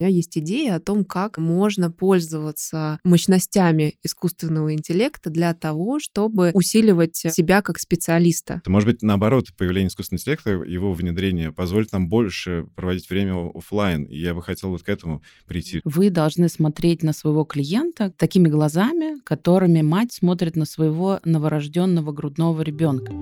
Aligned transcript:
У 0.00 0.04
меня 0.04 0.12
есть 0.12 0.36
идея 0.36 0.74
о 0.74 0.80
том, 0.80 1.04
как 1.04 1.38
можно 1.38 1.88
пользоваться 1.88 2.98
мощностями 3.04 3.94
искусственного 4.02 4.74
интеллекта 4.74 5.30
для 5.30 5.54
того, 5.54 6.00
чтобы 6.00 6.50
усиливать 6.52 7.14
себя 7.14 7.62
как 7.62 7.78
специалиста. 7.78 8.60
Может 8.66 8.88
быть, 8.88 9.02
наоборот, 9.02 9.46
появление 9.56 9.88
искусственного 9.88 10.20
интеллекта, 10.20 10.50
его 10.68 10.92
внедрение 10.92 11.52
позволит 11.52 11.92
нам 11.92 12.08
больше 12.08 12.66
проводить 12.74 13.08
время 13.08 13.50
офлайн. 13.54 14.02
И 14.04 14.18
я 14.18 14.34
бы 14.34 14.42
хотел 14.42 14.70
вот 14.70 14.82
к 14.82 14.88
этому 14.88 15.22
прийти. 15.46 15.80
Вы 15.84 16.10
должны 16.10 16.48
смотреть 16.48 17.04
на 17.04 17.12
своего 17.12 17.44
клиента 17.44 18.10
такими 18.10 18.48
глазами, 18.48 19.20
которыми 19.22 19.82
мать 19.82 20.12
смотрит 20.12 20.56
на 20.56 20.64
своего 20.64 21.20
новорожденного 21.24 22.10
грудного 22.10 22.62
ребенка. 22.62 23.12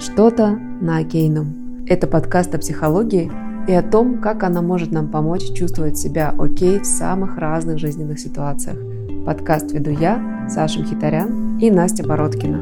Что-то 0.00 0.50
на 0.50 0.98
окейном. 0.98 1.84
Это 1.88 2.06
подкаст 2.06 2.54
о 2.54 2.58
психологии 2.58 3.32
и 3.66 3.72
о 3.72 3.82
том, 3.82 4.20
как 4.20 4.44
она 4.44 4.62
может 4.62 4.92
нам 4.92 5.10
помочь 5.10 5.52
чувствовать 5.54 5.98
себя 5.98 6.32
окей 6.38 6.78
в 6.78 6.84
самых 6.84 7.36
разных 7.36 7.80
жизненных 7.80 8.20
ситуациях. 8.20 8.78
Подкаст 9.26 9.72
веду 9.72 9.90
я, 9.90 10.46
Саша 10.48 10.78
Мхитарян 10.82 11.58
и 11.58 11.68
Настя 11.72 12.04
Бородкина. 12.06 12.58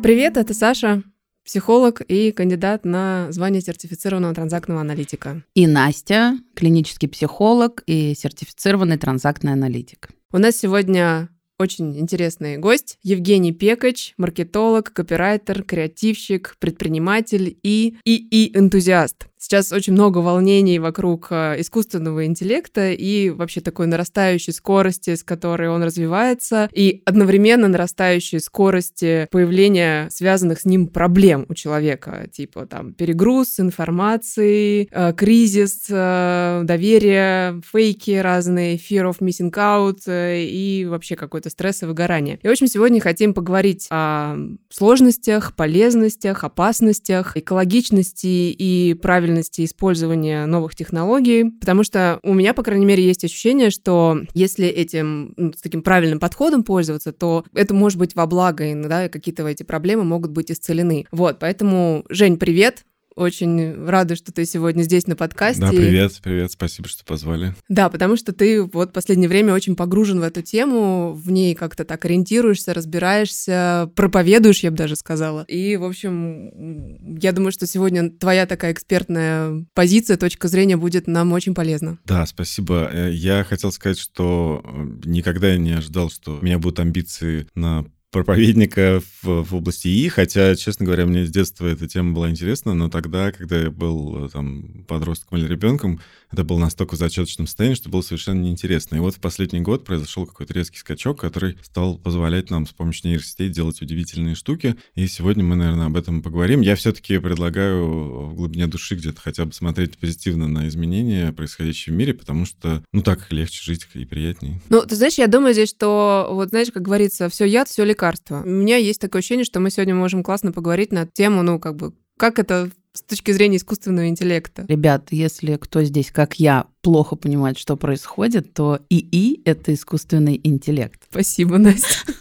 Привет, 0.00 0.36
это 0.36 0.54
Саша, 0.54 1.02
психолог 1.44 2.00
и 2.00 2.30
кандидат 2.30 2.84
на 2.84 3.26
звание 3.30 3.60
сертифицированного 3.60 4.34
транзактного 4.34 4.80
аналитика. 4.80 5.42
И 5.54 5.66
Настя, 5.66 6.38
клинический 6.54 7.08
психолог 7.08 7.82
и 7.86 8.14
сертифицированный 8.14 8.98
транзактный 8.98 9.52
аналитик. 9.52 10.10
У 10.32 10.38
нас 10.38 10.54
сегодня 10.56 11.28
очень 11.60 11.98
интересный 11.98 12.56
гость. 12.56 12.98
Евгений 13.02 13.52
Пекач, 13.52 14.14
маркетолог, 14.16 14.92
копирайтер, 14.92 15.62
креативщик, 15.62 16.56
предприниматель 16.58 17.58
и 17.62 17.96
и-и-энтузиаст. 18.04 19.29
Сейчас 19.40 19.72
очень 19.72 19.94
много 19.94 20.18
волнений 20.18 20.78
вокруг 20.78 21.28
э, 21.30 21.58
искусственного 21.60 22.26
интеллекта 22.26 22.90
и 22.90 23.30
вообще 23.30 23.62
такой 23.62 23.86
нарастающей 23.86 24.52
скорости, 24.52 25.14
с 25.14 25.24
которой 25.24 25.70
он 25.70 25.82
развивается, 25.82 26.68
и 26.74 27.00
одновременно 27.06 27.66
нарастающей 27.66 28.38
скорости 28.38 29.26
появления 29.30 30.08
связанных 30.10 30.60
с 30.60 30.66
ним 30.66 30.88
проблем 30.88 31.46
у 31.48 31.54
человека, 31.54 32.28
типа 32.30 32.66
там 32.66 32.92
перегруз 32.92 33.58
информации, 33.58 34.86
э, 34.90 35.14
кризис 35.14 35.86
э, 35.88 36.60
доверия, 36.64 37.62
фейки 37.72 38.10
разные, 38.10 38.76
fear 38.76 39.10
of 39.10 39.20
missing 39.20 39.50
out 39.52 40.02
и 40.06 40.86
вообще 40.86 41.16
какой-то 41.16 41.48
стресс 41.48 41.82
и 41.82 41.86
выгорание. 41.86 42.38
И, 42.42 42.46
в 42.46 42.50
общем, 42.50 42.66
сегодня 42.66 43.00
хотим 43.00 43.32
поговорить 43.32 43.86
о 43.90 44.36
сложностях, 44.68 45.56
полезностях, 45.56 46.44
опасностях, 46.44 47.38
экологичности 47.38 48.26
и 48.26 48.92
правильности 49.00 49.29
правильности 49.30 49.64
использования 49.64 50.44
новых 50.46 50.74
технологий, 50.74 51.52
потому 51.60 51.84
что 51.84 52.18
у 52.24 52.34
меня, 52.34 52.52
по 52.52 52.64
крайней 52.64 52.84
мере, 52.84 53.04
есть 53.04 53.24
ощущение, 53.24 53.70
что 53.70 54.18
если 54.34 54.66
этим 54.66 55.34
ну, 55.36 55.52
с 55.52 55.62
таким 55.62 55.82
правильным 55.82 56.18
подходом 56.18 56.64
пользоваться, 56.64 57.12
то 57.12 57.44
это 57.54 57.72
может 57.72 57.98
быть 57.98 58.16
во 58.16 58.26
благо, 58.26 58.64
и 58.64 58.74
да, 58.74 59.08
какие-то 59.08 59.46
эти 59.46 59.62
проблемы 59.62 60.02
могут 60.02 60.32
быть 60.32 60.50
исцелены. 60.50 61.06
Вот, 61.12 61.38
поэтому, 61.38 62.04
Жень, 62.08 62.38
привет! 62.38 62.84
Очень 63.20 63.84
рада, 63.84 64.16
что 64.16 64.32
ты 64.32 64.46
сегодня 64.46 64.80
здесь 64.80 65.06
на 65.06 65.14
подкасте. 65.14 65.60
Да, 65.60 65.68
привет, 65.68 66.18
привет, 66.22 66.52
спасибо, 66.52 66.88
что 66.88 67.04
позвали. 67.04 67.54
Да, 67.68 67.90
потому 67.90 68.16
что 68.16 68.32
ты 68.32 68.62
вот 68.62 68.88
в 68.88 68.92
последнее 68.94 69.28
время 69.28 69.52
очень 69.52 69.76
погружен 69.76 70.20
в 70.20 70.22
эту 70.22 70.40
тему, 70.40 71.12
в 71.12 71.30
ней 71.30 71.54
как-то 71.54 71.84
так 71.84 72.02
ориентируешься, 72.06 72.72
разбираешься, 72.72 73.90
проповедуешь, 73.94 74.60
я 74.60 74.70
бы 74.70 74.78
даже 74.78 74.96
сказала. 74.96 75.44
И, 75.48 75.76
в 75.76 75.84
общем, 75.84 77.18
я 77.20 77.32
думаю, 77.32 77.52
что 77.52 77.66
сегодня 77.66 78.08
твоя 78.08 78.46
такая 78.46 78.72
экспертная 78.72 79.66
позиция, 79.74 80.16
точка 80.16 80.48
зрения 80.48 80.78
будет 80.78 81.06
нам 81.06 81.34
очень 81.34 81.52
полезна. 81.54 81.98
Да, 82.06 82.24
спасибо. 82.24 82.88
Э, 82.90 83.10
я 83.12 83.44
хотел 83.44 83.70
сказать, 83.70 83.98
что 83.98 84.62
э, 84.64 84.86
никогда 85.04 85.58
не 85.58 85.72
ожидал, 85.72 86.10
что 86.10 86.38
у 86.38 86.42
меня 86.42 86.58
будут 86.58 86.80
амбиции 86.80 87.46
на 87.54 87.84
проповедника 88.10 89.00
в, 89.22 89.44
в 89.44 89.54
области 89.54 89.88
ИИ, 89.88 90.08
хотя, 90.08 90.54
честно 90.56 90.86
говоря, 90.86 91.06
мне 91.06 91.24
с 91.24 91.30
детства 91.30 91.66
эта 91.66 91.88
тема 91.88 92.12
была 92.12 92.30
интересна, 92.30 92.74
но 92.74 92.88
тогда, 92.88 93.32
когда 93.32 93.60
я 93.60 93.70
был 93.70 94.28
там 94.30 94.84
подростком 94.88 95.38
или 95.38 95.46
ребенком, 95.46 96.00
это 96.30 96.44
было 96.44 96.58
настолько 96.58 96.94
в 96.94 96.98
зачаточном 96.98 97.46
состоянии, 97.46 97.74
что 97.74 97.88
было 97.88 98.02
совершенно 98.02 98.40
неинтересно. 98.40 98.96
И 98.96 99.00
вот 99.00 99.14
в 99.14 99.20
последний 99.20 99.60
год 99.60 99.84
произошел 99.84 100.26
какой-то 100.26 100.54
резкий 100.54 100.78
скачок, 100.78 101.20
который 101.20 101.58
стал 101.62 101.98
позволять 101.98 102.50
нам 102.50 102.66
с 102.66 102.70
помощью 102.70 103.10
нейросетей 103.10 103.48
делать 103.48 103.82
удивительные 103.82 104.34
штуки. 104.34 104.76
И 104.94 105.06
сегодня 105.06 105.44
мы, 105.44 105.56
наверное, 105.56 105.86
об 105.86 105.96
этом 105.96 106.22
поговорим. 106.22 106.60
Я 106.60 106.76
все-таки 106.76 107.18
предлагаю 107.18 108.26
в 108.26 108.34
глубине 108.34 108.66
души 108.66 108.94
где-то 108.94 109.20
хотя 109.20 109.44
бы 109.44 109.52
смотреть 109.52 109.98
позитивно 109.98 110.48
на 110.48 110.68
изменения, 110.68 111.32
происходящие 111.32 111.94
в 111.94 111.96
мире, 111.96 112.14
потому 112.14 112.46
что, 112.46 112.84
ну, 112.92 113.02
так 113.02 113.30
легче 113.32 113.62
жить 113.64 113.86
и 113.94 114.04
приятнее. 114.04 114.60
Ну, 114.68 114.82
ты 114.82 114.94
знаешь, 114.94 115.14
я 115.14 115.26
думаю 115.26 115.52
здесь, 115.52 115.70
что, 115.70 116.28
вот 116.30 116.50
знаешь, 116.50 116.70
как 116.70 116.82
говорится, 116.82 117.28
все 117.28 117.44
яд, 117.44 117.68
все 117.68 117.84
лекарство. 117.84 118.42
У 118.44 118.48
меня 118.48 118.76
есть 118.76 119.00
такое 119.00 119.20
ощущение, 119.20 119.44
что 119.44 119.60
мы 119.60 119.70
сегодня 119.70 119.94
можем 119.94 120.22
классно 120.22 120.52
поговорить 120.52 120.92
на 120.92 121.06
тему, 121.06 121.42
ну, 121.42 121.58
как 121.58 121.76
бы, 121.76 121.92
как 122.16 122.38
это 122.38 122.70
с 122.92 123.02
точки 123.02 123.30
зрения 123.30 123.58
искусственного 123.58 124.08
интеллекта. 124.08 124.64
Ребят, 124.68 125.08
если 125.10 125.56
кто 125.56 125.82
здесь, 125.82 126.10
как 126.10 126.40
я, 126.40 126.66
плохо 126.82 127.16
понимает, 127.16 127.58
что 127.58 127.76
происходит, 127.76 128.52
то 128.52 128.80
ИИ— 128.88 129.42
это 129.44 129.72
искусственный 129.74 130.40
интеллект. 130.42 131.02
Спасибо, 131.10 131.58
Настя. 131.58 132.12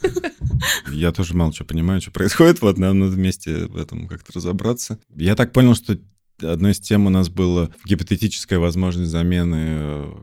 Я 0.91 1.12
тоже 1.12 1.35
мало 1.35 1.53
что 1.53 1.66
понимаю, 1.66 2.02
что 2.02 2.12
происходит. 2.12 2.62
Вот 2.62 2.78
нам 2.78 3.00
надо 3.00 3.12
вместе 3.12 3.66
в 3.66 3.78
этом 3.78 4.07
как-то 4.07 4.34
разобраться. 4.34 5.00
Я 5.16 5.35
так 5.35 5.53
понял, 5.53 5.75
что 5.75 5.97
одной 6.44 6.72
из 6.72 6.79
тем 6.79 7.05
у 7.05 7.09
нас 7.09 7.29
была 7.29 7.69
гипотетическая 7.85 8.59
возможность 8.59 9.11
замены 9.11 9.55
э, 9.59 10.13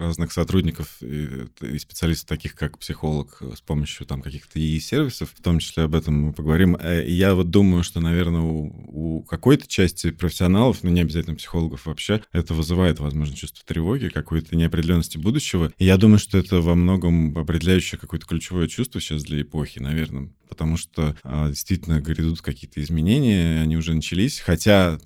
разных 0.00 0.32
сотрудников 0.32 0.96
и, 1.00 1.46
и 1.62 1.78
специалистов, 1.78 2.28
таких 2.28 2.54
как 2.54 2.78
психолог, 2.78 3.42
с 3.54 3.60
помощью 3.60 4.06
там 4.06 4.22
каких-то 4.22 4.58
ИИ-сервисов, 4.58 5.30
в 5.36 5.42
том 5.42 5.58
числе 5.58 5.84
об 5.84 5.94
этом 5.94 6.14
мы 6.14 6.32
поговорим. 6.32 6.76
Э, 6.76 7.04
и 7.04 7.12
я 7.12 7.34
вот 7.34 7.50
думаю, 7.50 7.82
что, 7.82 8.00
наверное, 8.00 8.40
у, 8.40 9.18
у 9.18 9.22
какой-то 9.22 9.66
части 9.66 10.10
профессионалов, 10.10 10.82
ну 10.82 10.90
не 10.90 11.00
обязательно 11.00 11.36
психологов 11.36 11.86
вообще, 11.86 12.22
это 12.32 12.54
вызывает, 12.54 13.00
возможно, 13.00 13.36
чувство 13.36 13.64
тревоги, 13.66 14.08
какой-то 14.08 14.56
неопределенности 14.56 15.18
будущего. 15.18 15.72
И 15.78 15.84
я 15.84 15.96
думаю, 15.96 16.18
что 16.18 16.38
это 16.38 16.60
во 16.60 16.74
многом 16.74 17.36
определяющее 17.36 17.98
какое-то 17.98 18.26
ключевое 18.26 18.68
чувство 18.68 19.00
сейчас 19.00 19.22
для 19.24 19.42
эпохи, 19.42 19.78
наверное, 19.78 20.30
потому 20.48 20.76
что 20.76 21.16
а, 21.22 21.48
действительно 21.48 22.00
грядут 22.00 22.40
какие-то 22.40 22.82
изменения, 22.82 23.60
они 23.60 23.76
уже 23.76 23.94
начались, 23.94 24.40
хотя 24.40 24.98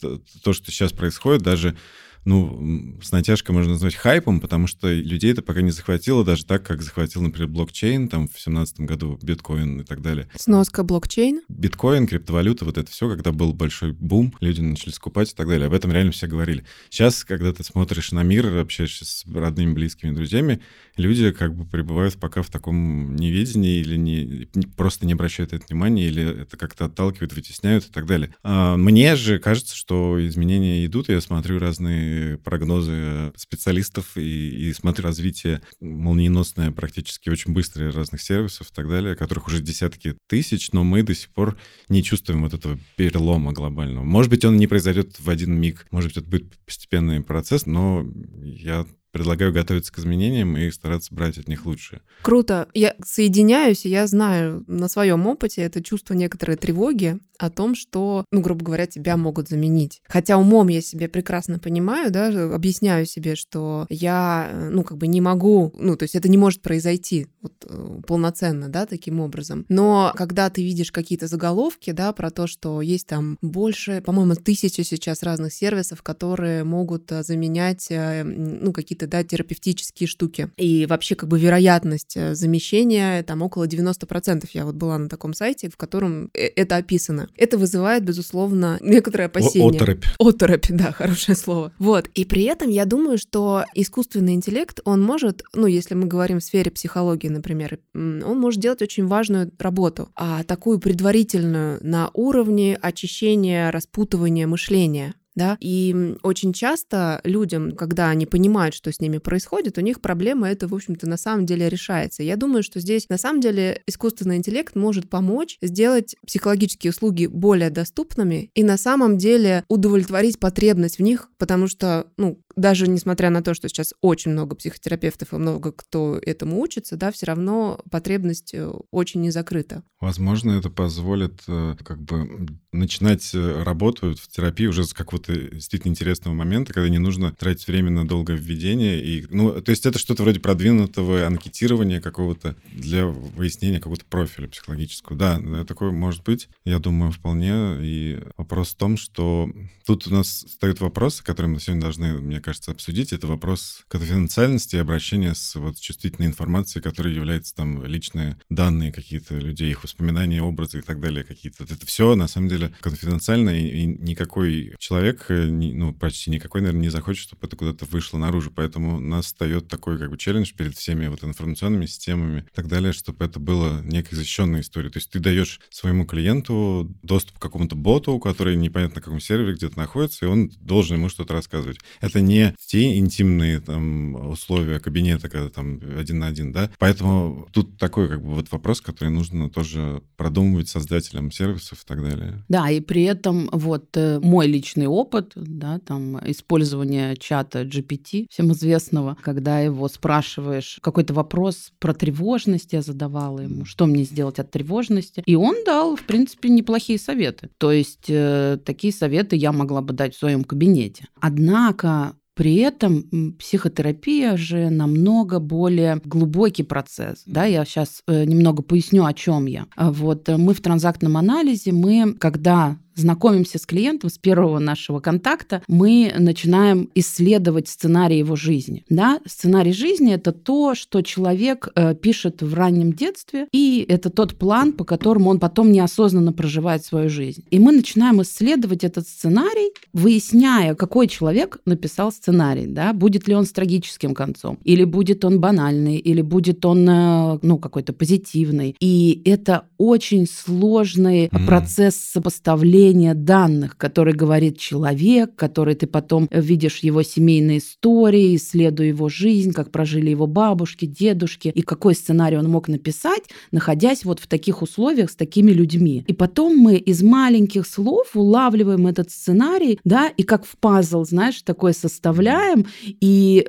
то, 0.43 0.53
что 0.53 0.71
сейчас 0.71 0.93
происходит, 0.93 1.43
даже 1.43 1.77
ну, 2.25 2.99
с 3.03 3.13
натяжкой 3.13 3.55
можно 3.55 3.73
назвать 3.73 3.95
хайпом, 3.95 4.41
потому 4.41 4.67
что 4.67 4.93
людей 4.93 5.33
это 5.33 5.43
пока 5.43 5.63
не 5.63 5.71
захватило 5.71 6.25
даже 6.25 6.45
так, 6.45 6.65
как 6.65 6.83
захватил, 6.83 7.23
например, 7.23 7.49
блокчейн, 7.49 8.09
там, 8.09 8.29
в 8.29 8.39
семнадцатом 8.41 8.87
году 8.87 9.19
биткоин 9.23 9.81
и 9.81 9.85
так 9.85 10.03
далее. 10.03 10.29
Сноска 10.37 10.83
блокчейн? 10.83 11.43
Биткоин, 11.49 12.07
криптовалюта, 12.07 12.65
вот 12.65 12.79
это 12.79 12.91
все, 12.91 13.09
когда 13.09 13.33
был 13.33 13.53
большой 13.53 13.93
бум, 13.93 14.35
люди 14.41 14.61
начали 14.61 14.91
скупать 14.91 15.33
и 15.33 15.35
так 15.35 15.49
далее. 15.49 15.67
Об 15.67 15.73
этом 15.73 15.93
реально 15.93 16.13
все 16.13 16.27
говорили. 16.27 16.65
Сейчас, 16.91 17.25
когда 17.25 17.53
ты 17.53 17.65
смотришь 17.65 18.13
на 18.13 18.23
мир, 18.23 18.47
общаешься 18.59 19.05
с 19.05 19.25
родными, 19.27 19.73
близкими, 19.73 20.15
друзьями, 20.15 20.61
люди 20.97 21.33
как 21.33 21.55
бы 21.55 21.65
пребывают 21.65 22.15
пока 22.17 22.43
в 22.43 22.51
таком 22.51 23.17
неведении 23.17 23.81
или 23.81 23.97
не, 23.97 24.49
просто 24.77 25.07
не 25.07 25.15
обращают 25.15 25.53
это 25.53 25.67
внимания, 25.67 26.07
или 26.07 26.43
это 26.43 26.57
как-то 26.57 26.85
отталкивают, 26.85 27.33
вытесняют 27.33 27.87
и 27.87 27.91
так 27.91 28.07
далее. 28.07 28.35
А 28.43 28.77
мне 28.77 29.17
же 29.17 29.39
кажется, 29.39 29.77
что 29.77 30.25
изменения 30.27 30.85
идут, 30.87 31.09
я 31.09 31.21
смотрю 31.21 31.59
разные 31.59 32.12
прогнозы 32.45 33.33
специалистов 33.37 34.17
и, 34.17 34.69
и 34.69 34.73
смотрю 34.73 35.05
развитие 35.05 35.63
молниеносное, 35.81 36.71
практически 36.71 37.29
очень 37.29 37.53
быстрое 37.53 37.93
разных 37.93 38.21
сервисов 38.21 38.71
и 38.71 38.75
так 38.75 38.89
далее, 38.89 39.17
которых 39.17 39.49
уже 39.49 39.61
десятки 39.61 40.17
тысяч, 40.29 40.73
но 40.73 40.85
мы 40.85 41.03
до 41.03 41.15
сих 41.15 41.31
пор 41.31 41.59
не 41.89 42.03
чувствуем 42.03 42.43
вот 42.43 42.55
этого 42.55 42.79
перелома 42.97 43.53
глобального. 43.53 44.05
Может 44.05 44.31
быть, 44.31 44.45
он 44.45 44.57
не 44.57 44.67
произойдет 44.67 45.19
в 45.19 45.29
один 45.29 45.59
миг, 45.59 45.87
может 45.91 46.11
быть, 46.11 46.17
это 46.19 46.29
будет 46.29 46.59
постепенный 46.65 47.23
процесс, 47.23 47.67
но 47.67 48.07
я 48.43 48.87
предлагаю 49.13 49.53
готовиться 49.53 49.93
к 49.93 49.99
изменениям 49.99 50.57
и 50.57 50.71
стараться 50.71 51.15
брать 51.15 51.39
от 51.39 51.49
них 51.49 51.67
лучшее. 51.67 52.01
Круто. 52.23 52.69
Я 52.75 52.97
соединяюсь, 53.05 53.85
и 53.85 53.91
я 53.91 54.07
знаю 54.07 54.65
на 54.67 54.89
своем 54.89 55.27
опыте 55.27 55.63
это 55.63 55.83
чувство 55.83 56.15
некоторой 56.15 56.57
тревоги 56.57 57.19
о 57.43 57.51
том, 57.51 57.75
что, 57.75 58.25
ну, 58.31 58.41
грубо 58.41 58.65
говоря, 58.65 58.87
тебя 58.87 59.17
могут 59.17 59.49
заменить. 59.49 60.01
Хотя 60.09 60.39
умом 60.39 60.69
я 60.69 60.81
себе 60.81 61.09
прекрасно 61.09 61.59
понимаю, 61.59 62.11
да, 62.11 62.55
объясняю 62.55 63.05
себе, 63.05 63.35
что 63.35 63.87
я, 63.89 64.69
ну, 64.71 64.85
как 64.85 64.99
бы 64.99 65.09
не 65.09 65.21
могу, 65.21 65.73
ну, 65.77 65.97
то 65.97 66.05
есть 66.05 66.15
это 66.15 66.29
не 66.29 66.39
может 66.39 66.63
произойти 66.63 67.27
вот, 67.41 67.53
э, 67.69 68.01
полноценно, 68.07 68.69
да, 68.69 68.87
таким 68.87 69.21
образом. 69.21 69.67
Но 69.69 70.13
когда 70.17 70.51
ты 70.51 70.63
видишь 70.63 70.93
какие-то 70.93 71.27
заголовки, 71.27 71.91
да, 71.91 72.13
про 72.13 72.31
то, 72.31 72.47
что 72.47 72.81
есть 72.81 73.09
там 73.09 73.39
больше, 73.43 74.03
по-моему, 74.03 74.35
тысячи 74.37 74.83
сейчас 74.83 75.23
разных 75.23 75.53
сервисов, 75.53 76.03
которые 76.03 76.63
могут 76.63 77.11
э, 77.11 77.25
заменять, 77.25 77.89
э, 77.91 78.23
ну, 78.23 78.73
какие-то 78.73 79.02
какие-то, 79.03 79.07
да, 79.07 79.25
терапевтические 79.25 80.07
штуки. 80.07 80.49
И 80.57 80.87
вообще 80.87 81.15
как 81.15 81.29
бы 81.29 81.39
вероятность 81.39 82.17
э, 82.17 82.35
замещения 82.35 83.23
там 83.23 83.43
около 83.43 83.67
90%. 83.67 84.49
Я 84.53 84.65
вот 84.65 84.75
была 84.75 84.99
на 84.99 85.09
таком 85.09 85.35
сайте, 85.35 85.69
в 85.69 85.77
котором 85.77 86.31
э, 86.35 86.47
это 86.57 86.77
описано. 86.77 87.29
Это 87.37 87.59
вызывает, 87.59 88.05
безусловно, 88.05 88.79
некоторое 88.81 89.27
опасение. 89.27 89.71
Оторопь. 89.71 90.05
Оторопь, 90.19 90.67
да, 90.71 90.93
хорошее 90.93 91.37
слово. 91.37 91.73
Вот. 91.79 92.09
И 92.15 92.25
при 92.25 92.45
этом 92.45 92.71
я 92.71 92.85
думаю, 92.85 93.19
что 93.19 93.65
искусственный 93.75 94.35
интеллект, 94.35 94.81
он 94.85 95.03
может, 95.03 95.43
ну, 95.55 95.67
если 95.67 95.95
мы 95.95 96.07
говорим 96.07 96.39
в 96.39 96.45
сфере 96.45 96.71
психологии, 96.71 97.29
например, 97.29 97.79
он 97.95 98.39
может 98.39 98.61
делать 98.61 98.83
очень 98.83 99.07
важную 99.07 99.51
работу, 99.59 100.09
а 100.15 100.43
такую 100.45 100.79
предварительную 100.79 101.79
на 101.83 102.11
уровне 102.15 102.79
очищения, 102.81 103.71
распутывания 103.71 104.47
мышления 104.47 105.15
да, 105.35 105.57
и 105.61 106.17
очень 106.23 106.53
часто 106.53 107.21
людям, 107.25 107.73
когда 107.73 108.11
они 108.11 108.27
понимают, 108.27 108.75
что 108.75 108.93
с 108.93 109.01
ними 109.01 109.19
происходит, 109.19 109.79
у 109.79 109.81
них 109.81 110.01
проблема 110.01 110.51
это, 110.51 110.69
в 110.69 110.75
общем-то, 110.75 111.09
на 111.09 111.17
самом 111.17 111.47
деле 111.47 111.69
решается. 111.69 112.23
Я 112.23 112.37
думаю, 112.37 112.63
что 112.63 112.81
здесь 112.81 113.09
на 113.09 113.19
самом 113.19 113.41
деле 113.41 113.83
искусственный 113.87 114.37
интеллект 114.37 114.75
может 114.75 115.09
помочь 115.09 115.59
сделать 115.63 116.17
психологические 116.27 116.91
услуги 116.91 117.27
более 117.27 117.71
доступными 117.71 118.51
и 118.55 118.63
на 118.63 118.77
самом 118.77 119.19
деле 119.19 119.65
удовлетворить 119.69 120.39
потребность 120.39 120.99
в 120.99 121.03
них, 121.03 121.31
потому 121.39 121.67
что, 121.67 122.07
ну, 122.17 122.39
даже 122.57 122.89
несмотря 122.89 123.31
на 123.31 123.43
то, 123.43 123.55
что 123.55 123.69
сейчас 123.69 123.95
очень 124.01 124.33
много 124.33 124.55
психотерапевтов 124.57 125.33
и 125.33 125.37
много 125.37 125.73
кто 125.73 126.19
этому 126.21 126.61
учится, 126.61 126.97
да, 126.97 127.11
все 127.13 127.27
равно 127.27 127.81
потребность 127.91 128.55
э, 128.55 128.71
очень 128.91 129.21
не 129.21 129.31
закрыта. 129.31 129.83
Возможно, 130.01 130.53
это 130.53 130.71
позволит 130.71 131.43
э, 131.47 131.77
как 131.83 132.03
бы 132.03 132.47
начинать 132.73 133.31
э, 133.35 133.63
работу 133.63 134.15
в 134.15 134.29
терапии 134.29 134.67
уже 134.67 134.85
с 134.85 134.93
какого-то 134.93 135.35
действительно 135.35 135.93
интересного 135.93 136.35
момента, 136.35 136.73
когда 136.73 136.89
не 136.89 136.99
нужно 136.99 137.33
тратить 137.33 137.67
время 137.67 137.91
на 137.91 138.07
долгое 138.07 138.37
введение. 138.37 139.03
И, 139.03 139.27
ну, 139.31 139.61
то 139.61 139.71
есть 139.71 139.87
это 139.87 139.99
что-то 139.99 140.23
вроде 140.23 140.41
продвинутого 140.41 141.27
анкетирования 141.27 142.01
какого-то 142.01 142.57
для 142.73 143.07
выяснения 143.07 143.79
какого-то 143.79 144.05
профиля 144.07 144.49
психологического. 144.49 145.17
Да, 145.17 145.41
такое 145.65 145.91
может 145.91 146.25
быть, 146.25 146.49
я 146.65 146.79
думаю, 146.79 147.13
вполне. 147.13 147.77
И 147.81 148.21
вопрос 148.37 148.71
в 148.71 148.77
том, 148.77 148.97
что 148.97 149.51
тут 149.87 150.07
у 150.07 150.11
нас 150.11 150.45
встают 150.49 150.81
вопросы, 150.81 151.23
которые 151.23 151.53
мы 151.53 151.61
сегодня 151.61 151.83
должны, 151.83 152.15
мне 152.19 152.41
кажется, 152.43 152.71
обсудить. 152.71 153.13
Это 153.13 153.27
вопрос 153.27 153.85
конфиденциальности 153.89 154.77
и 154.77 154.79
обращения 154.79 155.35
с 155.35 155.55
вот 155.55 155.79
чувствительной 155.79 156.29
информацией, 156.29 156.83
которая 156.83 157.15
является 157.15 157.55
там 157.55 157.85
личные 157.85 158.39
данные 158.51 158.93
какие-то 158.93 159.37
людей, 159.39 159.71
их 159.71 159.85
воспоминания, 159.85 160.43
образы 160.43 160.81
и 160.81 160.83
так 160.83 161.01
далее 161.01 161.25
какие-то. 161.25 161.65
Это 161.65 161.87
все, 161.87 162.15
на 162.15 162.29
самом 162.29 162.49
деле, 162.49 162.73
конфиденциально, 162.81 163.51
и, 163.51 163.83
и 163.83 163.87
никакой 163.87 164.75
человек, 164.79 165.27
э, 165.29 165.47
ну, 165.47 165.93
почти 165.93 166.31
никакой, 166.31 166.61
наверное, 166.61 166.83
не 166.83 166.91
захочет, 166.91 167.29
чтобы 167.29 167.47
это 167.47 167.57
куда-то 167.57 167.85
вышло 167.87 168.19
наружу. 168.19 168.53
Поэтому 168.55 168.97
у 168.97 169.01
нас 169.01 169.27
встает 169.27 169.69
такой 169.69 169.99
как 169.99 170.11
бы 170.11 170.19
челлендж 170.19 170.53
перед 170.53 170.77
всеми 170.77 171.07
вот 171.07 171.25
информационными 171.25 171.87
системами 171.87 172.41
и 172.41 172.55
так 172.55 172.69
далее, 172.69 172.93
чтобы 172.93 173.25
это 173.25 173.41
было 173.41 173.81
некой 173.83 174.17
защищенной 174.17 174.61
историей. 174.61 174.91
То 174.91 174.99
есть 174.99 175.11
ты 175.11 175.19
даешь 175.19 175.61
своему 175.71 176.05
клиенту 176.07 176.95
доступ 177.03 177.39
к 177.39 177.43
какому-то 177.43 177.77
боту, 177.77 178.19
который 178.19 178.57
непонятно 178.57 178.97
на 178.97 179.01
каком 179.01 179.21
сервере 179.21 179.55
где-то 179.55 179.79
находится, 179.79 180.27
и 180.27 180.29
он 180.29 180.51
должен 180.61 180.97
ему 180.97 181.09
что-то 181.09 181.35
рассказывать. 181.35 181.79
Это 182.01 182.21
не 182.21 182.32
не 182.33 182.55
те 182.67 182.99
интимные 182.99 183.61
там 183.61 184.31
условия 184.31 184.81
кабинета, 184.81 185.29
когда 185.29 185.51
там 185.51 185.81
один 185.99 186.19
на 186.21 186.29
один, 186.29 186.53
да. 186.53 186.71
Поэтому 186.79 187.49
тут 187.53 187.79
такой 187.79 188.09
как 188.09 188.23
бы 188.23 188.35
вот 188.35 188.51
вопрос, 188.51 188.81
который 188.81 189.11
нужно 189.11 189.51
тоже 189.51 190.03
продумывать 190.17 190.69
создателям 190.69 191.31
сервисов 191.31 191.83
и 191.83 191.87
так 191.87 192.03
далее. 192.03 192.45
Да, 192.49 192.71
и 192.71 192.81
при 192.81 193.03
этом 193.05 193.49
вот 193.53 193.97
э, 193.97 194.21
мой 194.21 194.47
личный 194.47 194.87
опыт, 194.87 195.33
да, 195.37 195.79
там 195.79 196.19
использование 196.29 197.17
чата 197.17 197.63
GPT, 197.63 198.27
всем 198.31 198.53
известного, 198.53 199.17
когда 199.23 199.61
его 199.61 199.89
спрашиваешь 199.89 200.79
какой-то 200.83 201.15
вопрос 201.15 201.73
про 201.79 201.95
тревожность, 201.95 202.73
я 202.73 202.83
задавала 202.83 203.41
ему, 203.41 203.65
что 203.65 203.87
мне 203.87 204.05
сделать 204.05 204.39
от 204.39 204.51
тревожности, 204.51 205.23
и 205.27 205.35
он 205.35 205.57
дал, 205.65 205.97
в 205.97 206.03
принципе, 206.05 206.49
неплохие 206.49 206.99
советы. 206.99 207.51
То 207.59 207.73
есть 207.73 208.07
э, 208.09 208.59
такие 208.65 208.93
советы 208.93 209.37
я 209.37 209.53
могла 209.53 209.83
бы 209.83 209.93
дать 209.93 210.15
в 210.15 210.19
своем 210.19 210.45
кабинете. 210.45 211.07
Однако 211.21 212.15
при 212.35 212.57
этом 212.57 213.35
психотерапия 213.39 214.37
же 214.37 214.71
намного 214.71 215.39
более 215.39 216.01
глубокий 216.05 216.63
процесс. 216.63 217.23
Да, 217.27 217.45
я 217.45 217.65
сейчас 217.65 218.03
э, 218.07 218.25
немного 218.25 218.63
поясню, 218.63 219.05
о 219.05 219.13
чем 219.13 219.47
я. 219.47 219.67
А 219.77 219.93
вот 219.93 220.29
э, 220.29 220.37
мы 220.37 220.55
в 220.55 220.61
транзактном 220.61 221.17
анализе, 221.17 221.73
мы, 221.73 222.15
когда 222.15 222.79
знакомимся 222.95 223.59
с 223.59 223.67
клиентом 223.67 224.11
с 224.11 224.19
первого 224.19 224.59
нашего 224.59 225.01
контакта, 225.01 225.63
мы 225.69 226.13
начинаем 226.19 226.91
исследовать 226.95 227.69
сценарий 227.69 228.19
его 228.19 228.37
жизни. 228.37 228.85
Да? 228.89 229.21
Сценарий 229.27 229.73
жизни— 229.73 230.13
это 230.15 230.33
то, 230.33 230.75
что 230.75 231.03
человек 231.03 231.69
э, 231.75 231.95
пишет 231.95 232.43
в 232.43 232.55
раннем 232.55 232.93
детстве, 232.93 233.47
и 233.53 233.85
это 233.89 234.11
тот 234.11 234.37
план, 234.37 234.73
по 234.73 234.85
которому 234.85 235.31
он 235.31 235.39
потом 235.39 235.73
неосознанно 235.73 236.33
проживает 236.33 236.85
свою 236.85 237.09
жизнь. 237.09 237.45
И 237.51 237.59
мы 237.59 237.73
начинаем 237.73 238.21
исследовать 238.23 238.85
этот 238.85 239.07
сценарий, 239.07 239.73
выясняя, 239.93 240.75
какой 240.75 241.09
человек 241.09 241.59
написал 241.65 242.13
сценарий. 242.13 242.67
Да? 242.67 242.93
Будет 242.93 243.29
ли 243.29 243.35
он 243.35 243.47
с 243.47 243.53
трагическим 243.53 244.15
концом, 244.15 244.59
или 244.65 244.85
будет 244.85 245.25
он 245.25 245.41
банальный, 245.41 245.97
или 245.97 246.23
будет 246.23 246.65
он 246.65 246.89
э, 246.89 247.39
ну, 247.43 247.59
какой-то 247.59 247.93
позитивный. 247.93 248.77
И 248.81 249.23
это 249.25 249.65
очень 249.79 250.27
сложный 250.27 251.27
mm. 251.27 251.47
процесс 251.47 251.97
сопоставления 251.97 252.82
накопление 252.83 253.15
данных, 253.15 253.77
который 253.77 254.13
говорит 254.13 254.59
человек, 254.59 255.35
который 255.37 255.75
ты 255.75 255.87
потом 255.87 256.29
видишь 256.31 256.79
его 256.79 257.03
семейные 257.03 257.59
истории, 257.59 258.37
исследуя 258.37 258.89
его 258.89 259.09
жизнь, 259.09 259.53
как 259.53 259.71
прожили 259.71 260.11
его 260.11 260.27
бабушки, 260.27 260.87
дедушки, 260.87 261.49
и 261.55 261.63
какой 261.63 261.95
сценарий 261.95 262.37
он 262.37 262.49
мог 262.49 262.69
написать, 262.69 263.23
находясь 263.53 264.05
вот 264.05 264.21
в 264.21 264.27
таких 264.27 264.63
условиях 264.63 265.11
с 265.11 265.17
такими 265.17 265.53
людьми. 265.53 266.05
И 266.07 266.13
потом 266.13 266.57
мы 266.57 266.77
из 266.77 267.03
маленьких 267.03 267.67
слов 267.67 268.11
улавливаем 268.15 268.87
этот 268.87 269.11
сценарий, 269.11 269.79
да, 269.85 270.09
и 270.09 270.23
как 270.23 270.45
в 270.45 270.57
пазл, 270.59 271.05
знаешь, 271.05 271.43
такой 271.43 271.75
составляем, 271.75 272.67
и 273.01 273.47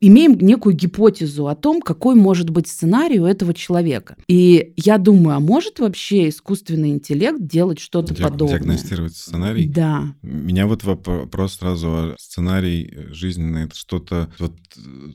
имеем 0.00 0.38
некую 0.38 0.74
гипотезу 0.74 1.48
о 1.48 1.54
том, 1.54 1.80
какой 1.80 2.14
может 2.14 2.50
быть 2.50 2.68
сценарий 2.68 3.20
у 3.20 3.26
этого 3.26 3.54
человека. 3.54 4.16
И 4.28 4.74
я 4.76 4.98
думаю, 4.98 5.36
а 5.36 5.40
может 5.40 5.78
вообще 5.78 6.28
искусственный 6.28 6.90
интеллект 6.90 7.38
делать 7.40 7.78
что-то 7.78 8.14
Диаг- 8.14 8.30
подобное? 8.30 8.58
Диагностировать 8.58 9.16
сценарий? 9.16 9.66
Да. 9.66 10.14
Меня 10.22 10.66
вот 10.66 10.84
вопрос 10.84 11.54
сразу, 11.54 12.14
сценарий 12.18 12.92
жизненный, 13.10 13.64
это 13.64 13.76
что-то... 13.76 14.30
Вот 14.38 14.52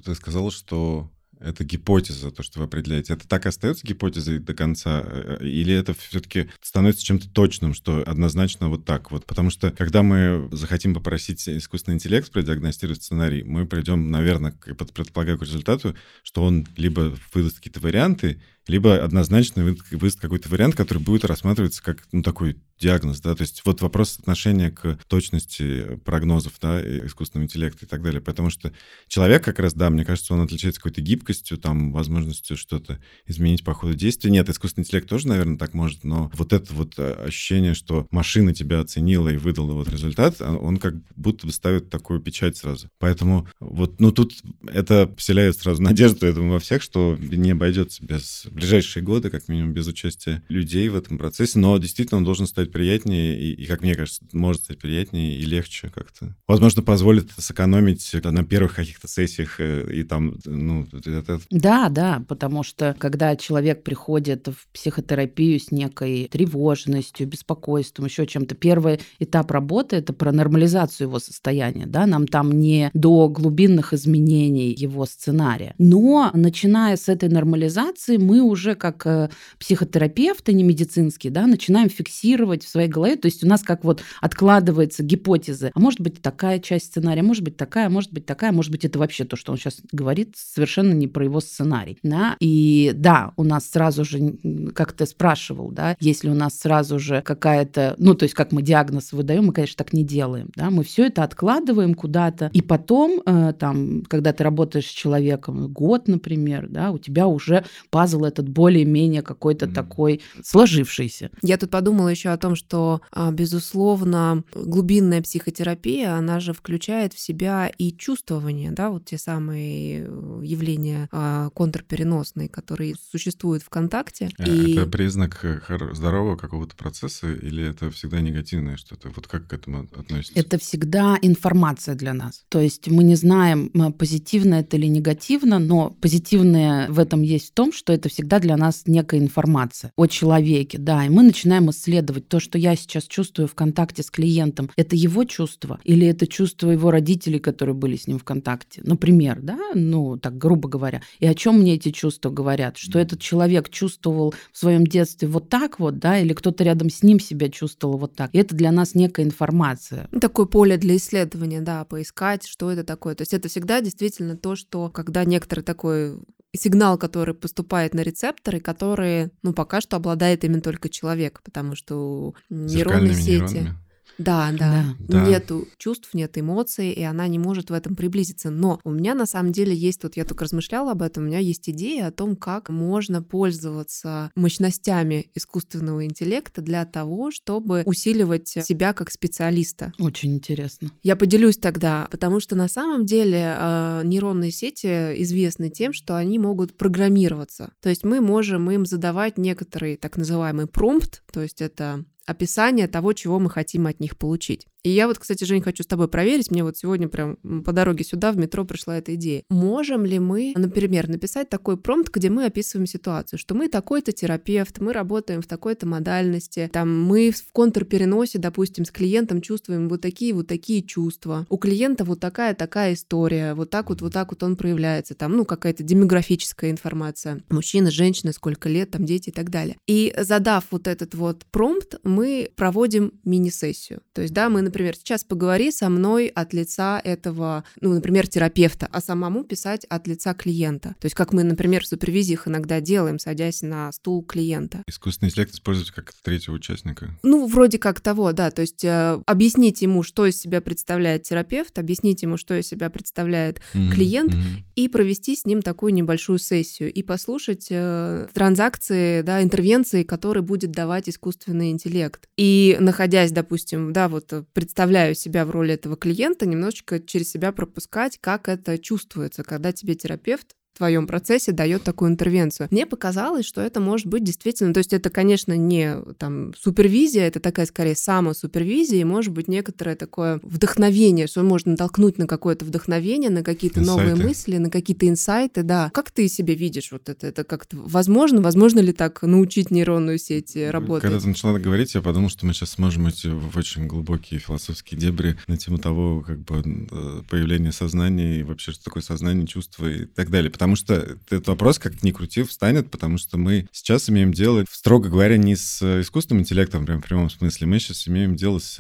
ты 0.04 0.16
сказала, 0.16 0.52
что 0.52 1.10
это 1.44 1.64
гипотеза, 1.64 2.32
то, 2.32 2.44
что 2.44 2.60
вы 2.60 2.66
определяете. 2.66 3.14
Это 3.14 3.28
так 3.28 3.46
и 3.46 3.50
остается 3.50 3.86
гипотезой 3.86 4.40
до 4.40 4.54
конца? 4.54 5.02
Э, 5.04 5.38
или 5.42 5.74
это 5.74 5.94
все-таки 5.94 6.50
становится 6.62 7.04
чем-то 7.04 7.30
точным, 7.30 7.74
что 7.74 8.04
однозначно 8.06 8.70
вот 8.70 8.86
так 8.86 9.12
вот? 9.12 9.26
Потому 9.26 9.50
что, 9.50 9.72
когда 9.72 10.04
мы 10.04 10.50
захотим 10.52 10.94
попросить 10.94 11.48
искусственный 11.48 11.96
интеллект 11.96 12.32
продиагностировать 12.32 13.04
сценарий, 13.04 13.44
мы 13.44 13.66
придем, 13.66 14.12
наверное, 14.12 14.52
предполагаю, 14.52 15.38
к 15.38 15.44
результату, 15.44 15.96
что 16.24 16.44
он 16.44 16.68
либо 16.78 17.18
выдаст 17.34 17.58
какие-то 17.58 17.80
варианты, 17.80 18.42
либо 18.68 19.04
однозначно 19.04 19.76
выдаст 19.92 20.20
какой-то 20.20 20.50
вариант, 20.50 20.76
который 20.76 21.00
будет 21.00 21.26
рассматриваться 21.26 21.84
как 21.84 22.08
ну, 22.12 22.22
такой 22.22 22.58
диагноз, 22.82 23.22
да, 23.22 23.36
то 23.36 23.44
есть 23.44 23.62
вот 23.64 23.82
вопрос 23.82 24.18
отношения 24.20 24.72
к 24.72 24.98
точности 25.08 26.00
прогнозов, 26.04 26.54
да, 26.60 26.82
искусственного 27.06 27.46
интеллекта 27.46 27.86
и 27.86 27.88
так 27.88 28.02
далее, 28.02 28.22
потому 28.22 28.50
что 28.50 28.74
человек 29.08 29.44
как 29.44 29.60
раз, 29.60 29.74
да, 29.74 29.90
мне 29.90 30.04
кажется, 30.04 30.34
он 30.34 30.42
отличается 30.42 30.82
какой-то 30.82 31.02
гибкостью, 31.02 31.58
там, 31.58 31.92
возможностью 31.92 32.58
что-то 32.58 33.00
изменить 33.28 33.64
по 33.64 33.74
ходу 33.74 33.94
действия. 33.94 34.32
Нет, 34.32 34.50
искусственный 34.50 34.84
интеллект 34.84 35.08
тоже, 35.08 35.28
наверное, 35.28 35.58
так 35.58 35.74
может, 35.76 36.04
но 36.04 36.32
вот 36.34 36.54
это 36.54 36.74
вот 36.74 36.96
э, 36.98 37.14
ощущение, 37.26 37.76
что 37.76 38.08
машина 38.10 38.54
тебя 38.54 38.80
оценила 38.80 39.30
и 39.30 39.38
выдала 39.38 39.74
вот 39.74 39.88
результат, 39.88 40.38
а, 40.40 40.56
он 40.56 40.78
как 40.78 40.96
будто 41.16 41.46
бы 41.46 41.54
ставит 41.54 41.92
такую 41.92 42.20
печать 42.20 42.58
сразу. 42.58 42.90
Поэтому 42.98 43.48
вот, 43.60 44.00
ну, 44.00 44.12
тут 44.12 44.34
это 44.68 45.14
вселяет 45.18 45.56
сразу 45.58 45.82
надежду, 45.84 46.26
я 46.26 46.34
думаю, 46.34 46.54
во 46.54 46.60
всех, 46.60 46.82
что 46.82 47.16
не 47.20 47.52
обойдется 47.52 48.04
без 48.04 48.48
ближайшие 48.52 49.04
годы, 49.04 49.30
как 49.30 49.48
минимум, 49.48 49.74
без 49.74 49.88
участия 49.88 50.44
людей 50.50 50.90
в 50.90 50.96
этом 50.96 51.18
процессе, 51.18 51.60
но 51.60 51.78
действительно 51.78 52.18
он 52.18 52.24
должен 52.24 52.48
стать 52.48 52.72
приятнее, 52.72 53.40
и, 53.40 53.54
и, 53.54 53.66
как 53.66 53.82
мне 53.82 53.96
кажется, 53.96 54.24
может 54.34 54.64
стать 54.64 54.80
приятнее 54.80 55.38
и 55.38 55.44
легче 55.44 55.92
как-то. 55.94 56.36
Возможно, 56.48 56.82
позволит 56.82 57.32
сэкономить 57.38 58.14
на 58.24 58.44
первых 58.44 58.76
каких-то 58.76 59.08
сессиях 59.08 59.60
э, 59.60 59.92
и 59.94 60.04
там, 60.04 60.36
ну, 60.46 60.86
это... 60.92 61.40
Да, 61.50 61.90
да, 61.90 62.24
потому 62.28 62.64
что 62.64 62.96
когда 63.00 63.36
человек 63.36 63.84
приходит 63.84 64.48
в 64.48 64.68
психотерапию 64.74 65.60
с 65.60 65.72
некой 65.72 66.28
тревожностью, 66.32 67.28
беспокойством, 67.28 68.06
еще 68.06 68.26
чем-то, 68.26 68.56
первый 68.56 69.00
этап 69.20 69.52
работы— 69.52 69.96
это 69.98 70.14
про 70.14 70.32
нормализацию 70.32 71.08
его 71.08 71.20
состояния, 71.20 71.86
да, 71.86 72.06
нам 72.06 72.28
там 72.28 72.52
не 72.52 72.92
до 72.94 73.30
глубинных 73.30 73.94
изменений 73.94 74.74
его 74.74 75.06
сценария. 75.06 75.74
Но, 75.78 76.32
начиная 76.34 76.98
с 76.98 77.10
этой 77.10 77.30
нормализации, 77.30 78.18
мы 78.18 78.41
уже 78.42 78.76
как 78.76 79.06
э, 79.06 79.30
психотерапевты, 79.60 80.54
не 80.54 80.64
медицинские, 80.64 81.32
да, 81.32 81.48
начинаем 81.48 81.90
фиксировать 81.90 82.64
в 82.64 82.70
своей 82.70 82.88
голове, 82.88 83.16
то 83.16 83.28
есть 83.28 83.44
у 83.44 83.48
нас 83.48 83.62
как 83.62 83.84
вот 83.84 84.02
откладывается 84.22 85.04
гипотезы, 85.04 85.72
а 85.74 85.80
может 85.80 86.00
быть 86.00 86.22
такая 86.22 86.60
часть 86.60 86.88
сценария, 86.88 87.24
может 87.24 87.44
быть 87.44 87.58
такая, 87.58 87.90
может 87.90 88.12
быть 88.14 88.26
такая, 88.26 88.52
может 88.52 88.72
быть 88.72 88.86
это 88.86 89.00
вообще 89.00 89.26
то, 89.26 89.36
что 89.36 89.52
он 89.52 89.58
сейчас 89.58 89.82
говорит, 89.92 90.36
совершенно 90.38 90.94
не 90.94 91.08
про 91.08 91.24
его 91.24 91.40
сценарий, 91.40 91.98
да, 92.04 92.36
и 92.40 92.92
да, 92.96 93.34
у 93.38 93.44
нас 93.44 93.70
сразу 93.70 94.06
же, 94.06 94.38
как 94.74 94.94
ты 94.94 95.06
спрашивал, 95.06 95.72
да, 95.72 95.96
если 96.00 96.30
у 96.30 96.36
нас 96.36 96.58
сразу 96.58 97.00
же 97.00 97.22
какая-то, 97.22 97.96
ну, 97.98 98.16
то 98.16 98.24
есть 98.24 98.36
как 98.36 98.52
мы 98.52 98.62
диагноз 98.62 99.12
выдаем, 99.12 99.46
мы, 99.46 99.54
конечно, 99.54 99.78
так 99.78 99.94
не 99.94 100.04
делаем, 100.04 100.50
да, 100.56 100.70
мы 100.70 100.84
все 100.84 101.08
это 101.08 101.24
откладываем 101.24 101.94
куда-то, 101.94 102.50
и 102.54 102.62
потом, 102.62 103.22
э, 103.26 103.54
там, 103.60 104.04
когда 104.08 104.34
ты 104.34 104.44
работаешь 104.44 104.88
с 104.88 104.92
человеком 104.92 105.72
год, 105.72 106.08
например, 106.08 106.68
да, 106.70 106.92
у 106.92 106.98
тебя 106.98 107.28
уже 107.28 107.66
пазл 107.90 108.24
этот 108.32 108.50
более-менее 108.50 109.22
какой-то 109.22 109.66
mm. 109.66 109.74
такой 109.74 110.22
сложившийся. 110.44 111.30
Я 111.42 111.58
тут 111.58 111.70
подумала 111.70 112.10
еще 112.10 112.30
о 112.30 112.38
том, 112.38 112.56
что, 112.56 113.02
а, 113.12 113.32
безусловно, 113.32 114.44
глубинная 114.54 115.22
психотерапия, 115.22 116.16
она 116.16 116.40
же 116.40 116.54
включает 116.54 117.14
в 117.14 117.20
себя 117.20 117.72
и 117.78 117.92
чувствование, 117.92 118.72
да, 118.72 118.90
вот 118.90 119.06
те 119.06 119.18
самые 119.18 120.06
э, 120.08 120.42
явления 120.44 121.10
а, 121.12 121.50
контрпереносные, 121.50 122.50
которые 122.50 122.96
существуют 123.12 123.64
в 123.64 123.70
контакте. 123.70 124.30
А 124.38 124.44
и... 124.48 124.74
Это 124.74 124.86
признак 124.86 125.40
э, 125.44 125.60
здорового 125.94 126.36
какого-то 126.36 126.76
процесса 126.76 127.32
или 127.32 127.70
это 127.70 127.92
всегда 127.92 128.22
негативное 128.22 128.78
что-то? 128.78 129.12
Вот 129.16 129.28
как 129.28 129.48
к 129.48 129.54
этому 129.54 129.88
относится? 129.96 130.40
Это 130.40 130.58
всегда 130.58 131.18
информация 131.22 131.96
для 131.96 132.14
нас. 132.14 132.44
То 132.50 132.60
есть 132.60 132.88
мы 132.88 133.04
не 133.04 133.16
знаем, 133.16 133.70
позитивно 133.98 134.56
это 134.56 134.78
или 134.78 134.88
негативно, 134.88 135.60
но 135.60 135.92
позитивное 136.02 136.90
в 136.90 137.00
этом 137.00 137.22
есть 137.22 137.50
в 137.50 137.54
том, 137.54 137.74
что 137.74 137.94
это 137.94 138.10
всегда 138.10 138.21
для 138.40 138.58
нас 138.58 138.84
некая 138.86 139.20
информация 139.20 139.92
о 139.96 140.08
человеке, 140.08 140.78
да, 140.78 141.06
и 141.06 141.10
мы 141.10 141.24
начинаем 141.24 141.70
исследовать 141.70 142.28
то, 142.28 142.40
что 142.40 142.58
я 142.58 142.76
сейчас 142.76 143.06
чувствую 143.06 143.48
в 143.48 143.56
контакте 143.56 144.04
с 144.04 144.12
клиентом, 144.12 144.70
это 144.76 144.96
его 144.96 145.24
чувство 145.24 145.80
или 145.84 146.08
это 146.08 146.28
чувство 146.28 146.70
его 146.72 146.92
родителей, 146.92 147.40
которые 147.40 147.76
были 147.76 147.96
с 147.96 148.08
ним 148.08 148.20
в 148.20 148.24
контакте, 148.24 148.82
например, 148.84 149.40
да, 149.42 149.60
ну, 149.74 150.18
так 150.18 150.38
грубо 150.38 150.70
говоря. 150.70 151.02
И 151.20 151.28
о 151.28 151.34
чем 151.34 151.60
мне 151.60 151.76
эти 151.76 151.92
чувства 151.92 152.30
говорят? 152.30 152.78
Что 152.78 153.00
этот 153.00 153.20
человек 153.20 153.70
чувствовал 153.70 154.34
в 154.52 154.58
своем 154.58 154.86
детстве 154.86 155.28
вот 155.28 155.50
так 155.50 155.80
вот, 155.80 156.00
да, 156.00 156.20
или 156.20 156.34
кто-то 156.34 156.64
рядом 156.64 156.90
с 156.90 157.04
ним 157.04 157.20
себя 157.20 157.50
чувствовал 157.50 157.98
вот 157.98 158.16
так. 158.16 158.34
И 158.34 158.38
это 158.38 158.56
для 158.56 158.72
нас 158.72 158.96
некая 158.96 159.26
информация. 159.26 160.08
Ну, 160.12 160.20
такое 160.20 160.46
поле 160.46 160.78
для 160.78 160.96
исследования, 160.98 161.62
да, 161.62 161.86
поискать, 161.86 162.46
что 162.48 162.72
это 162.72 162.84
такое. 162.84 163.16
То 163.16 163.22
есть 163.22 163.34
это 163.34 163.50
всегда 163.50 163.82
действительно 163.82 164.36
то, 164.38 164.56
что 164.56 164.90
когда 164.90 165.26
некоторый 165.26 165.62
такой 165.62 166.18
сигнал, 166.54 166.98
который 166.98 167.34
поступает 167.34 167.94
на 167.94 168.02
рецепторы, 168.02 168.60
которые, 168.60 169.32
ну, 169.42 169.54
пока 169.54 169.82
что 169.82 169.96
обладает 169.98 170.44
именно 170.44 170.62
только 170.62 170.90
человек, 170.90 171.42
потому 171.44 171.76
что 171.76 172.34
нейронные 172.50 173.14
сети... 173.14 173.30
Нейронами. 173.40 173.78
Да, 174.18 174.52
да, 174.58 174.86
да. 175.00 175.28
Нету 175.28 175.68
чувств, 175.78 176.14
нет 176.14 176.38
эмоций, 176.38 176.92
и 176.92 177.04
она 177.04 177.28
не 177.28 177.40
может 177.40 177.70
в 177.70 177.74
этом 177.74 177.96
приблизиться. 177.96 178.50
Но 178.50 178.80
у 178.84 178.92
меня 178.92 179.16
на 179.16 179.26
самом 179.26 179.52
деле 179.52 179.76
есть, 179.76 180.04
вот 180.04 180.18
я 180.18 180.26
только 180.26 180.46
размышляла 180.46 180.92
об 180.92 181.02
этом, 181.02 181.24
у 181.24 181.28
меня 181.28 181.40
есть 181.40 181.70
идея 181.70 182.08
о 182.08 182.12
том, 182.12 182.36
как 182.36 182.70
можно 182.70 183.22
пользоваться 183.22 184.32
мощностями 184.36 185.32
искусственного 185.36 186.06
интеллекта 186.06 186.62
для 186.62 186.86
того, 186.86 187.32
чтобы 187.32 187.84
усиливать 187.86 188.48
себя 188.48 188.94
как 188.94 189.12
специалиста. 189.12 189.94
Очень 190.00 190.36
интересно. 190.36 190.92
Я 191.04 191.16
поделюсь 191.16 191.58
тогда, 191.58 192.08
потому 192.12 192.40
что 192.40 192.56
на 192.56 192.68
самом 192.68 193.06
деле 193.06 193.56
э, 193.58 194.02
нейронные 194.04 194.52
сети 194.52 194.88
известны 195.22 195.70
тем, 195.70 195.94
что 195.94 196.16
они 196.16 196.40
могут 196.40 196.78
программироваться. 196.78 197.72
То 197.82 197.90
есть 197.90 198.04
мы 198.04 198.22
можем 198.22 198.70
им 198.72 198.86
задавать 198.86 199.38
некоторый 199.38 199.98
так 199.98 200.18
называемый 200.18 200.68
промпт, 200.68 201.24
то 201.32 201.42
есть 201.42 201.62
это 201.62 202.06
описание 202.26 202.88
того, 202.88 203.14
чего 203.14 203.40
мы 203.40 203.50
хотим 203.50 203.88
от 203.88 204.00
них 204.00 204.18
получить. 204.18 204.68
И 204.84 204.90
я 204.90 205.08
вот, 205.08 205.20
кстати, 205.20 205.44
Жень, 205.44 205.62
хочу 205.62 205.84
с 205.84 205.88
тобой 205.88 206.08
проверить. 206.08 206.50
Мне 206.50 206.64
вот 206.64 206.76
сегодня 206.76 207.08
прям 207.08 207.36
по 207.64 207.72
дороге 207.72 208.04
сюда 208.04 208.32
в 208.32 208.38
метро 208.38 208.66
пришла 208.66 208.98
эта 208.98 209.14
идея. 209.14 209.44
Можем 209.50 210.06
ли 210.06 210.18
мы, 210.18 210.54
например, 210.56 211.08
написать 211.08 211.50
такой 211.50 211.78
промпт, 211.78 212.12
где 212.12 212.30
мы 212.30 212.46
описываем 212.46 212.88
ситуацию, 212.88 213.38
что 213.38 213.54
мы 213.54 213.68
такой-то 213.68 214.12
терапевт, 214.12 214.80
мы 214.80 214.94
работаем 214.94 215.42
в 215.42 215.48
такой-то 215.48 215.86
модальности, 215.86 216.70
там 216.74 217.04
мы 217.04 217.32
в 217.32 217.52
контрпереносе, 217.52 218.40
допустим, 218.40 218.86
с 218.86 218.92
клиентом 218.92 219.42
чувствуем 219.42 219.88
вот 219.88 220.02
такие 220.02 220.34
вот 220.34 220.48
такие 220.48 220.82
чувства. 220.82 221.46
У 221.50 221.58
клиента 221.58 222.04
вот 222.04 222.20
такая 222.20 222.56
такая 222.56 222.94
история, 222.94 223.54
вот 223.54 223.70
так 223.70 223.90
вот 223.90 224.02
вот 224.02 224.14
так 224.14 224.32
вот 224.32 224.42
он 224.42 224.56
проявляется, 224.56 225.14
там, 225.14 225.34
ну, 225.34 225.46
какая-то 225.46 225.84
демографическая 225.84 226.72
информация. 226.72 227.44
Мужчина, 227.50 227.92
женщина, 227.92 228.34
сколько 228.34 228.68
лет, 228.68 228.92
там, 228.92 229.06
дети 229.06 229.30
и 229.30 229.32
так 229.32 229.52
далее. 229.52 229.78
И 229.88 230.14
задав 230.18 230.66
вот 230.72 230.88
этот 230.88 231.14
вот 231.14 231.46
промпт, 231.52 232.00
мы 232.12 232.52
проводим 232.56 233.14
мини-сессию. 233.24 234.02
То 234.14 234.22
есть, 234.22 234.34
да, 234.34 234.50
мы, 234.50 234.62
например, 234.62 234.96
сейчас 234.96 235.24
поговори 235.24 235.72
со 235.72 235.90
мной 235.90 236.28
от 236.28 236.54
лица 236.54 237.02
этого, 237.04 237.64
ну, 237.80 237.94
например, 237.94 238.28
терапевта, 238.28 238.88
а 238.92 239.02
самому 239.02 239.44
писать 239.44 239.86
от 239.86 240.08
лица 240.08 240.34
клиента. 240.34 240.96
То 241.00 241.06
есть 241.06 241.16
как 241.16 241.34
мы, 241.34 241.44
например, 241.44 241.84
в 241.84 241.88
супервизиях 241.88 242.48
иногда 242.48 242.82
делаем, 242.82 243.20
садясь 243.20 243.62
на 243.62 243.92
стул 243.92 244.24
клиента. 244.24 244.84
Искусственный 244.88 245.30
интеллект 245.30 245.54
использовать 245.54 245.92
как 245.92 246.12
третьего 246.24 246.56
участника? 246.56 247.18
Ну, 247.24 247.48
вроде 247.48 247.80
как 247.80 248.02
того, 248.02 248.32
да. 248.34 248.52
То 248.52 248.62
есть 248.62 248.84
э, 248.84 249.22
объяснить 249.26 249.82
ему, 249.82 250.04
что 250.04 250.26
из 250.26 250.40
себя 250.40 250.62
представляет 250.62 251.24
терапевт, 251.24 251.78
объяснить 251.80 252.22
ему, 252.24 252.38
что 252.38 252.60
из 252.60 252.68
себя 252.68 252.90
представляет 252.90 253.62
mm-hmm. 253.74 253.92
клиент, 253.92 254.34
mm-hmm. 254.34 254.64
и 254.76 254.88
провести 254.88 255.36
с 255.36 255.46
ним 255.46 255.62
такую 255.62 255.94
небольшую 255.94 256.40
сессию 256.40 256.92
и 256.92 257.04
послушать 257.04 257.68
э, 257.70 258.28
транзакции, 258.34 259.22
да, 259.22 259.42
интервенции, 259.42 260.04
которые 260.04 260.44
будет 260.44 260.72
давать 260.72 261.08
искусственный 261.08 261.72
интеллект. 261.72 262.01
И 262.38 262.78
находясь, 262.80 263.32
допустим, 263.32 263.94
да, 263.94 264.08
вот 264.08 264.34
представляю 264.54 265.16
себя 265.16 265.46
в 265.46 265.52
роли 265.52 265.74
этого 265.74 265.96
клиента, 265.96 266.46
немножечко 266.46 267.00
через 267.00 267.32
себя 267.32 267.52
пропускать, 267.52 268.18
как 268.20 268.50
это 268.50 268.78
чувствуется, 268.78 269.44
когда 269.44 269.72
тебе 269.72 269.96
терапевт 269.96 270.56
твоем 270.78 271.08
процессе 271.08 271.52
дает 271.52 271.84
такую 271.84 272.12
интервенцию. 272.12 272.68
Мне 272.72 272.86
показалось, 272.86 273.46
что 273.46 273.62
это 273.62 273.80
может 273.80 274.08
быть 274.08 274.24
действительно, 274.24 274.74
то 274.74 274.80
есть 274.80 274.94
это, 274.94 275.10
конечно, 275.10 275.56
не 275.56 275.96
там 276.18 276.54
супервизия, 276.60 277.28
это 277.28 277.40
такая 277.40 277.66
скорее 277.66 277.96
самосупервизия, 277.96 279.02
и 279.02 279.04
может 279.04 279.34
быть 279.34 279.48
некоторое 279.48 279.96
такое 279.96 280.40
вдохновение, 280.44 281.28
что 281.28 281.44
можно 281.44 281.72
натолкнуть 281.72 282.18
на 282.18 282.28
какое-то 282.28 282.66
вдохновение, 282.66 283.30
на 283.30 283.44
какие-то 283.44 283.82
новые 283.82 284.16
мысли, 284.16 284.58
на 284.58 284.70
какие-то 284.70 285.08
инсайты, 285.08 285.64
да. 285.64 285.90
Как 285.94 286.12
ты 286.12 286.28
себе 286.28 286.56
видишь 286.56 286.92
вот 286.92 287.10
это? 287.10 287.28
Это 287.28 287.44
как-то 287.44 287.78
возможно? 287.78 288.42
Возможно 288.42 288.80
ли 288.80 288.94
так 288.94 289.22
научить 289.24 289.72
нейронную 289.72 290.18
сеть 290.18 290.56
работать? 290.56 291.04
Когда 291.04 291.20
ты 291.20 291.28
начала 291.28 291.60
говорить, 291.60 291.94
я 291.96 292.02
подумал, 292.02 292.30
что 292.30 292.46
мы 292.46 292.54
сейчас 292.54 292.72
сможем 292.72 293.10
идти 293.10 293.30
в 293.30 293.58
очень 293.58 293.88
глубокие 293.88 294.40
философские 294.40 295.00
дебри 295.00 295.38
на 295.48 295.58
тему 295.58 295.78
того, 295.78 296.22
как 296.22 296.40
бы 296.40 296.64
э, 296.92 297.22
появления 297.30 297.72
сознания 297.72 298.40
и 298.40 298.44
вообще, 298.44 298.72
что 298.72 298.86
такое 298.86 299.04
сознание, 299.04 299.48
чувства 299.48 299.88
и 299.88 300.06
так 300.06 300.30
далее 300.30 300.52
потому 300.62 300.76
что 300.76 300.94
этот 300.94 301.48
вопрос, 301.48 301.80
как 301.80 302.04
ни 302.04 302.12
крути, 302.12 302.44
встанет, 302.44 302.92
потому 302.92 303.18
что 303.18 303.40
мы 303.40 303.68
сейчас 303.72 304.12
имеем 304.12 304.32
дело, 304.32 304.64
строго 304.70 305.10
говоря, 305.10 305.36
не 305.38 305.56
с 305.56 305.82
искусственным 306.02 306.44
интеллектом, 306.44 306.86
прям 306.86 307.02
в 307.02 307.04
прямом 307.04 307.32
смысле, 307.32 307.66
мы 307.66 307.80
сейчас 307.80 308.08
имеем 308.08 308.36
дело 308.36 308.60
с 308.60 308.80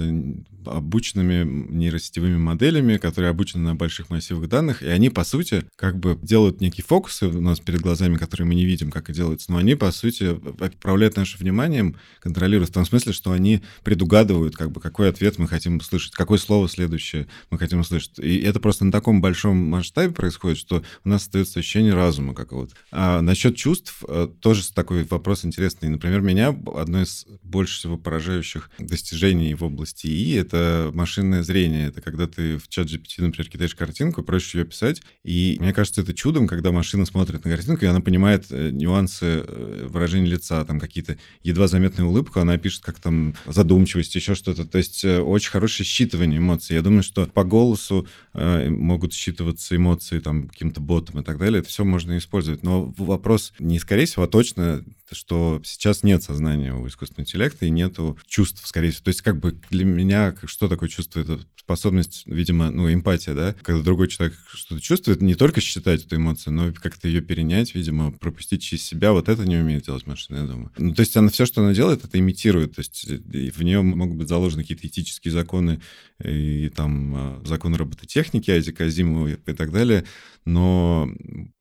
обученными 0.64 1.44
нейросетевыми 1.44 2.38
моделями, 2.38 2.98
которые 2.98 3.32
обучены 3.32 3.64
на 3.64 3.74
больших 3.74 4.12
массивах 4.12 4.48
данных, 4.48 4.84
и 4.84 4.90
они, 4.90 5.10
по 5.10 5.24
сути, 5.24 5.64
как 5.76 5.98
бы 5.98 6.20
делают 6.22 6.62
некие 6.62 6.84
фокусы 6.84 7.26
у 7.26 7.42
нас 7.42 7.60
перед 7.60 7.82
глазами, 7.82 8.16
которые 8.18 8.46
мы 8.46 8.54
не 8.54 8.66
видим, 8.66 8.92
как 8.92 9.10
и 9.10 9.14
делается, 9.14 9.52
но 9.52 9.58
они, 9.58 9.74
по 9.74 9.92
сути, 9.92 10.26
управляют 10.26 11.16
нашим 11.16 11.40
вниманием, 11.40 11.96
контролируют 12.20 12.70
в 12.70 12.74
том 12.74 12.86
смысле, 12.86 13.12
что 13.12 13.32
они 13.32 13.64
предугадывают, 13.84 14.56
как 14.56 14.72
бы, 14.72 14.82
какой 14.82 15.10
ответ 15.10 15.40
мы 15.40 15.48
хотим 15.48 15.78
услышать, 15.78 16.14
какое 16.14 16.38
слово 16.38 16.70
следующее 16.70 17.26
мы 17.50 17.58
хотим 17.58 17.80
услышать. 17.80 18.20
И 18.20 18.38
это 18.42 18.60
просто 18.60 18.86
на 18.86 18.92
таком 18.92 19.20
большом 19.20 19.58
масштабе 19.58 20.14
происходит, 20.14 20.60
что 20.60 20.84
у 21.04 21.10
нас 21.10 21.24
остается 21.24 21.60
разума 21.80 22.34
какого-то. 22.34 22.74
А 22.92 23.22
насчет 23.22 23.56
чувств 23.56 24.04
э, 24.08 24.28
тоже 24.40 24.72
такой 24.74 25.04
вопрос 25.04 25.46
интересный. 25.46 25.90
Например, 25.90 26.22
меня 26.22 26.50
одно 26.76 27.02
из 27.02 27.26
больше 27.42 27.78
всего 27.78 27.98
поражающих 27.98 28.70
достижений 28.78 29.54
в 29.54 29.64
области 29.64 30.08
ИИ— 30.08 30.38
это 30.38 30.92
машинное 30.94 31.44
зрение. 31.44 31.88
Это 31.88 32.02
когда 32.02 32.28
ты 32.28 32.58
в 32.58 32.68
чат 32.68 32.88
GPT, 32.88 33.24
например, 33.24 33.50
кидаешь 33.50 33.76
картинку, 33.76 34.24
проще 34.24 34.60
ее 34.60 34.66
писать. 34.66 35.02
И 35.24 35.58
мне 35.60 35.74
кажется, 35.74 36.02
это 36.02 36.14
чудом, 36.14 36.48
когда 36.48 36.72
машина 36.72 37.06
смотрит 37.06 37.44
на 37.46 37.52
картинку, 37.52 37.86
и 37.86 37.88
она 37.88 38.02
понимает 38.02 38.48
э, 38.50 38.70
нюансы 38.72 39.26
э, 39.26 39.88
выражения 39.90 40.28
лица, 40.28 40.64
там 40.66 40.80
какие-то 40.80 41.18
едва 41.44 41.68
заметные 41.68 42.06
улыбку, 42.06 42.40
она 42.40 42.58
пишет 42.58 42.84
как 42.84 43.00
там 43.00 43.36
задумчивость, 43.46 44.16
еще 44.16 44.36
что-то. 44.36 44.66
То 44.66 44.78
есть 44.78 45.06
очень 45.06 45.52
хорошее 45.52 45.88
считывание 45.88 46.38
эмоций. 46.38 46.76
Я 46.76 46.82
думаю, 46.82 47.04
что 47.04 47.26
по 47.26 47.44
голосу 47.44 48.08
могут 48.34 49.14
считываться 49.14 49.76
эмоции 49.76 50.20
там 50.20 50.48
каким-то 50.48 50.82
ботом 50.82 51.20
и 51.20 51.24
так 51.24 51.38
далее 51.38 51.61
это 51.62 51.70
все 51.70 51.84
можно 51.84 52.18
использовать. 52.18 52.64
Но 52.64 52.94
вопрос 52.98 53.54
не 53.60 53.80
скорее 53.80 54.06
всего, 54.06 54.24
а 54.24 54.28
точно 54.28 54.84
что 55.16 55.62
сейчас 55.64 56.04
нет 56.04 56.24
сознания 56.24 56.74
у 56.74 56.88
искусственного 56.88 57.26
интеллекта 57.26 57.66
и 57.66 57.70
нету 57.70 58.18
чувств, 58.28 58.66
скорее 58.66 58.92
всего. 58.92 59.06
То 59.06 59.10
есть 59.10 59.22
как 59.22 59.40
бы 59.40 59.60
для 59.70 59.86
меня 59.86 60.36
что 60.46 60.68
такое 60.68 60.90
чувство? 60.90 61.20
Это 61.20 61.40
способность, 61.56 62.24
видимо, 62.26 62.72
ну, 62.72 62.92
эмпатия, 62.92 63.34
да? 63.34 63.56
Когда 63.62 63.82
другой 63.82 64.08
человек 64.08 64.36
что-то 64.52 64.82
чувствует, 64.82 65.22
не 65.22 65.36
только 65.36 65.62
считать 65.62 66.06
эту 66.06 66.18
эмоцию, 66.18 66.54
но 66.54 66.74
как-то 66.74 67.08
ее 67.08 67.22
перенять, 67.22 67.76
видимо, 67.76 68.12
пропустить 68.12 68.64
через 68.64 68.84
себя. 68.84 69.14
Вот 69.14 69.30
это 69.30 69.46
не 69.46 69.58
умеет 69.58 69.86
делать 69.86 70.06
машина, 70.08 70.38
я 70.38 70.44
думаю. 70.44 70.72
Ну, 70.78 70.94
то 70.94 71.02
есть 71.02 71.16
она 71.16 71.30
все, 71.30 71.46
что 71.46 71.62
она 71.62 71.74
делает, 71.74 72.04
это 72.04 72.20
имитирует. 72.20 72.76
То 72.76 72.82
есть 72.82 73.06
в 73.06 73.64
нее 73.64 73.82
могут 73.82 74.18
быть 74.18 74.28
заложены 74.28 74.64
какие-то 74.64 74.88
этические 74.88 75.32
законы 75.32 75.80
и 76.24 76.70
там 76.76 77.16
а, 77.16 77.42
законы 77.46 77.78
робототехники, 77.78 78.52
Айзека 78.52 78.86
Азимова 78.86 79.28
и 79.28 79.54
так 79.54 79.72
далее, 79.72 80.06
но 80.46 81.10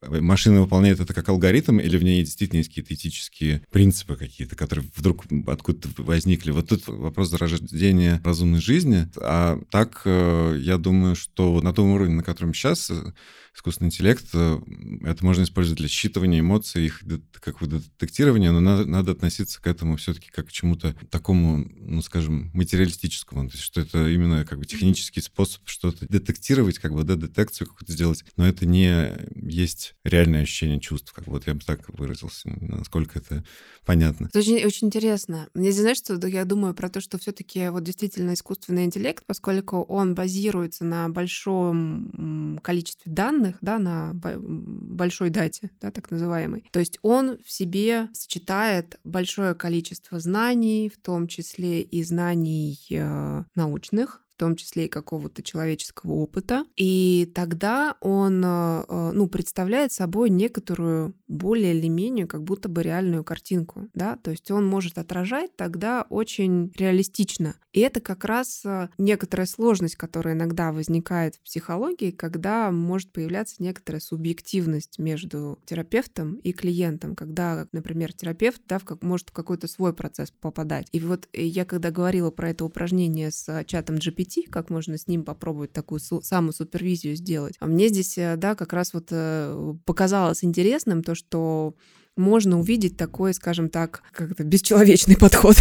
машина 0.03 0.63
выполняет 0.63 1.01
это 1.01 1.13
как 1.13 1.29
алгоритм, 1.29 1.79
или 1.79 1.97
в 1.97 2.03
ней 2.03 2.23
действительно 2.23 2.59
есть 2.59 2.71
какие-то 2.71 2.95
этические 2.95 3.40
принципы 3.71 4.17
какие-то, 4.17 4.57
которые 4.57 4.89
вдруг 4.95 5.25
откуда-то 5.47 5.89
возникли. 6.03 6.51
Вот 6.51 6.69
тут 6.69 6.87
вопрос 6.87 7.29
зарождения 7.29 8.21
разумной 8.25 8.61
жизни. 8.61 9.09
А 9.17 9.59
так, 9.71 10.03
э, 10.05 10.57
я 10.61 10.79
думаю, 10.79 11.17
что 11.17 11.61
на 11.61 11.73
том 11.73 11.91
уровне, 11.91 12.15
на 12.15 12.23
котором 12.23 12.55
сейчас 12.55 12.91
э, 12.91 13.13
искусственный 13.55 13.89
интеллект, 13.89 14.25
э, 14.33 14.61
это 15.03 15.25
можно 15.25 15.43
использовать 15.43 15.79
для 15.79 15.89
считывания 15.89 16.41
эмоций, 16.41 16.87
их 16.87 17.03
как 17.41 17.67
детектирования, 17.67 18.53
но 18.53 18.61
надо, 18.61 18.87
надо 18.87 19.13
относиться 19.13 19.61
к 19.61 19.67
этому 19.67 19.97
все-таки 19.97 20.31
как 20.31 20.49
к 20.49 20.53
чему-то 20.53 20.95
такому, 21.11 21.69
ну, 21.77 22.03
скажем, 22.03 22.51
материалистическому. 22.55 23.49
То 23.49 23.57
есть, 23.57 23.65
что 23.65 23.81
это 23.81 24.09
именно 24.09 24.45
как 24.45 24.59
бы 24.59 24.67
технический 24.67 25.21
способ 25.21 25.63
что-то 25.69 26.07
детектировать, 26.09 26.79
как 26.79 26.93
бы, 26.93 27.03
да, 27.05 27.17
детекцию 27.17 27.69
какую-то 27.69 27.93
сделать, 27.93 28.25
но 28.37 28.47
это 28.47 28.67
не 28.67 29.13
есть 29.35 29.95
реальное 30.05 30.43
ощущение 30.43 30.81
чувств, 30.81 31.13
как 31.13 31.27
вот 31.27 31.47
я 31.47 31.55
бы 31.55 31.61
так 31.61 31.89
выразился, 31.89 32.51
насколько 32.61 33.19
это 33.19 33.45
понятно. 33.85 34.27
Это 34.27 34.39
очень, 34.39 34.65
очень 34.65 34.89
интересно. 34.89 35.49
Мне 35.55 35.71
здесь, 35.71 35.83
знаешь, 35.83 35.99
что 35.99 36.15
я 36.27 36.45
думаю 36.45 36.75
про 36.75 36.89
то, 36.89 37.01
что 37.01 37.19
все-таки 37.19 37.69
вот 37.69 37.83
действительно 37.83 38.35
искусственный 38.35 38.85
интеллект, 38.85 39.25
поскольку 39.27 39.83
он 39.83 40.15
базируется 40.15 40.85
на 40.85 41.09
большом 41.09 42.61
количестве 42.63 43.11
данных, 43.13 43.40
да, 43.61 43.79
на 43.79 44.13
большой 44.15 45.31
дате, 45.31 45.71
да, 45.81 45.91
так 45.91 46.11
называемой. 46.11 46.65
То 46.73 46.81
есть 46.81 46.99
он 47.03 47.39
в 47.45 47.51
себе 47.51 48.09
сочетает 48.13 48.99
большое 49.05 49.55
количество 49.55 50.21
знаний, 50.21 50.89
в 50.89 51.01
том 51.01 51.27
числе 51.27 51.83
и 51.83 52.03
знаний 52.03 52.79
э, 52.91 53.45
научных, 53.55 54.23
том 54.41 54.57
числе 54.57 54.87
и 54.87 54.89
какого-то 54.89 55.43
человеческого 55.43 56.13
опыта. 56.13 56.65
И 56.75 57.31
тогда 57.35 57.97
он 58.01 58.43
э, 58.43 58.85
э, 58.89 59.11
ну, 59.13 59.29
представляет 59.29 59.93
собой 59.93 60.31
некоторую 60.31 61.15
более 61.29 61.75
или 61.75 61.89
менее 61.89 62.27
как 62.27 62.43
будто 62.43 62.71
бы 62.71 62.83
реальную 62.83 63.23
картинку. 63.23 63.89
Да? 63.93 64.17
То 64.17 64.31
есть 64.31 64.51
он 64.51 64.67
может 64.67 64.97
отражать 64.97 65.55
тогда 65.57 66.07
очень 66.09 66.73
реалистично. 66.75 67.55
И 67.75 67.81
это 67.81 68.01
как 68.01 68.25
раз 68.25 68.63
э, 68.65 68.89
некоторая 68.97 69.47
сложность, 69.47 69.97
которая 69.97 70.35
иногда 70.35 70.73
возникает 70.73 71.37
в 71.37 71.41
психологии, 71.43 72.11
когда 72.11 72.71
может 72.71 73.13
появляться 73.13 73.57
некоторая 73.59 74.01
субъективность 74.01 74.99
между 74.99 75.59
терапевтом 75.67 76.37
и 76.37 76.53
клиентом, 76.53 77.15
когда, 77.15 77.69
например, 77.73 78.15
терапевт 78.15 78.63
да, 78.67 78.79
в 78.79 78.85
как, 78.85 79.03
может 79.03 79.29
в 79.29 79.33
какой-то 79.33 79.69
свой 79.69 79.93
процесс 79.93 80.31
попадать. 80.31 80.89
И 80.93 81.01
вот 81.01 81.29
я 81.35 81.67
когда 81.67 81.91
говорила 81.91 82.31
про 82.31 82.51
это 82.51 82.65
упражнение 82.65 83.31
с 83.31 83.65
чатом 83.67 83.97
GPT, 83.97 84.30
найти, 84.31 84.49
как 84.49 84.71
можно 84.71 84.97
с 84.97 85.07
ним 85.07 85.25
попробовать 85.25 85.73
такую 85.73 86.01
самую 86.01 86.53
супервизию 86.53 87.17
сделать. 87.17 87.55
А 87.61 87.67
мне 87.67 87.89
здесь, 87.89 88.17
э, 88.19 88.37
да, 88.37 88.55
как 88.55 88.73
раз 88.73 88.95
вот 88.95 89.09
э, 89.11 89.75
показалось 89.85 90.45
интересным 90.45 91.03
то, 91.03 91.15
что 91.15 91.75
можно 92.17 92.59
увидеть 92.59 92.97
такой, 92.97 93.35
скажем 93.35 93.69
так, 93.69 94.03
как-то 94.13 94.45
бесчеловечный 94.45 95.17
подход. 95.17 95.57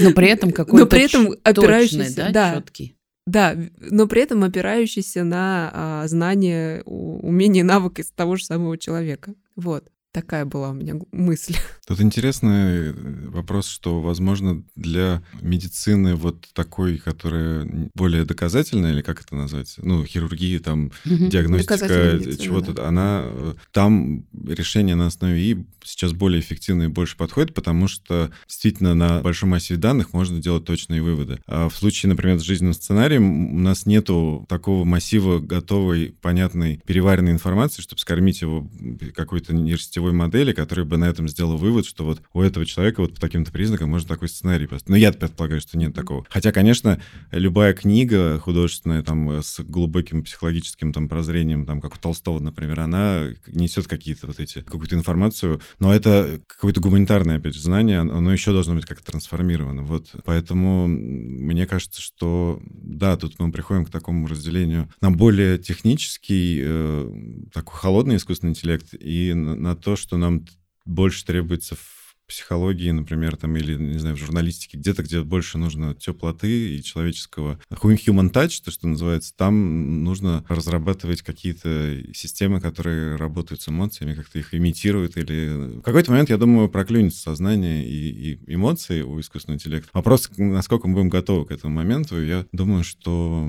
Но 0.00 0.12
при 0.12 0.28
этом 0.28 0.52
какой-то 0.52 0.84
но 0.84 0.86
при 0.86 1.04
этом 1.04 1.34
опирающийся, 1.42 2.16
да, 2.16 2.30
да, 2.30 2.54
четкий. 2.56 2.96
Да, 3.26 3.56
но 3.80 4.06
при 4.06 4.22
этом 4.22 4.44
опирающийся 4.44 5.24
на 5.24 5.70
а, 5.74 6.06
знание, 6.06 6.82
умение, 6.84 7.64
навык 7.64 7.98
из 7.98 8.10
того 8.12 8.36
же 8.36 8.44
самого 8.44 8.78
человека. 8.78 9.34
Вот. 9.56 9.90
Такая 10.16 10.46
была 10.46 10.70
у 10.70 10.72
меня 10.72 10.94
мысль. 11.12 11.56
Тут 11.86 12.00
интересный 12.00 12.94
вопрос, 13.28 13.68
что, 13.68 14.00
возможно, 14.00 14.64
для 14.74 15.22
медицины 15.42 16.14
вот 16.14 16.46
такой, 16.54 16.96
которая 16.96 17.68
более 17.94 18.24
доказательная, 18.24 18.94
или 18.94 19.02
как 19.02 19.20
это 19.20 19.36
назвать, 19.36 19.74
ну, 19.76 20.06
хирургии, 20.06 20.56
там, 20.56 20.86
угу. 21.04 21.26
диагностика 21.26 22.18
чего-то, 22.42 22.72
да. 22.72 22.88
она, 22.88 23.24
э, 23.26 23.54
там 23.72 24.24
решение 24.32 24.94
на 24.94 25.08
основе 25.08 25.38
И 25.38 25.66
сейчас 25.84 26.14
более 26.14 26.40
эффективно 26.40 26.84
и 26.84 26.88
больше 26.88 27.18
подходит, 27.18 27.52
потому 27.52 27.86
что 27.86 28.30
действительно 28.46 28.94
на 28.94 29.20
большом 29.20 29.50
массиве 29.50 29.78
данных 29.78 30.14
можно 30.14 30.40
делать 30.40 30.64
точные 30.64 31.02
выводы. 31.02 31.40
А 31.46 31.68
в 31.68 31.76
случае, 31.76 32.08
например, 32.08 32.38
с 32.38 32.42
жизненным 32.42 32.72
сценарием 32.72 33.54
у 33.54 33.58
нас 33.58 33.84
нету 33.84 34.46
такого 34.48 34.84
массива 34.84 35.40
готовой, 35.40 36.16
понятной, 36.22 36.80
переваренной 36.86 37.32
информации, 37.32 37.82
чтобы 37.82 38.00
скормить 38.00 38.40
его 38.40 38.66
какой-то 39.14 39.54
нейросетевой 39.54 40.05
речевой 40.06 40.12
модели, 40.12 40.52
которая 40.52 40.86
бы 40.86 40.96
на 40.96 41.04
этом 41.04 41.28
сделала 41.28 41.56
вывод, 41.56 41.86
что 41.86 42.04
вот 42.04 42.22
у 42.32 42.40
этого 42.40 42.64
человека 42.64 43.00
вот 43.00 43.14
по 43.14 43.20
таким-то 43.20 43.52
признакам 43.52 43.90
можно 43.90 44.08
такой 44.08 44.28
сценарий 44.28 44.66
просто. 44.66 44.90
Но 44.90 44.96
я 44.96 45.12
предполагаю, 45.12 45.60
что 45.60 45.78
нет 45.78 45.94
такого. 45.94 46.24
Хотя, 46.28 46.52
конечно, 46.52 47.00
любая 47.30 47.72
книга 47.72 48.38
художественная 48.38 49.02
там 49.02 49.30
с 49.42 49.60
глубоким 49.60 50.22
психологическим 50.22 50.92
там 50.92 51.08
прозрением, 51.08 51.66
там 51.66 51.80
как 51.80 51.94
у 51.94 51.98
Толстого, 51.98 52.38
например, 52.38 52.80
она 52.80 53.24
несет 53.46 53.86
какие-то 53.86 54.26
вот 54.26 54.40
эти, 54.40 54.60
какую-то 54.60 54.94
информацию, 54.94 55.60
но 55.78 55.92
это 55.92 56.40
какое-то 56.46 56.80
гуманитарное, 56.80 57.38
опять 57.38 57.54
же, 57.54 57.60
знание, 57.60 58.00
оно 58.00 58.32
еще 58.32 58.52
должно 58.52 58.74
быть 58.74 58.86
как-то 58.86 59.10
трансформировано. 59.10 59.82
Вот. 59.82 60.10
Поэтому 60.24 60.86
мне 60.86 61.66
кажется, 61.66 62.00
что 62.00 62.60
да, 62.70 63.16
тут 63.16 63.38
мы 63.38 63.50
приходим 63.50 63.84
к 63.84 63.90
такому 63.90 64.26
разделению 64.26 64.88
на 65.00 65.10
более 65.10 65.58
технический, 65.58 66.60
э, 66.62 67.46
такой 67.52 67.76
холодный 67.76 68.16
искусственный 68.16 68.50
интеллект 68.50 68.94
и 68.94 69.32
на, 69.34 69.54
на 69.54 69.76
то, 69.86 69.94
что 69.94 70.16
нам 70.16 70.44
больше 70.84 71.24
требуется 71.24 71.76
в 71.76 71.95
психологии, 72.26 72.90
например, 72.90 73.36
там, 73.36 73.56
или, 73.56 73.76
не 73.76 73.98
знаю, 73.98 74.16
в 74.16 74.20
журналистике, 74.20 74.78
где-то, 74.78 75.02
где 75.02 75.22
больше 75.22 75.58
нужно 75.58 75.94
теплоты 75.94 76.76
и 76.76 76.82
человеческого 76.82 77.58
human 77.70 78.32
touch, 78.32 78.62
то, 78.64 78.70
что 78.70 78.88
называется, 78.88 79.32
там 79.36 80.04
нужно 80.04 80.44
разрабатывать 80.48 81.22
какие-то 81.22 82.02
системы, 82.14 82.60
которые 82.60 83.16
работают 83.16 83.62
с 83.62 83.68
эмоциями, 83.68 84.14
как-то 84.14 84.38
их 84.38 84.54
имитируют, 84.54 85.16
или 85.16 85.78
в 85.78 85.82
какой-то 85.82 86.10
момент, 86.10 86.30
я 86.30 86.38
думаю, 86.38 86.68
проклюнется 86.68 87.20
сознание 87.20 87.86
и, 87.86 88.32
и 88.32 88.54
эмоции 88.54 89.02
у 89.02 89.20
искусственного 89.20 89.56
интеллекта. 89.56 89.90
Вопрос, 89.92 90.30
насколько 90.36 90.88
мы 90.88 90.94
будем 90.94 91.08
готовы 91.08 91.46
к 91.46 91.50
этому 91.52 91.74
моменту, 91.74 92.22
я 92.22 92.46
думаю, 92.52 92.84
что, 92.84 93.48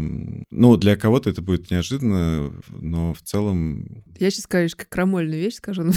ну, 0.52 0.78
для 0.78 0.96
кого-то 0.96 1.30
это 1.30 1.42
будет 1.42 1.72
неожиданно, 1.72 2.54
но 2.70 3.14
в 3.14 3.22
целом... 3.22 4.04
Я 4.20 4.30
сейчас, 4.30 4.48
конечно, 4.48 4.78
как 4.78 4.90
крамольную 4.90 5.40
вещь 5.40 5.56
скажу, 5.56 5.84
но 5.84 5.94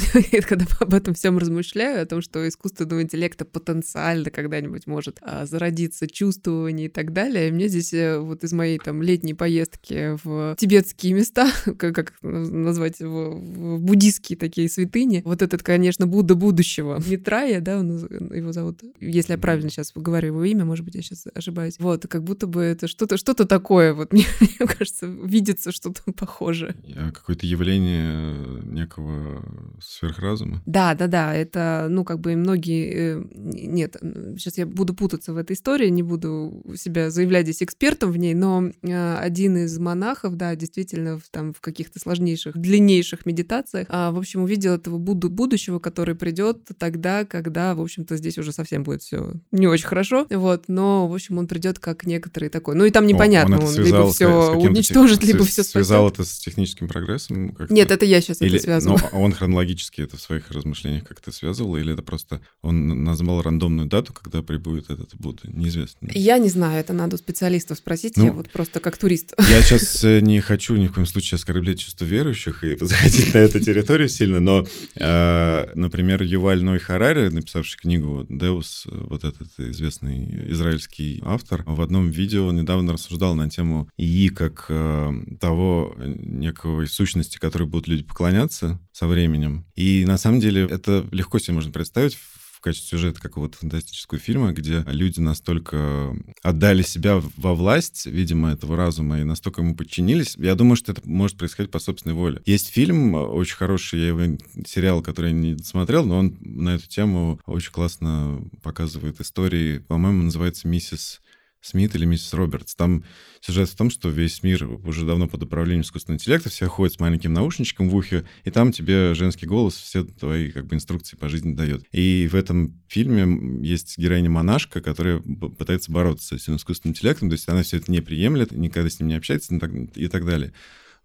когда 0.46 0.66
об 0.80 0.94
этом 0.94 1.14
всем 1.14 1.38
размышляю, 1.38 2.02
о 2.02 2.06
том, 2.06 2.22
что 2.22 2.46
искусство 2.48 2.69
искусственного 2.70 3.02
интеллекта 3.02 3.44
потенциально 3.44 4.30
когда-нибудь 4.30 4.86
может 4.86 5.18
а, 5.22 5.46
зародиться 5.46 6.06
чувствование 6.06 6.86
и 6.86 6.90
так 6.90 7.12
далее. 7.12 7.48
И 7.48 7.52
мне 7.52 7.68
здесь 7.68 7.92
э, 7.92 8.18
вот 8.18 8.44
из 8.44 8.52
моей 8.52 8.78
там 8.78 9.02
летней 9.02 9.34
поездки 9.34 10.18
в 10.22 10.56
тибетские 10.58 11.14
места, 11.14 11.50
как, 11.78 11.94
как 11.94 12.14
назвать 12.22 13.00
его, 13.00 13.32
в 13.32 13.80
буддийские 13.80 14.38
такие 14.38 14.68
святыни, 14.68 15.22
вот 15.24 15.42
этот, 15.42 15.62
конечно, 15.62 16.06
Будда 16.06 16.34
будущего, 16.34 17.00
Митрая, 17.08 17.60
да, 17.60 17.78
он, 17.78 17.90
его 18.32 18.52
зовут, 18.52 18.80
если 19.00 19.32
я 19.32 19.38
правильно 19.38 19.70
сейчас 19.70 19.92
говорю 19.94 20.28
его 20.28 20.44
имя, 20.44 20.64
может 20.64 20.84
быть, 20.84 20.94
я 20.94 21.02
сейчас 21.02 21.26
ошибаюсь. 21.34 21.76
Вот, 21.78 22.06
как 22.08 22.22
будто 22.24 22.46
бы 22.46 22.62
это 22.62 22.88
что-то 22.88 23.16
что-то 23.16 23.46
такое, 23.46 23.94
вот 23.94 24.12
мне, 24.12 24.24
мне 24.40 24.68
кажется, 24.68 25.06
видится 25.06 25.72
что-то 25.72 26.02
похожее. 26.12 26.74
Какое-то 27.14 27.46
явление 27.46 28.62
некого 28.64 29.42
сверхразума? 29.80 30.62
Да, 30.66 30.94
да, 30.94 31.06
да, 31.06 31.34
это, 31.34 31.86
ну, 31.90 32.04
как 32.04 32.20
бы 32.20 32.36
многие 32.36 32.59
многие... 32.60 32.92
Э, 32.92 33.22
нет, 33.34 33.96
сейчас 34.38 34.58
я 34.58 34.66
буду 34.66 34.94
путаться 34.94 35.32
в 35.32 35.36
этой 35.36 35.54
истории, 35.54 35.88
не 35.88 36.02
буду 36.02 36.62
себя 36.76 37.10
заявлять 37.10 37.44
здесь 37.44 37.62
экспертом 37.62 38.12
в 38.12 38.16
ней, 38.16 38.34
но 38.34 38.70
э, 38.82 39.16
один 39.16 39.56
из 39.56 39.78
монахов, 39.78 40.36
да, 40.36 40.54
действительно, 40.54 41.18
в, 41.18 41.28
там 41.30 41.52
в 41.52 41.60
каких-то 41.60 41.98
сложнейших, 41.98 42.56
длиннейших 42.56 43.26
медитациях, 43.26 43.86
а, 43.88 44.10
в 44.12 44.18
общем, 44.18 44.42
увидел 44.42 44.74
этого 44.74 44.98
буду 44.98 45.30
будущего, 45.30 45.78
который 45.78 46.14
придет 46.14 46.68
тогда, 46.78 47.24
когда, 47.24 47.74
в 47.74 47.80
общем-то, 47.80 48.16
здесь 48.16 48.38
уже 48.38 48.52
совсем 48.52 48.82
будет 48.82 49.02
все 49.02 49.32
не 49.52 49.66
очень 49.66 49.86
хорошо, 49.86 50.26
вот, 50.30 50.64
но, 50.68 51.08
в 51.08 51.14
общем, 51.14 51.38
он 51.38 51.46
придет 51.46 51.78
как 51.78 52.04
некоторый 52.04 52.48
такой. 52.50 52.74
Ну 52.74 52.84
и 52.84 52.90
там 52.90 53.06
непонятно, 53.06 53.58
он, 53.58 53.64
он 53.64 53.74
либо 53.76 54.12
все 54.12 54.52
уничтожит, 54.52 55.24
либо 55.24 55.44
все 55.44 55.62
спасет. 55.62 55.86
Связал 55.86 56.08
это 56.08 56.24
с 56.24 56.38
техническим 56.38 56.88
прогрессом? 56.88 57.56
Нет, 57.70 57.90
это 57.90 58.04
я 58.04 58.20
сейчас 58.20 58.42
Или, 58.42 58.56
это 58.56 58.64
связываю. 58.64 59.00
Но 59.12 59.18
он 59.18 59.32
хронологически 59.32 60.02
это 60.02 60.16
в 60.16 60.20
своих 60.20 60.50
размышлениях 60.50 61.06
как-то 61.06 61.32
связывал, 61.32 61.76
или 61.76 61.94
это 61.94 62.02
просто 62.02 62.40
он 62.62 63.04
назвал 63.04 63.40
рандомную 63.40 63.88
дату, 63.88 64.12
когда 64.12 64.42
прибудет 64.42 64.90
этот 64.90 65.14
Будда. 65.16 65.42
Неизвестно. 65.44 66.08
Я 66.12 66.38
не 66.38 66.50
знаю, 66.50 66.80
это 66.80 66.92
надо 66.92 67.16
у 67.16 67.18
специалистов 67.18 67.78
спросить, 67.78 68.16
ну, 68.16 68.26
я 68.26 68.32
вот 68.32 68.50
просто 68.50 68.80
как 68.80 68.98
турист. 68.98 69.34
Я 69.38 69.62
сейчас 69.62 70.04
э, 70.04 70.20
не 70.20 70.40
хочу 70.40 70.76
ни 70.76 70.86
в 70.86 70.92
коем 70.92 71.06
случае 71.06 71.36
оскорблять 71.36 71.78
чувство 71.78 72.04
верующих 72.04 72.62
и 72.62 72.76
заходить 72.80 73.32
на 73.32 73.38
эту 73.38 73.60
территорию 73.60 74.08
сильно, 74.08 74.40
но, 74.40 74.66
э, 74.96 75.66
например, 75.74 76.22
Юваль 76.22 76.62
Ной 76.62 76.78
Харари, 76.78 77.28
написавший 77.30 77.78
книгу 77.78 78.26
«Деус», 78.28 78.86
вот 78.90 79.24
этот 79.24 79.48
известный 79.58 80.50
израильский 80.52 81.22
автор, 81.24 81.62
в 81.66 81.80
одном 81.80 82.10
видео 82.10 82.52
недавно 82.52 82.92
рассуждал 82.92 83.34
на 83.34 83.48
тему 83.48 83.88
ИИ 83.96 84.28
как 84.28 84.66
э, 84.68 85.12
того 85.40 85.94
некого 85.98 86.84
сущности, 86.84 87.38
которой 87.38 87.64
будут 87.64 87.88
люди 87.88 88.02
поклоняться 88.02 88.78
со 88.92 89.06
временем. 89.06 89.64
И 89.76 90.04
на 90.06 90.18
самом 90.18 90.40
деле 90.40 90.66
это 90.70 91.06
легко 91.10 91.38
себе 91.38 91.54
можно 91.54 91.72
представить 91.72 92.18
в 92.60 92.62
качестве 92.62 92.98
сюжета 92.98 93.22
какого-то 93.22 93.56
фантастического 93.56 94.20
фильма, 94.20 94.52
где 94.52 94.84
люди 94.86 95.18
настолько 95.18 96.14
отдали 96.42 96.82
себя 96.82 97.22
во 97.38 97.54
власть, 97.54 98.04
видимо, 98.04 98.52
этого 98.52 98.76
разума, 98.76 99.18
и 99.18 99.24
настолько 99.24 99.62
ему 99.62 99.74
подчинились. 99.74 100.36
Я 100.36 100.54
думаю, 100.54 100.76
что 100.76 100.92
это 100.92 101.00
может 101.04 101.38
происходить 101.38 101.72
по 101.72 101.78
собственной 101.78 102.14
воле. 102.14 102.42
Есть 102.44 102.68
фильм 102.68 103.14
очень 103.14 103.56
хороший, 103.56 104.00
я 104.00 104.08
его 104.08 104.36
сериал, 104.66 105.00
который 105.00 105.30
я 105.30 105.36
не 105.36 105.56
смотрел, 105.56 106.04
но 106.04 106.18
он 106.18 106.36
на 106.40 106.74
эту 106.74 106.86
тему 106.86 107.40
очень 107.46 107.72
классно 107.72 108.42
показывает 108.62 109.22
истории. 109.22 109.78
По-моему, 109.78 110.24
называется 110.24 110.68
«Миссис 110.68 111.22
Смит 111.60 111.94
или 111.94 112.04
миссис 112.04 112.32
Робертс. 112.32 112.74
Там 112.74 113.04
сюжет 113.40 113.68
в 113.68 113.76
том, 113.76 113.90
что 113.90 114.08
весь 114.08 114.42
мир 114.42 114.64
уже 114.64 115.04
давно 115.04 115.28
под 115.28 115.42
управлением 115.42 115.82
искусственного 115.82 116.16
интеллекта, 116.16 116.48
все 116.50 116.66
ходят 116.66 116.94
с 116.94 117.00
маленьким 117.00 117.32
наушничком 117.32 117.88
в 117.88 117.96
ухе, 117.96 118.24
и 118.44 118.50
там 118.50 118.72
тебе 118.72 119.14
женский 119.14 119.46
голос 119.46 119.74
все 119.74 120.04
твои 120.04 120.50
как 120.50 120.66
бы 120.66 120.76
инструкции 120.76 121.16
по 121.16 121.28
жизни 121.28 121.54
дает. 121.54 121.84
И 121.92 122.28
в 122.30 122.34
этом 122.34 122.82
фильме 122.88 123.66
есть 123.66 123.98
героиня-монашка, 123.98 124.80
которая 124.80 125.20
пытается 125.20 125.92
бороться 125.92 126.38
с 126.38 126.42
этим 126.42 126.56
искусственным 126.56 126.92
интеллектом, 126.92 127.28
то 127.28 127.34
есть 127.34 127.48
она 127.48 127.62
все 127.62 127.78
это 127.78 127.90
не 127.90 128.00
приемлет, 128.00 128.52
никогда 128.52 128.88
с 128.88 129.00
ним 129.00 129.08
не 129.08 129.14
общается 129.14 129.54
и 129.54 130.08
так 130.08 130.24
далее. 130.24 130.52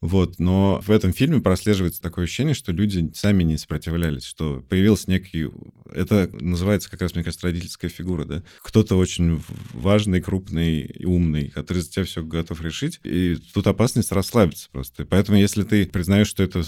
Вот, 0.01 0.39
но 0.39 0.81
в 0.85 0.91
этом 0.91 1.13
фильме 1.13 1.41
прослеживается 1.41 2.01
такое 2.01 2.25
ощущение, 2.25 2.53
что 2.53 2.71
люди 2.71 3.11
сами 3.15 3.43
не 3.43 3.57
сопротивлялись, 3.57 4.25
что 4.25 4.63
появился 4.69 5.09
некий... 5.09 5.49
Это 5.93 6.29
называется 6.33 6.91
как 6.91 7.01
раз, 7.01 7.15
мне 7.15 7.23
кажется, 7.23 7.47
родительская 7.47 7.89
фигура, 7.89 8.25
да? 8.25 8.43
Кто-то 8.61 8.97
очень 8.97 9.41
важный, 9.73 10.21
крупный 10.21 10.81
и 10.81 11.05
умный, 11.05 11.49
который 11.49 11.81
за 11.81 11.89
тебя 11.89 12.05
все 12.05 12.23
готов 12.23 12.61
решить, 12.61 12.99
и 13.03 13.37
тут 13.53 13.67
опасность 13.67 14.11
расслабиться 14.11 14.69
просто. 14.71 15.05
Поэтому 15.05 15.37
если 15.37 15.63
ты 15.63 15.85
признаешь, 15.85 16.27
что 16.27 16.43
это 16.43 16.63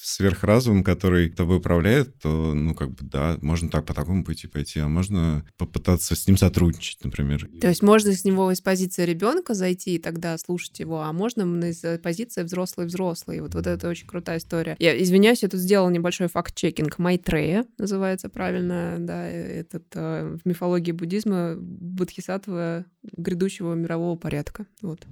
сверхразум, 0.00 0.82
который 0.82 1.28
тобой 1.28 1.58
управляет, 1.58 2.18
то, 2.20 2.54
ну, 2.54 2.74
как 2.74 2.90
бы, 2.90 2.96
да, 3.00 3.38
можно 3.42 3.68
так 3.68 3.84
по 3.84 3.92
такому 3.92 4.24
пути 4.24 4.46
пойти, 4.46 4.80
а 4.80 4.88
можно 4.88 5.44
попытаться 5.58 6.16
с 6.16 6.26
ним 6.26 6.38
сотрудничать, 6.38 7.04
например. 7.04 7.48
То 7.60 7.68
есть 7.68 7.82
можно 7.82 8.12
с 8.12 8.24
него 8.24 8.50
из 8.50 8.60
позиции 8.60 9.04
ребенка 9.04 9.52
зайти 9.52 9.96
и 9.96 9.98
тогда 9.98 10.38
слушать 10.38 10.80
его, 10.80 11.02
а 11.02 11.12
можно 11.12 11.42
из 11.66 11.82
позиции 12.00 12.42
взрослый-взрослый. 12.68 13.40
Вот, 13.40 13.54
вот 13.54 13.66
это 13.66 13.88
очень 13.88 14.06
крутая 14.06 14.38
история. 14.38 14.76
Я 14.78 15.00
извиняюсь, 15.00 15.42
я 15.42 15.48
тут 15.48 15.60
сделала 15.60 15.88
небольшой 15.88 16.28
факт-чекинг. 16.28 16.98
Майтрея 16.98 17.64
называется 17.78 18.28
правильно, 18.28 18.96
да, 18.98 19.26
этот 19.26 19.84
э, 19.94 20.36
в 20.42 20.48
мифологии 20.48 20.92
буддизма 20.92 21.56
Бодхисаттва 21.58 22.84
грядущего 23.16 23.74
мирового 23.74 24.16
порядка. 24.16 24.66
Вот. 24.82 25.06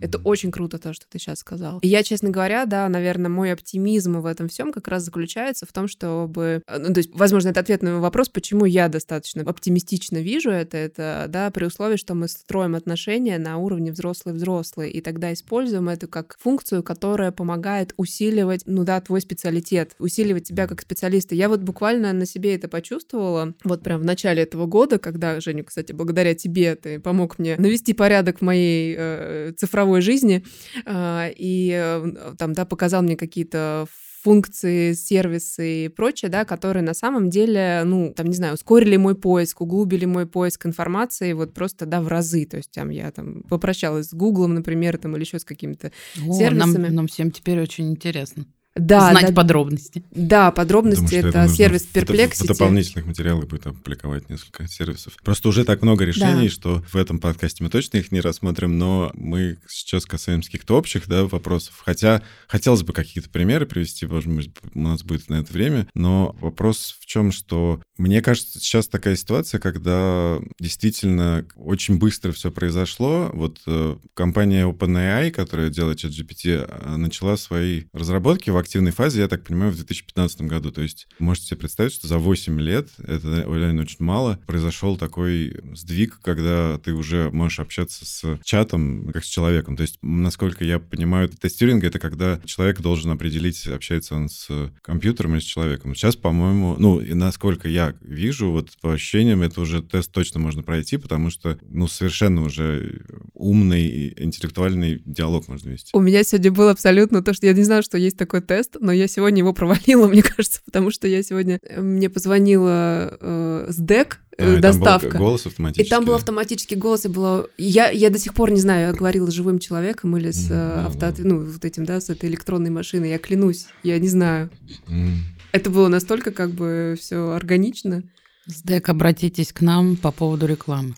Это 0.00 0.18
очень 0.18 0.50
круто 0.50 0.78
то, 0.78 0.92
что 0.92 1.06
ты 1.08 1.18
сейчас 1.18 1.40
сказал. 1.40 1.78
И 1.80 1.88
я, 1.88 2.02
честно 2.02 2.30
говоря, 2.30 2.66
да, 2.66 2.88
наверное, 2.88 3.30
мой 3.30 3.52
оптимизм 3.52 4.20
в 4.20 4.26
этом 4.26 4.48
всем 4.48 4.72
как 4.72 4.88
раз 4.88 5.04
заключается 5.04 5.66
в 5.66 5.72
том, 5.72 5.88
чтобы... 5.88 6.62
Э, 6.66 6.78
ну, 6.78 6.92
то 6.92 6.98
есть, 6.98 7.10
возможно, 7.12 7.50
это 7.50 7.60
ответ 7.60 7.82
на 7.82 8.00
вопрос, 8.00 8.28
почему 8.28 8.64
я 8.64 8.88
достаточно 8.88 9.42
оптимистично 9.42 10.18
вижу 10.18 10.50
это, 10.50 10.76
это, 10.76 11.26
да, 11.28 11.50
при 11.50 11.64
условии, 11.64 11.96
что 11.96 12.14
мы 12.14 12.28
строим 12.28 12.74
отношения 12.74 13.38
на 13.38 13.58
уровне 13.58 13.92
взрослый-взрослый, 13.92 14.90
и 14.90 15.00
тогда 15.00 15.32
используем 15.32 15.88
это 15.88 16.06
как 16.06 16.36
функцию, 16.38 16.82
которая 16.82 17.32
помогает 17.32 17.92
усиливать, 17.96 18.62
ну 18.66 18.84
да, 18.84 19.00
твой 19.00 19.20
специалитет, 19.20 19.94
усиливать 19.98 20.44
тебя 20.44 20.66
как 20.66 20.80
специалиста. 20.80 21.34
Я 21.34 21.48
вот 21.48 21.60
буквально 21.60 22.12
на 22.12 22.26
себе 22.26 22.54
это 22.54 22.68
почувствовала, 22.68 23.54
вот 23.64 23.82
прям 23.82 24.00
в 24.00 24.04
начале 24.04 24.42
этого 24.42 24.66
года, 24.66 24.98
когда, 24.98 25.40
Женя, 25.40 25.64
кстати, 25.64 25.92
благодаря 25.92 26.34
тебе 26.34 26.74
ты 26.74 27.00
помог 27.00 27.35
мне 27.38 27.56
навести 27.56 27.92
порядок 27.92 28.38
в 28.38 28.42
моей 28.42 28.94
э, 28.98 29.52
цифровой 29.56 30.00
жизни, 30.00 30.44
э, 30.84 31.32
и 31.36 31.72
э, 31.74 32.34
там, 32.38 32.52
да, 32.52 32.64
показал 32.64 33.02
мне 33.02 33.16
какие-то 33.16 33.86
функции, 34.22 34.92
сервисы 34.94 35.84
и 35.84 35.88
прочее, 35.88 36.28
да, 36.30 36.44
которые 36.44 36.82
на 36.82 36.94
самом 36.94 37.30
деле, 37.30 37.82
ну, 37.84 38.12
там, 38.12 38.26
не 38.26 38.34
знаю, 38.34 38.54
ускорили 38.54 38.96
мой 38.96 39.14
поиск, 39.14 39.60
углубили 39.60 40.04
мой 40.04 40.26
поиск 40.26 40.66
информации 40.66 41.32
вот 41.32 41.54
просто, 41.54 41.86
да, 41.86 42.00
в 42.00 42.08
разы. 42.08 42.44
То 42.44 42.56
есть 42.56 42.72
там 42.72 42.90
я 42.90 43.12
там 43.12 43.42
попрощалась 43.42 44.08
с 44.08 44.14
Гуглом, 44.14 44.54
например, 44.54 44.98
там 44.98 45.14
или 45.14 45.22
еще 45.22 45.38
с 45.38 45.44
какими-то 45.44 45.92
сервисами. 46.14 46.86
Нам, 46.86 46.94
нам 46.94 47.06
всем 47.06 47.30
теперь 47.30 47.60
очень 47.60 47.88
интересно 47.88 48.46
да, 48.76 49.10
знать 49.10 49.28
да, 49.28 49.32
подробности. 49.32 50.04
Да, 50.10 50.50
подробности 50.50 51.16
Думаю, 51.16 51.28
это, 51.28 51.38
это 51.40 51.48
сервис 51.48 51.88
Perplexity. 51.92 52.44
В 52.44 52.48
дополнительных 52.48 53.06
материалах 53.06 53.46
будет 53.46 53.66
опубликовать 53.66 54.28
несколько 54.28 54.68
сервисов. 54.68 55.16
Просто 55.24 55.48
уже 55.48 55.64
так 55.64 55.82
много 55.82 56.04
решений, 56.04 56.48
да. 56.48 56.54
что 56.54 56.84
в 56.92 56.96
этом 56.96 57.18
подкасте 57.18 57.64
мы 57.64 57.70
точно 57.70 57.98
их 57.98 58.12
не 58.12 58.20
рассмотрим, 58.20 58.78
но 58.78 59.10
мы 59.14 59.58
сейчас 59.66 60.04
касаемся 60.04 60.50
каких-то 60.50 60.76
общих 60.76 61.08
да, 61.08 61.24
вопросов. 61.24 61.82
Хотя 61.84 62.22
хотелось 62.48 62.82
бы 62.82 62.92
какие-то 62.92 63.30
примеры 63.30 63.66
привести, 63.66 64.06
может 64.06 64.30
быть, 64.30 64.50
у 64.74 64.80
нас 64.80 65.02
будет 65.02 65.28
на 65.30 65.36
это 65.36 65.52
время, 65.52 65.88
но 65.94 66.36
вопрос 66.40 66.96
в 67.00 67.06
чем, 67.06 67.32
что 67.32 67.80
мне 67.98 68.20
кажется, 68.20 68.58
сейчас 68.58 68.88
такая 68.88 69.16
ситуация, 69.16 69.58
когда 69.58 70.38
действительно 70.60 71.46
очень 71.56 71.98
быстро 71.98 72.32
все 72.32 72.50
произошло. 72.50 73.30
Вот 73.32 73.60
э, 73.66 73.96
компания 74.14 74.68
OpenAI, 74.68 75.30
которая 75.30 75.70
делает 75.70 76.04
ChatGPT, 76.04 76.66
э, 76.68 76.96
начала 76.96 77.36
свои 77.38 77.84
разработки 77.94 78.50
в 78.50 78.56
активной 78.66 78.92
фазе, 78.92 79.20
я 79.20 79.28
так 79.28 79.44
понимаю, 79.44 79.72
в 79.72 79.76
2015 79.76 80.42
году. 80.42 80.70
То 80.70 80.82
есть 80.82 81.08
можете 81.18 81.46
себе 81.48 81.58
представить, 81.58 81.92
что 81.92 82.08
за 82.08 82.18
8 82.18 82.60
лет, 82.60 82.88
это 82.98 83.46
реально 83.48 83.82
очень 83.82 84.04
мало, 84.04 84.38
произошел 84.46 84.96
такой 84.96 85.56
сдвиг, 85.74 86.20
когда 86.22 86.78
ты 86.78 86.92
уже 86.92 87.30
можешь 87.30 87.60
общаться 87.60 88.04
с 88.04 88.38
чатом 88.44 89.10
как 89.12 89.24
с 89.24 89.28
человеком. 89.28 89.76
То 89.76 89.82
есть, 89.82 89.98
насколько 90.02 90.64
я 90.64 90.78
понимаю, 90.78 91.28
тестирование— 91.28 91.86
это 91.88 91.98
когда 91.98 92.40
человек 92.44 92.80
должен 92.80 93.10
определить, 93.10 93.66
общается 93.66 94.14
он 94.16 94.28
с 94.28 94.48
компьютером 94.82 95.34
или 95.34 95.40
с 95.40 95.44
человеком. 95.44 95.94
Сейчас, 95.94 96.16
по-моему, 96.16 96.76
ну, 96.78 97.00
и 97.00 97.14
насколько 97.14 97.68
я 97.68 97.94
вижу, 98.00 98.50
вот 98.50 98.70
по 98.80 98.92
ощущениям, 98.92 99.42
это 99.42 99.60
уже 99.60 99.82
тест 99.82 100.10
точно 100.10 100.40
можно 100.40 100.62
пройти, 100.62 100.96
потому 100.96 101.30
что, 101.30 101.58
ну, 101.68 101.86
совершенно 101.86 102.42
уже 102.42 103.02
умный 103.34 103.86
и 103.86 104.22
интеллектуальный 104.22 105.02
диалог 105.04 105.46
можно 105.48 105.70
вести. 105.70 105.90
У 105.92 106.00
меня 106.00 106.24
сегодня 106.24 106.50
был 106.50 106.68
абсолютно 106.68 107.22
то, 107.22 107.32
что 107.32 107.46
я 107.46 107.52
не 107.52 107.62
знаю, 107.62 107.82
что 107.82 107.98
есть 107.98 108.16
такой 108.16 108.40
тест, 108.40 108.55
тест, 108.56 108.76
но 108.80 108.92
я 108.92 109.06
сегодня 109.06 109.38
его 109.38 109.52
провалила, 109.52 110.06
мне 110.08 110.22
кажется, 110.22 110.60
потому 110.64 110.90
что 110.90 111.06
я 111.06 111.22
сегодня... 111.22 111.58
Э, 111.62 111.80
мне 111.80 112.08
позвонила 112.08 113.16
э, 113.20 113.66
СДЭК, 113.70 114.20
э, 114.38 114.56
а, 114.56 114.60
доставка. 114.60 115.06
И 115.06 115.10
там 115.10 115.18
был 115.18 115.26
голос 115.26 115.46
автоматический. 115.46 115.86
И 115.86 115.90
там 115.90 116.04
был 116.04 116.14
автоматический 116.14 116.76
голос, 116.76 117.04
и 117.04 117.08
было... 117.08 117.48
Я, 117.58 117.90
я 117.90 118.10
до 118.10 118.18
сих 118.18 118.34
пор 118.34 118.50
не 118.50 118.60
знаю, 118.60 118.88
я 118.88 118.92
говорила 118.92 119.30
с 119.30 119.34
живым 119.34 119.58
человеком 119.58 120.16
или 120.16 120.30
с 120.30 120.50
mm, 120.50 120.86
авто... 120.86 121.12
ну, 121.18 121.40
вот 121.40 121.64
этим, 121.64 121.84
да, 121.84 122.00
с 122.00 122.08
этой 122.08 122.28
электронной 122.30 122.70
машиной. 122.70 123.10
Я 123.10 123.18
клянусь, 123.18 123.66
я 123.82 123.98
не 123.98 124.08
знаю. 124.08 124.50
Mm. 124.88 125.16
Это 125.52 125.70
было 125.70 125.88
настолько 125.88 126.30
как 126.30 126.50
бы 126.52 126.96
все 126.98 127.32
органично. 127.32 128.02
СДЭК, 128.46 128.90
обратитесь 128.90 129.52
к 129.52 129.60
нам 129.60 129.96
по 129.96 130.12
поводу 130.12 130.46
рекламы. 130.46 130.94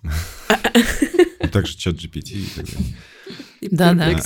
Также 1.52 1.76
чат 1.76 1.94
GPT 1.94 2.32
и 2.32 2.48
так 2.54 2.66
далее. 2.66 2.96
Да, 3.62 3.94
да. 3.94 4.20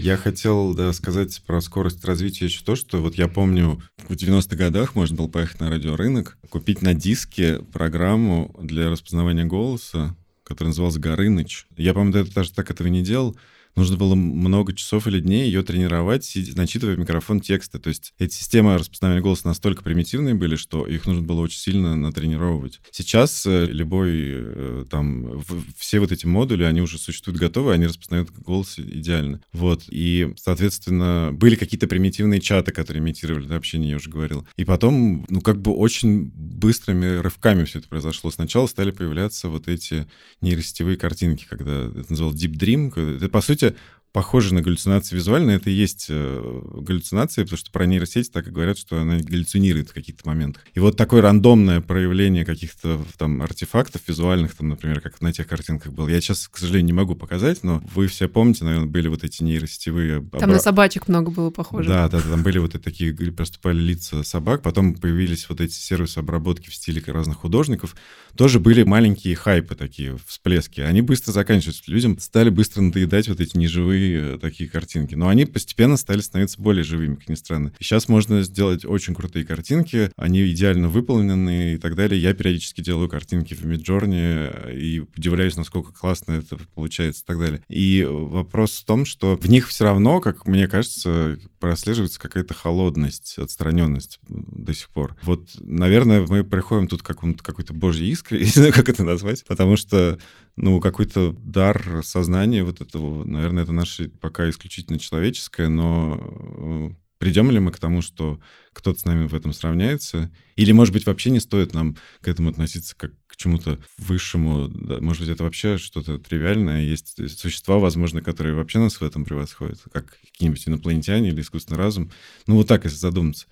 Я 0.00 0.16
хотел 0.16 0.74
да, 0.74 0.92
сказать 0.92 1.42
про 1.44 1.60
скорость 1.60 2.04
развития 2.04 2.44
еще 2.44 2.62
то, 2.62 2.76
что 2.76 3.02
вот 3.02 3.16
я 3.16 3.26
помню, 3.26 3.82
в 4.08 4.12
90-х 4.12 4.54
годах 4.54 4.94
можно 4.94 5.16
было 5.16 5.26
поехать 5.26 5.58
на 5.58 5.70
радиорынок, 5.70 6.38
купить 6.50 6.82
на 6.82 6.94
диске 6.94 7.58
программу 7.72 8.54
для 8.62 8.90
распознавания 8.90 9.44
голоса, 9.44 10.14
которая 10.44 10.68
называлась 10.68 10.98
Горыныч. 10.98 11.66
Я, 11.76 11.94
по-моему, 11.94 12.30
даже 12.32 12.52
так 12.52 12.70
этого 12.70 12.86
не 12.86 13.02
делал, 13.02 13.36
нужно 13.76 13.96
было 13.96 14.14
много 14.14 14.74
часов 14.74 15.06
или 15.06 15.20
дней 15.20 15.46
ее 15.46 15.62
тренировать, 15.62 16.36
начитывая 16.54 16.96
в 16.96 16.98
микрофон 16.98 17.40
тексты. 17.40 17.78
То 17.78 17.88
есть 17.88 18.12
эти 18.18 18.34
системы 18.34 18.76
распознавания 18.76 19.22
голоса 19.22 19.46
настолько 19.46 19.82
примитивные 19.82 20.34
были, 20.34 20.56
что 20.56 20.86
их 20.86 21.06
нужно 21.06 21.22
было 21.22 21.40
очень 21.40 21.58
сильно 21.58 21.96
натренировать. 21.96 22.80
Сейчас 22.90 23.46
э, 23.46 23.66
любой 23.66 24.10
э, 24.14 24.84
там 24.90 25.42
все 25.76 26.00
вот 26.00 26.12
эти 26.12 26.26
модули, 26.26 26.64
они 26.64 26.80
уже 26.80 26.98
существуют 26.98 27.38
готовы, 27.38 27.72
они 27.72 27.86
распознают 27.86 28.30
голос 28.30 28.78
идеально. 28.78 29.40
Вот. 29.52 29.84
И, 29.88 30.32
соответственно, 30.36 31.30
были 31.32 31.54
какие-то 31.54 31.86
примитивные 31.86 32.40
чаты, 32.40 32.72
которые 32.72 33.02
имитировали 33.02 33.46
да, 33.46 33.56
общение, 33.56 33.90
я 33.90 33.96
уже 33.96 34.10
говорил. 34.10 34.46
И 34.56 34.64
потом, 34.64 35.24
ну, 35.28 35.40
как 35.40 35.60
бы 35.60 35.72
очень 35.72 36.30
быстрыми 36.34 37.18
рывками 37.18 37.64
все 37.64 37.78
это 37.78 37.88
произошло. 37.88 38.30
Сначала 38.30 38.66
стали 38.66 38.90
появляться 38.90 39.48
вот 39.48 39.68
эти 39.68 40.06
нейросетевые 40.40 40.96
картинки, 40.96 41.46
когда 41.48 41.86
это 41.86 42.06
называлось 42.10 42.42
Deep 42.42 42.52
Dream. 42.52 43.16
Это, 43.16 43.28
по 43.28 43.40
сути, 43.40 43.57
скажите, 43.58 43.80
похоже 44.12 44.54
на 44.54 44.62
галлюцинации 44.62 45.16
визуально, 45.16 45.52
это 45.52 45.70
и 45.70 45.72
есть 45.72 46.06
э, 46.08 46.62
галлюцинации, 46.74 47.42
потому 47.42 47.58
что 47.58 47.70
про 47.70 47.86
нейросеть 47.86 48.32
так 48.32 48.46
и 48.46 48.50
говорят, 48.50 48.78
что 48.78 49.00
она 49.00 49.18
галлюцинирует 49.18 49.90
в 49.90 49.94
каких-то 49.94 50.26
моментах. 50.28 50.64
И 50.74 50.80
вот 50.80 50.96
такое 50.96 51.22
рандомное 51.22 51.80
проявление 51.80 52.44
каких-то 52.44 53.00
там 53.16 53.42
артефактов 53.42 54.02
визуальных, 54.06 54.54
там, 54.54 54.68
например, 54.68 55.00
как 55.00 55.20
на 55.20 55.32
тех 55.32 55.46
картинках 55.46 55.92
было. 55.92 56.08
Я 56.08 56.20
сейчас, 56.20 56.48
к 56.48 56.58
сожалению, 56.58 56.86
не 56.86 56.92
могу 56.92 57.14
показать, 57.14 57.62
но 57.62 57.82
вы 57.94 58.06
все 58.06 58.28
помните, 58.28 58.64
наверное, 58.64 58.88
были 58.88 59.08
вот 59.08 59.24
эти 59.24 59.42
нейросетевые... 59.42 60.20
Там 60.20 60.42
обра... 60.42 60.46
на 60.46 60.58
собачек 60.58 61.08
много 61.08 61.30
было 61.30 61.50
похоже. 61.50 61.88
Да, 61.88 62.08
да, 62.08 62.20
там 62.20 62.42
были 62.42 62.58
вот 62.58 62.74
эти 62.74 62.82
такие, 62.82 63.14
проступали 63.32 63.78
лица 63.78 64.22
собак, 64.22 64.62
потом 64.62 64.94
появились 64.94 65.48
вот 65.48 65.60
эти 65.60 65.74
сервисы 65.74 66.18
обработки 66.18 66.70
в 66.70 66.74
стиле 66.74 67.02
разных 67.06 67.38
художников. 67.38 67.94
Тоже 68.36 68.60
были 68.60 68.82
маленькие 68.82 69.34
хайпы 69.36 69.74
такие, 69.74 70.16
всплески. 70.26 70.80
Они 70.80 71.02
быстро 71.02 71.32
заканчиваются. 71.32 71.82
Людям 71.86 72.18
стали 72.18 72.50
быстро 72.50 72.82
надоедать 72.82 73.28
вот 73.28 73.40
эти 73.40 73.56
неживые 73.56 73.97
живые 73.98 74.34
э, 74.34 74.38
такие 74.38 74.68
картинки. 74.68 75.14
Но 75.14 75.28
они 75.28 75.44
постепенно 75.44 75.96
стали 75.96 76.20
становиться 76.20 76.60
более 76.60 76.84
живыми, 76.84 77.16
как 77.16 77.28
ни 77.28 77.34
странно. 77.34 77.72
И 77.78 77.84
сейчас 77.84 78.08
можно 78.08 78.42
сделать 78.42 78.84
очень 78.84 79.14
крутые 79.14 79.44
картинки, 79.44 80.10
они 80.16 80.48
идеально 80.50 80.88
выполнены 80.88 81.74
и 81.74 81.78
так 81.78 81.94
далее. 81.94 82.20
Я 82.20 82.34
периодически 82.34 82.80
делаю 82.80 83.08
картинки 83.08 83.54
в 83.54 83.64
Midjourney 83.64 84.52
э, 84.64 84.78
и 84.78 85.00
удивляюсь, 85.00 85.56
насколько 85.56 85.92
классно 85.92 86.32
это 86.32 86.58
получается 86.74 87.22
и 87.22 87.26
так 87.26 87.38
далее. 87.38 87.62
И 87.68 88.06
вопрос 88.08 88.78
в 88.78 88.84
том, 88.84 89.04
что 89.04 89.36
в 89.36 89.48
них 89.48 89.68
все 89.68 89.84
равно, 89.84 90.20
как 90.20 90.46
мне 90.46 90.68
кажется, 90.68 91.38
прослеживается 91.58 92.20
какая-то 92.20 92.54
холодность, 92.54 93.38
отстраненность 93.38 94.20
до 94.28 94.74
сих 94.74 94.88
пор. 94.90 95.16
Вот, 95.22 95.48
наверное, 95.60 96.24
мы 96.26 96.44
приходим 96.44 96.88
тут 96.88 97.02
к 97.02 97.06
какой-то 97.06 97.72
божьей 97.72 98.10
искре, 98.10 98.40
не 98.44 98.46
знаю, 98.46 98.72
как 98.72 98.88
это 98.88 99.04
назвать, 99.04 99.44
потому 99.46 99.76
что 99.76 100.18
ну, 100.58 100.80
какой-то 100.80 101.32
дар 101.32 102.02
сознания 102.04 102.64
вот 102.64 102.80
этого, 102.80 103.24
наверное, 103.24 103.62
это 103.62 103.72
наше 103.72 104.08
пока 104.08 104.48
исключительно 104.50 104.98
человеческое, 104.98 105.68
но 105.68 106.18
э, 106.20 106.90
придем 107.18 107.50
ли 107.50 107.60
мы 107.60 107.70
к 107.70 107.78
тому, 107.78 108.02
что 108.02 108.40
кто-то 108.72 108.98
с 108.98 109.04
нами 109.04 109.26
в 109.26 109.34
этом 109.34 109.52
сравняется? 109.52 110.30
Или, 110.56 110.72
может 110.72 110.92
быть, 110.92 111.06
вообще 111.06 111.30
не 111.30 111.40
стоит 111.40 111.74
нам 111.74 111.96
к 112.20 112.28
этому 112.28 112.50
относиться 112.50 112.96
как 112.96 113.12
к 113.26 113.36
чему-то 113.36 113.78
высшему? 113.98 114.68
Может 115.00 115.22
быть, 115.22 115.30
это 115.30 115.44
вообще 115.44 115.78
что-то 115.78 116.18
тривиальное? 116.18 116.82
Есть 116.82 117.38
существа, 117.38 117.78
возможно, 117.78 118.20
которые 118.20 118.54
вообще 118.54 118.78
нас 118.78 119.00
в 119.00 119.04
этом 119.04 119.24
превосходят, 119.24 119.80
как 119.92 120.18
какие-нибудь 120.20 120.66
инопланетяне 120.66 121.28
или 121.28 121.40
искусственный 121.40 121.78
разум. 121.78 122.10
Ну, 122.46 122.56
вот 122.56 122.66
так, 122.66 122.84
если 122.84 122.96
задуматься. 122.96 123.46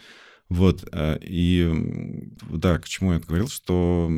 Вот, 0.49 0.89
э, 0.93 1.19
и 1.23 1.69
да, 2.51 2.79
к 2.79 2.87
чему 2.87 3.15
я 3.15 3.19
говорил, 3.19 3.49
что 3.49 4.09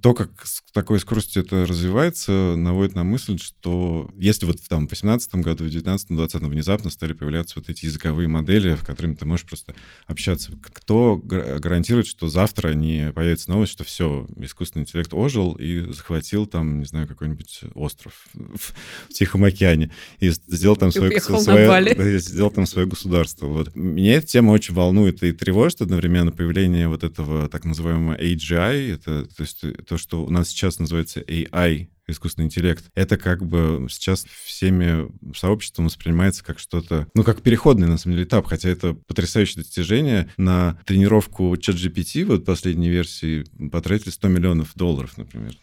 то, 0.00 0.14
как 0.14 0.46
с 0.46 0.62
такой 0.72 0.98
скоростью 1.00 1.42
это 1.42 1.66
развивается, 1.66 2.54
наводит 2.56 2.94
на 2.94 3.04
мысль, 3.04 3.38
что 3.38 4.10
если 4.16 4.46
вот 4.46 4.56
там 4.68 4.86
в 4.86 4.90
18 4.90 5.34
году, 5.36 5.64
в 5.64 5.70
19 5.70 6.08
20 6.08 6.42
внезапно 6.42 6.88
стали 6.88 7.12
появляться 7.12 7.58
вот 7.58 7.68
эти 7.68 7.84
языковые 7.84 8.26
модели, 8.26 8.74
в 8.74 8.84
которыми 8.84 9.16
ты 9.16 9.26
можешь 9.26 9.44
просто 9.44 9.74
общаться, 10.06 10.52
кто 10.62 11.16
гарантирует, 11.16 12.06
что 12.06 12.28
завтра 12.28 12.72
не 12.72 13.12
появится 13.12 13.50
новость, 13.50 13.72
что 13.72 13.84
все, 13.84 14.26
искусственный 14.38 14.84
интеллект 14.84 15.12
ожил 15.12 15.52
и 15.56 15.92
захватил 15.92 16.46
там, 16.46 16.78
не 16.80 16.86
знаю, 16.86 17.06
какой-нибудь 17.06 17.60
остров 17.74 18.26
в 18.32 19.12
Тихом 19.12 19.44
океане 19.44 19.92
и 20.20 20.30
сделал 20.30 20.76
там 20.76 20.90
свое, 20.92 21.20
свое, 21.20 22.18
сделал 22.18 22.50
там 22.50 22.64
свое 22.64 22.88
государство. 22.88 23.46
Вот. 23.46 23.76
Меня 23.76 24.14
эта 24.14 24.26
тема 24.26 24.52
очень 24.52 24.74
волнует 24.74 25.22
и 25.22 25.32
тревожит, 25.32 25.65
тревожит 25.66 25.82
одновременно 25.82 26.30
появление 26.30 26.88
вот 26.88 27.02
этого 27.02 27.48
так 27.48 27.64
называемого 27.64 28.16
AGI, 28.16 28.94
это 28.94 29.24
то, 29.24 29.42
есть 29.42 29.64
то, 29.86 29.98
что 29.98 30.24
у 30.24 30.30
нас 30.30 30.48
сейчас 30.48 30.78
называется 30.78 31.20
AI, 31.20 31.88
искусственный 32.06 32.46
интеллект, 32.46 32.84
это 32.94 33.16
как 33.16 33.44
бы 33.44 33.88
сейчас 33.90 34.26
всеми 34.44 35.08
сообществом 35.34 35.86
воспринимается 35.86 36.44
как 36.44 36.60
что-то, 36.60 37.08
ну, 37.14 37.24
как 37.24 37.42
переходный, 37.42 37.88
на 37.88 37.98
самом 37.98 38.14
деле, 38.14 38.28
этап, 38.28 38.46
хотя 38.46 38.68
это 38.68 38.94
потрясающее 38.94 39.64
достижение. 39.64 40.30
На 40.36 40.78
тренировку 40.86 41.52
ChatGPT, 41.54 42.24
вот 42.24 42.44
последней 42.44 42.88
версии, 42.88 43.44
потратили 43.72 44.10
100 44.10 44.28
миллионов 44.28 44.72
долларов, 44.76 45.18
например. 45.18 45.56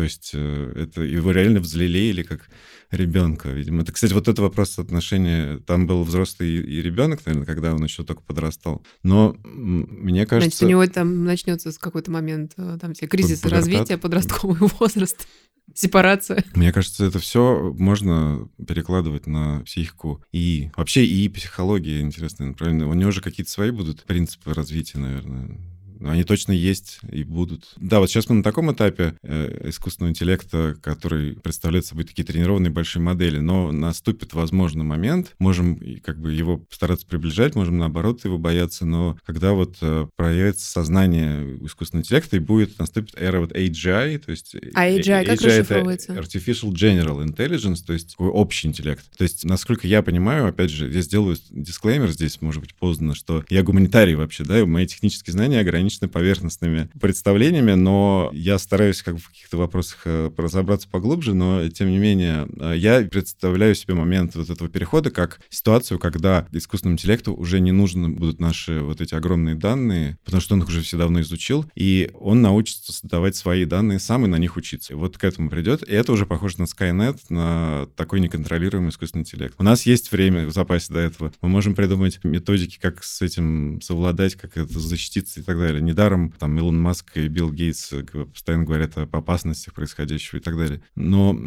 То 0.00 0.04
есть 0.04 0.30
э, 0.32 0.72
это 0.76 1.02
его 1.02 1.30
реально 1.30 1.60
взлелеяли 1.60 2.22
как 2.22 2.48
ребенка, 2.90 3.50
видимо. 3.50 3.82
Это, 3.82 3.92
кстати, 3.92 4.14
вот 4.14 4.28
это 4.28 4.40
вопрос 4.40 4.78
отношения. 4.78 5.58
Там 5.58 5.86
был 5.86 6.04
взрослый 6.04 6.54
и 6.56 6.80
ребенок, 6.80 7.20
наверное, 7.26 7.44
когда 7.44 7.74
он 7.74 7.84
еще 7.84 8.02
только 8.02 8.22
подрастал. 8.22 8.82
Но 9.02 9.36
мне 9.44 10.24
кажется... 10.24 10.56
Значит, 10.56 10.62
у 10.62 10.70
него 10.70 10.86
там 10.86 11.24
начнется 11.24 11.70
с 11.70 11.76
какой-то 11.76 12.10
момент 12.10 12.52
э, 12.56 12.78
там 12.80 12.94
все 12.94 13.08
кризис 13.08 13.44
развития, 13.44 13.98
подростковый 13.98 14.70
возраст 14.80 15.28
сепарация. 15.74 16.44
Мне 16.54 16.72
кажется, 16.72 17.04
это 17.04 17.18
все 17.18 17.74
можно 17.76 18.48
перекладывать 18.66 19.26
на 19.26 19.60
психику 19.66 20.24
и 20.32 20.70
вообще 20.78 21.04
и 21.04 21.28
психология 21.28 22.00
интересная 22.00 22.48
направление. 22.48 22.86
У 22.86 22.94
него 22.94 23.10
же 23.10 23.20
какие-то 23.20 23.52
свои 23.52 23.70
будут 23.70 24.04
принципы 24.04 24.54
развития, 24.54 24.96
наверное. 24.96 25.60
Они 26.04 26.24
точно 26.24 26.52
есть 26.52 27.00
и 27.10 27.24
будут. 27.24 27.72
Да, 27.76 28.00
вот 28.00 28.08
сейчас 28.08 28.28
мы 28.28 28.36
на 28.36 28.42
таком 28.42 28.72
этапе 28.72 29.14
э, 29.22 29.68
искусственного 29.68 30.10
интеллекта, 30.10 30.76
который 30.82 31.34
представляет 31.34 31.86
собой 31.86 32.04
такие 32.04 32.24
тренированные 32.24 32.70
большие 32.70 33.02
модели, 33.02 33.38
но 33.38 33.70
наступит, 33.72 34.32
возможно, 34.32 34.82
момент, 34.84 35.34
можем 35.38 35.80
как 36.02 36.20
бы 36.20 36.32
его 36.32 36.58
постараться 36.58 37.06
приближать, 37.06 37.54
можем 37.54 37.78
наоборот 37.78 38.24
его 38.24 38.38
бояться, 38.38 38.86
но 38.86 39.18
когда 39.24 39.52
вот 39.52 39.76
э, 39.82 40.06
проявится 40.16 40.70
сознание 40.70 41.58
искусственного 41.64 42.02
интеллекта 42.02 42.36
и 42.36 42.40
будет, 42.40 42.78
наступит 42.78 43.14
эра 43.20 43.40
вот 43.40 43.52
AGI, 43.52 44.18
то 44.18 44.30
есть... 44.30 44.56
А 44.74 44.88
AGI, 44.88 45.00
AGI 45.00 45.24
как 45.26 45.40
расшифровывается? 45.42 46.12
Artificial 46.12 46.70
General 46.72 47.24
Intelligence, 47.24 47.84
то 47.86 47.92
есть 47.92 48.12
такой 48.12 48.28
общий 48.28 48.68
интеллект. 48.68 49.04
То 49.16 49.24
есть, 49.24 49.44
насколько 49.44 49.86
я 49.86 50.02
понимаю, 50.02 50.46
опять 50.46 50.70
же, 50.70 50.90
я 50.90 51.02
сделаю 51.02 51.36
дисклеймер 51.50 52.10
здесь, 52.10 52.40
может 52.40 52.62
быть, 52.62 52.74
поздно, 52.74 53.14
что 53.14 53.44
я 53.50 53.62
гуманитарий 53.62 54.14
вообще, 54.14 54.44
да, 54.44 54.60
и 54.60 54.64
мои 54.64 54.86
технические 54.86 55.32
знания 55.32 55.60
ограничены 55.60 55.89
ограничены 55.90 56.08
поверхностными 56.08 56.88
представлениями, 57.00 57.72
но 57.72 58.30
я 58.32 58.58
стараюсь 58.58 59.02
как 59.02 59.14
бы 59.14 59.20
в 59.20 59.28
каких-то 59.28 59.56
вопросах 59.56 60.02
э, 60.04 60.30
разобраться 60.36 60.88
поглубже, 60.88 61.34
но 61.34 61.68
тем 61.68 61.90
не 61.90 61.98
менее 61.98 62.48
э, 62.58 62.74
я 62.76 63.02
представляю 63.02 63.74
себе 63.74 63.94
момент 63.94 64.34
вот 64.36 64.50
этого 64.50 64.70
перехода 64.70 65.10
как 65.10 65.40
ситуацию, 65.50 65.98
когда 65.98 66.46
искусственному 66.52 66.94
интеллекту 66.94 67.34
уже 67.34 67.60
не 67.60 67.72
нужны 67.72 68.08
будут 68.08 68.40
наши 68.40 68.80
вот 68.80 69.00
эти 69.00 69.14
огромные 69.14 69.54
данные, 69.54 70.18
потому 70.24 70.40
что 70.40 70.54
он 70.54 70.62
их 70.62 70.68
уже 70.68 70.82
все 70.82 70.96
давно 70.96 71.20
изучил, 71.20 71.64
и 71.74 72.10
он 72.14 72.42
научится 72.42 72.92
создавать 72.92 73.36
свои 73.36 73.64
данные 73.64 73.98
сам 73.98 74.24
и 74.24 74.28
на 74.28 74.36
них 74.36 74.56
учиться. 74.56 74.92
И 74.92 74.96
вот 74.96 75.18
к 75.18 75.24
этому 75.24 75.50
придет, 75.50 75.86
и 75.88 75.92
это 75.92 76.12
уже 76.12 76.26
похоже 76.26 76.56
на 76.58 76.64
Skynet, 76.64 77.18
на 77.28 77.88
такой 77.96 78.20
неконтролируемый 78.20 78.90
искусственный 78.90 79.22
интеллект. 79.22 79.54
У 79.58 79.62
нас 79.62 79.86
есть 79.86 80.12
время 80.12 80.46
в 80.46 80.52
запасе 80.52 80.92
до 80.92 81.00
этого. 81.00 81.32
Мы 81.40 81.48
можем 81.48 81.74
придумать 81.74 82.22
методики, 82.22 82.78
как 82.80 83.02
с 83.02 83.22
этим 83.22 83.80
совладать, 83.82 84.34
как 84.36 84.56
это 84.56 84.78
защититься 84.78 85.40
и 85.40 85.42
так 85.42 85.58
далее. 85.58 85.79
Недаром 85.80 86.32
там 86.32 86.58
Илон 86.58 86.80
Маск 86.80 87.16
и 87.16 87.28
Билл 87.28 87.52
Гейтс 87.52 87.92
э, 87.92 88.02
постоянно 88.02 88.64
говорят 88.64 88.96
об 88.96 89.14
опасностях 89.14 89.74
происходящего 89.74 90.38
и 90.38 90.42
так 90.42 90.56
далее. 90.56 90.82
Но 90.94 91.38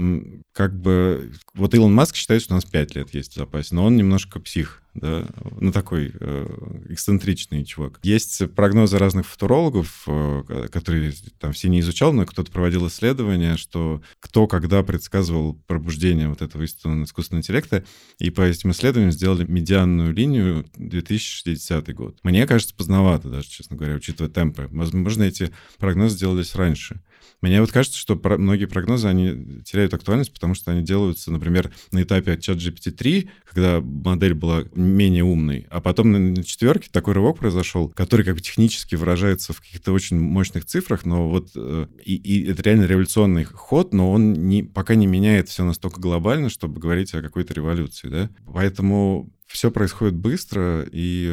как 0.52 0.80
бы 0.80 1.34
вот 1.54 1.74
Илон 1.74 1.94
Маск 1.94 2.16
считает, 2.16 2.42
что 2.42 2.54
у 2.54 2.58
нас 2.58 2.66
5 2.66 2.96
лет 2.96 3.14
есть 3.14 3.34
в 3.34 3.36
запасе, 3.36 3.76
но 3.76 3.86
он 3.86 3.96
немножко 3.96 4.40
псих 4.40 4.83
да, 4.94 5.28
ну 5.60 5.72
такой 5.72 6.12
э, 6.20 6.84
эксцентричный 6.90 7.66
чувак. 7.66 8.00
Есть 8.04 8.54
прогнозы 8.54 9.00
разных 9.00 9.26
футурологов, 9.26 10.04
э, 10.08 10.68
которые 10.72 11.14
там 11.40 11.52
все 11.52 11.70
не 11.70 11.80
изучал, 11.80 12.14
но 12.14 12.26
кто-то 12.26 12.52
проводил 12.52 12.88
исследования, 12.88 13.58
что 13.58 14.04
кто 14.20 14.46
когда 14.46 14.84
предсказывал 14.84 15.56
пробуждение 15.66 16.30
вот 16.30 16.44
этого 16.44 16.64
искусственного 16.64 17.42
интеллекта, 17.42 17.84
и 18.20 18.30
по 18.30 18.42
этим 18.42 18.72
исследованиям 18.72 19.12
сделали 19.12 19.46
медианную 19.46 20.14
линию 20.14 20.66
2060 20.76 21.94
год. 21.96 22.20
Мне 22.22 22.46
кажется, 22.46 22.76
поздновато 22.76 23.30
даже, 23.30 23.48
честно 23.50 23.76
говоря, 23.76 23.96
учитывая 23.96 24.30
темпы. 24.30 24.68
Возможно, 24.72 25.24
эти 25.24 25.52
прогнозы 25.80 26.20
делались 26.20 26.54
раньше. 26.54 27.02
Мне 27.42 27.62
вот 27.62 27.72
кажется, 27.72 27.98
что 27.98 28.16
про- 28.16 28.38
многие 28.38 28.66
прогнозы, 28.66 29.08
они 29.08 29.62
теряют 29.64 29.94
актуальность, 29.94 30.34
потому 30.34 30.56
что 30.56 30.72
они 30.72 30.82
делаются, 30.82 31.32
например, 31.32 31.72
на 31.92 32.04
этапе 32.04 32.38
чат 32.38 32.58
GPT-3, 32.58 33.30
когда 33.48 33.82
модель 33.82 34.34
была 34.34 34.64
менее 34.76 35.24
умной, 35.24 35.68
а 35.70 35.82
потом 35.82 36.12
на 36.12 36.44
четверке 36.44 36.90
такой 36.92 37.14
рывок 37.14 37.40
произошел, 37.40 37.90
который 37.90 38.26
как 38.26 38.36
бы 38.36 38.42
технически 38.42 38.96
выражается 38.96 39.54
в 39.54 39.62
каких-то 39.62 39.92
очень 39.92 40.20
мощных 40.20 40.66
цифрах, 40.66 41.06
но 41.06 41.30
вот 41.30 41.52
э, 41.56 41.88
и, 42.04 42.16
и 42.16 42.50
это 42.50 42.62
реально 42.64 42.86
революционный 42.86 43.44
ход, 43.44 43.94
но 43.94 44.12
он 44.12 44.34
не, 44.34 44.64
пока 44.64 44.96
не 44.96 45.08
меняет 45.08 45.50
все 45.50 45.64
настолько 45.64 46.00
глобально, 46.00 46.50
чтобы 46.50 46.80
говорить 46.80 47.14
о 47.14 47.22
какой-то 47.22 47.54
революции, 47.54 48.08
да. 48.08 48.30
Поэтому 48.46 49.32
все 49.54 49.70
происходит 49.70 50.16
быстро, 50.16 50.84
и 50.92 51.32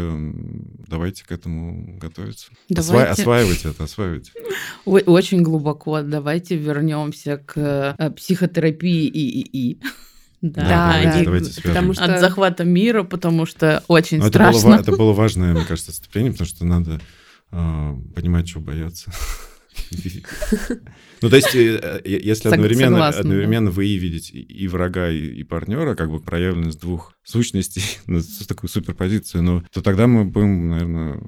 давайте 0.86 1.24
к 1.24 1.32
этому 1.32 1.96
готовиться. 1.98 2.48
Давайте. 2.68 2.92
Осва... 2.92 3.10
Осваивать 3.10 3.64
это, 3.64 3.84
осваивать. 3.84 4.30
Очень 4.84 5.42
глубоко. 5.42 6.02
Давайте 6.02 6.56
вернемся 6.56 7.38
к 7.38 7.56
э, 7.98 8.10
психотерапии 8.10 9.06
и 9.06 9.40
и 9.40 9.70
и. 9.70 9.80
Да, 10.42 10.62
да, 10.62 11.02
давайте, 11.02 11.24
давайте 11.24 11.62
потому 11.62 11.94
что... 11.94 12.04
от 12.04 12.20
захвата 12.20 12.64
мира, 12.64 13.04
потому 13.04 13.46
что 13.46 13.82
очень 13.88 14.18
Но 14.18 14.28
страшно. 14.28 14.58
Это 14.58 14.66
было, 14.66 14.80
это 14.80 14.96
было 14.96 15.12
важное, 15.12 15.54
мне 15.54 15.64
кажется, 15.64 15.90
отступление, 15.90 16.32
потому 16.32 16.48
что 16.48 16.64
надо 16.66 17.00
э, 17.52 17.96
понимать, 18.14 18.48
чего 18.48 18.60
бояться. 18.60 19.10
Ну, 21.22 21.28
то 21.28 21.36
есть, 21.36 21.54
э, 21.54 22.00
э, 22.04 22.18
если 22.18 22.48
одновременно, 22.48 23.08
одновременно 23.08 23.70
вы 23.70 23.96
видите 23.96 24.38
и 24.38 24.68
врага, 24.68 25.10
и 25.10 25.42
партнера, 25.42 25.94
как 25.94 26.10
бы 26.10 26.20
проявленность 26.20 26.80
двух 26.80 27.14
сущностей, 27.24 27.82
ну, 28.06 28.20
такую 28.48 28.70
суперпозицию, 28.70 29.42
ну, 29.42 29.62
то 29.72 29.82
тогда 29.82 30.06
мы 30.06 30.24
будем, 30.24 30.70
наверное, 30.70 31.20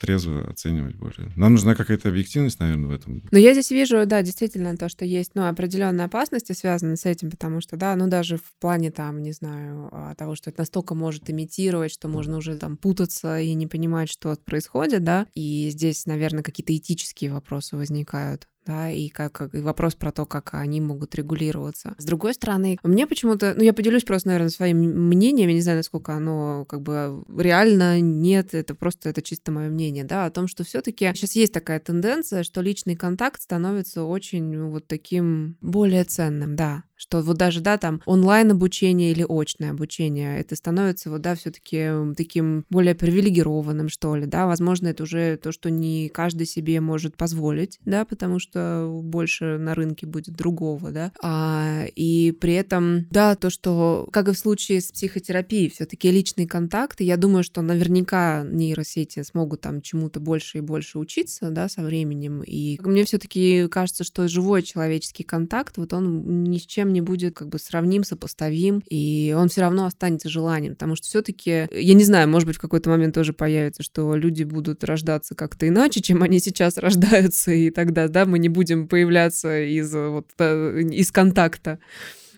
трезво 0.00 0.48
оценивать 0.48 0.96
более. 0.96 1.32
Нам 1.36 1.52
нужна 1.52 1.74
какая-то 1.74 2.08
объективность, 2.08 2.60
наверное, 2.60 2.88
в 2.88 2.92
этом. 2.92 3.22
Но 3.30 3.38
я 3.38 3.52
здесь 3.52 3.70
вижу, 3.70 4.04
да, 4.06 4.22
действительно, 4.22 4.76
то, 4.76 4.88
что 4.88 5.04
есть, 5.04 5.32
ну, 5.34 5.46
определенные 5.46 6.06
опасности 6.06 6.52
связаны 6.52 6.96
с 6.96 7.04
этим, 7.04 7.30
потому 7.30 7.60
что, 7.60 7.76
да, 7.76 7.94
ну, 7.96 8.08
даже 8.08 8.36
в 8.36 8.60
плане, 8.60 8.90
там, 8.90 9.22
не 9.22 9.32
знаю, 9.32 9.88
а, 9.92 10.14
того, 10.14 10.34
что 10.34 10.50
это 10.50 10.60
настолько 10.60 10.94
может 10.94 11.28
имитировать, 11.30 11.92
что 11.92 12.08
можно 12.08 12.36
уже 12.36 12.56
там 12.56 12.76
путаться 12.76 13.38
и 13.38 13.54
не 13.54 13.66
понимать, 13.66 14.10
что 14.10 14.36
происходит, 14.44 15.04
да, 15.04 15.26
и 15.34 15.68
здесь, 15.70 16.06
наверное, 16.06 16.42
какие-то 16.42 16.76
этические 16.76 17.32
вопросы 17.32 17.76
возникают 17.76 18.46
да, 18.66 18.90
и 18.90 19.08
как 19.08 19.54
и 19.54 19.58
вопрос 19.60 19.94
про 19.94 20.12
то, 20.12 20.26
как 20.26 20.54
они 20.54 20.80
могут 20.80 21.14
регулироваться. 21.14 21.94
С 21.98 22.04
другой 22.04 22.34
стороны, 22.34 22.78
мне 22.82 23.06
почему-то, 23.06 23.54
ну, 23.56 23.62
я 23.62 23.72
поделюсь 23.72 24.04
просто, 24.04 24.28
наверное, 24.28 24.50
своим 24.50 24.78
мнением, 24.78 25.48
я 25.48 25.54
не 25.54 25.60
знаю, 25.60 25.78
насколько 25.78 26.14
оно 26.14 26.64
как 26.66 26.82
бы 26.82 27.24
реально 27.36 28.00
нет, 28.00 28.54
это 28.54 28.74
просто 28.74 29.08
это 29.08 29.22
чисто 29.22 29.52
мое 29.52 29.68
мнение, 29.68 30.04
да, 30.04 30.26
о 30.26 30.30
том, 30.30 30.46
что 30.48 30.64
все-таки 30.64 31.04
сейчас 31.14 31.32
есть 31.32 31.52
такая 31.52 31.80
тенденция, 31.80 32.42
что 32.42 32.60
личный 32.60 32.96
контакт 32.96 33.40
становится 33.40 34.04
очень 34.04 34.44
ну, 34.44 34.70
вот 34.70 34.86
таким 34.86 35.56
более 35.60 36.04
ценным, 36.04 36.56
да, 36.56 36.84
что 37.02 37.20
вот 37.20 37.36
даже, 37.36 37.60
да, 37.60 37.78
там 37.78 38.00
онлайн 38.06 38.52
обучение 38.52 39.10
или 39.10 39.26
очное 39.28 39.70
обучение, 39.70 40.38
это 40.38 40.54
становится 40.54 41.10
вот, 41.10 41.20
да, 41.20 41.34
все-таки 41.34 41.90
таким 42.16 42.64
более 42.70 42.94
привилегированным, 42.94 43.88
что 43.88 44.14
ли, 44.14 44.26
да, 44.26 44.46
возможно, 44.46 44.86
это 44.86 45.02
уже 45.02 45.36
то, 45.36 45.50
что 45.50 45.68
не 45.68 46.08
каждый 46.08 46.46
себе 46.46 46.80
может 46.80 47.16
позволить, 47.16 47.80
да, 47.84 48.04
потому 48.04 48.38
что 48.38 48.88
больше 49.02 49.58
на 49.58 49.74
рынке 49.74 50.06
будет 50.06 50.36
другого, 50.36 50.92
да, 50.92 51.12
а, 51.20 51.86
и 51.96 52.30
при 52.40 52.54
этом, 52.54 53.08
да, 53.10 53.34
то, 53.34 53.50
что, 53.50 54.08
как 54.12 54.28
и 54.28 54.32
в 54.32 54.38
случае 54.38 54.80
с 54.80 54.92
психотерапией, 54.92 55.70
все-таки 55.70 56.08
личный 56.08 56.46
контакт, 56.46 57.00
и 57.00 57.04
я 57.04 57.16
думаю, 57.16 57.42
что 57.42 57.62
наверняка 57.62 58.44
нейросети 58.44 59.24
смогут 59.24 59.62
там 59.62 59.82
чему-то 59.82 60.20
больше 60.20 60.58
и 60.58 60.60
больше 60.60 61.00
учиться, 61.00 61.50
да, 61.50 61.68
со 61.68 61.82
временем, 61.82 62.44
и 62.46 62.78
мне 62.80 63.04
все-таки 63.04 63.66
кажется, 63.66 64.04
что 64.04 64.28
живой 64.28 64.62
человеческий 64.62 65.24
контакт, 65.24 65.78
вот 65.78 65.92
он 65.92 66.44
ни 66.44 66.58
с 66.58 66.62
чем 66.66 66.91
не 66.92 67.00
будет 67.00 67.34
как 67.34 67.48
бы 67.48 67.58
сравним, 67.58 68.04
сопоставим, 68.04 68.82
и 68.88 69.34
он 69.36 69.48
все 69.48 69.62
равно 69.62 69.86
останется 69.86 70.28
желанием, 70.28 70.74
потому 70.74 70.96
что 70.96 71.06
все-таки, 71.06 71.68
я 71.70 71.94
не 71.94 72.04
знаю, 72.04 72.28
может 72.28 72.46
быть, 72.46 72.56
в 72.56 72.60
какой-то 72.60 72.90
момент 72.90 73.14
тоже 73.14 73.32
появится, 73.32 73.82
что 73.82 74.14
люди 74.14 74.44
будут 74.44 74.84
рождаться 74.84 75.34
как-то 75.34 75.68
иначе, 75.68 76.00
чем 76.00 76.22
они 76.22 76.38
сейчас 76.38 76.76
рождаются, 76.78 77.52
и 77.52 77.70
тогда, 77.70 78.08
да, 78.08 78.26
мы 78.26 78.38
не 78.38 78.48
будем 78.48 78.88
появляться 78.88 79.62
из 79.62 79.92
вот 79.92 80.28
из 80.40 81.10
контакта. 81.10 81.78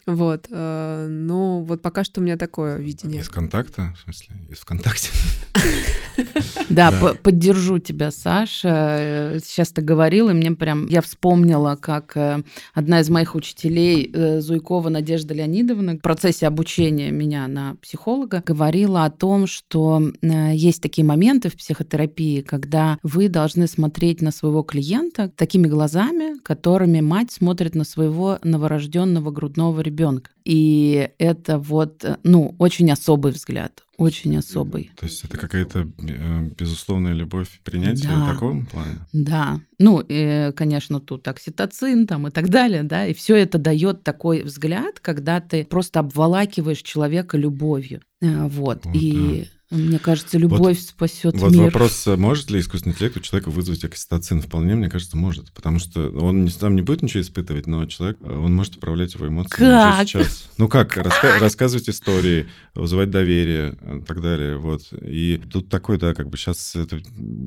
Вот. 0.06 0.48
Э, 0.50 1.06
но 1.08 1.62
вот 1.62 1.82
пока 1.82 2.04
что 2.04 2.20
у 2.20 2.24
меня 2.24 2.36
такое 2.36 2.76
видение. 2.76 3.22
Из 3.22 3.28
контакта? 3.28 3.94
В 3.96 4.02
смысле? 4.02 4.36
Из 4.50 4.58
ВКонтакте? 4.58 5.10
Да, 6.68 6.92
поддержу 7.22 7.78
тебя, 7.78 8.10
Саша. 8.10 9.38
Сейчас 9.44 9.70
ты 9.70 9.82
говорил, 9.82 10.30
и 10.30 10.32
мне 10.32 10.52
прям... 10.52 10.86
Я 10.86 11.02
вспомнила, 11.02 11.76
как 11.80 12.16
э, 12.16 12.42
одна 12.72 13.00
из 13.00 13.10
моих 13.10 13.34
учителей, 13.34 14.10
э, 14.12 14.40
Зуйкова 14.40 14.88
Надежда 14.88 15.34
Леонидовна, 15.34 15.96
в 15.96 16.00
процессе 16.00 16.46
обучения 16.46 17.10
меня 17.10 17.46
на 17.48 17.76
психолога, 17.82 18.42
говорила 18.44 19.04
о 19.04 19.10
том, 19.10 19.46
что 19.46 20.02
есть 20.22 20.82
такие 20.82 21.04
моменты 21.04 21.48
в 21.48 21.56
психотерапии, 21.56 22.40
когда 22.40 22.98
вы 23.02 23.28
должны 23.28 23.66
смотреть 23.66 24.22
на 24.22 24.30
своего 24.30 24.62
клиента 24.62 25.30
такими 25.36 25.66
глазами, 25.66 26.38
которыми 26.42 27.00
мать 27.00 27.32
смотрит 27.32 27.74
на 27.74 27.84
своего 27.84 28.38
новорожденного 28.42 29.30
грудного 29.30 29.80
ребенка. 29.80 30.30
И 30.44 31.10
это 31.18 31.58
вот, 31.58 32.04
э, 32.04 32.18
ну, 32.22 32.54
очень 32.58 32.90
особый 32.90 33.32
взгляд, 33.32 33.82
очень 33.96 34.36
особый. 34.36 34.90
То 34.96 35.06
есть 35.06 35.24
это 35.24 35.38
какая-то 35.38 35.88
э, 36.06 36.50
безусловная 36.58 37.14
любовь, 37.14 37.60
принятие 37.64 38.10
да. 38.10 38.24
в 38.24 38.34
таком 38.34 38.66
плане? 38.66 38.98
Да. 39.12 39.60
Ну, 39.78 40.04
и, 40.06 40.52
конечно, 40.54 41.00
тут 41.00 41.26
окситоцин 41.28 42.06
там 42.06 42.28
и 42.28 42.30
так 42.30 42.50
далее, 42.50 42.82
да, 42.82 43.06
и 43.06 43.14
все 43.14 43.36
это 43.36 43.56
дает 43.56 44.04
такой 44.04 44.42
взгляд, 44.42 45.00
когда 45.00 45.40
ты 45.40 45.64
просто 45.64 46.00
обволакиваешь 46.00 46.82
человека 46.82 47.38
любовью. 47.38 48.02
Э, 48.20 48.46
вот. 48.46 48.84
вот 48.84 48.94
и 48.94 49.44
да. 49.44 49.53
Мне 49.70 49.98
кажется, 49.98 50.38
любовь 50.38 50.78
вот, 50.78 50.78
спасет 50.78 51.34
вот 51.38 51.50
мир. 51.50 51.62
Вот 51.62 51.72
вопрос, 51.72 52.06
может 52.06 52.50
ли 52.50 52.60
искусственный 52.60 52.92
интеллект 52.92 53.16
у 53.16 53.20
человека 53.20 53.50
вызвать 53.50 53.82
окситоцин? 53.84 54.42
Вполне, 54.42 54.74
мне 54.74 54.90
кажется, 54.90 55.16
может. 55.16 55.52
Потому 55.52 55.78
что 55.78 56.10
он 56.10 56.48
сам 56.48 56.76
не 56.76 56.82
будет 56.82 57.02
ничего 57.02 57.22
испытывать, 57.22 57.66
но 57.66 57.86
человек, 57.86 58.18
он 58.20 58.54
может 58.54 58.76
управлять 58.76 59.14
его 59.14 59.26
эмоциями 59.26 59.70
как? 59.70 59.94
уже 59.94 60.06
сейчас. 60.06 60.50
Ну 60.58 60.68
как? 60.68 60.96
Раска- 60.98 61.38
рассказывать 61.38 61.88
истории, 61.88 62.46
вызывать 62.74 63.10
доверие 63.10 63.76
и 64.00 64.02
так 64.02 64.20
далее. 64.20 64.58
Вот. 64.58 64.92
И 64.92 65.40
тут 65.50 65.70
такой, 65.70 65.98
да, 65.98 66.14
как 66.14 66.28
бы 66.28 66.36
сейчас 66.36 66.76
это 66.76 67.00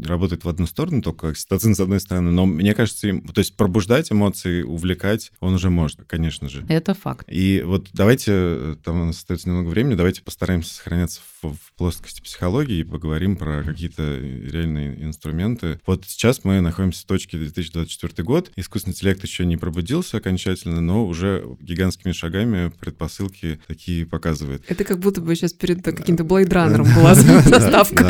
работает 0.04 0.44
в 0.44 0.50
одну 0.50 0.66
сторону, 0.66 1.02
только 1.04 1.30
окситоцин 1.30 1.76
с 1.76 1.80
одной 1.80 2.00
стороны, 2.00 2.32
но 2.32 2.46
мне 2.46 2.74
кажется, 2.74 3.08
им, 3.08 3.28
то 3.28 3.40
есть 3.40 3.56
пробуждать 3.56 4.12
эмоции, 4.12 4.64
увлекать 4.64 5.32
он 5.40 5.54
уже 5.54 5.70
может, 5.70 6.02
конечно 6.08 6.50
же. 6.50 6.66
Это 6.68 6.94
факт. 6.94 7.28
И 7.30 7.62
вот 7.64 7.90
давайте, 7.94 8.78
там 8.84 9.02
у 9.02 9.06
нас 9.06 9.18
остается 9.18 9.50
немного 9.50 9.70
времени, 9.70 9.96
давайте 9.96 10.24
постараемся 10.24 10.74
сохраняться 10.74 11.22
в, 11.42 11.54
в 11.54 11.74
плоскости 11.78 12.07
психологии 12.22 12.80
и 12.80 12.84
поговорим 12.84 13.36
про 13.36 13.64
какие-то 13.64 14.18
реальные 14.18 15.04
инструменты. 15.04 15.80
Вот 15.86 16.06
сейчас 16.08 16.44
мы 16.44 16.62
находимся 16.62 17.04
в 17.04 17.06
точке 17.06 17.38
2024 17.38 18.24
год. 18.24 18.52
Искусственный 18.56 18.94
интеллект 18.94 19.24
еще 19.24 19.46
не 19.46 19.58
пробудился 19.58 20.18
окончательно, 20.18 20.82
но 20.82 21.06
уже 21.06 21.46
гигантскими 21.60 22.12
шагами 22.12 22.72
предпосылки 22.80 23.60
такие 23.68 24.06
показывает. 24.06 24.64
Это 24.68 24.84
как 24.84 25.00
будто 25.00 25.22
бы 25.22 25.36
сейчас 25.36 25.54
перед 25.54 25.84
каким-то 25.84 26.24
блейдранером 26.24 26.88
была 26.96 27.16
заставка. 27.16 28.10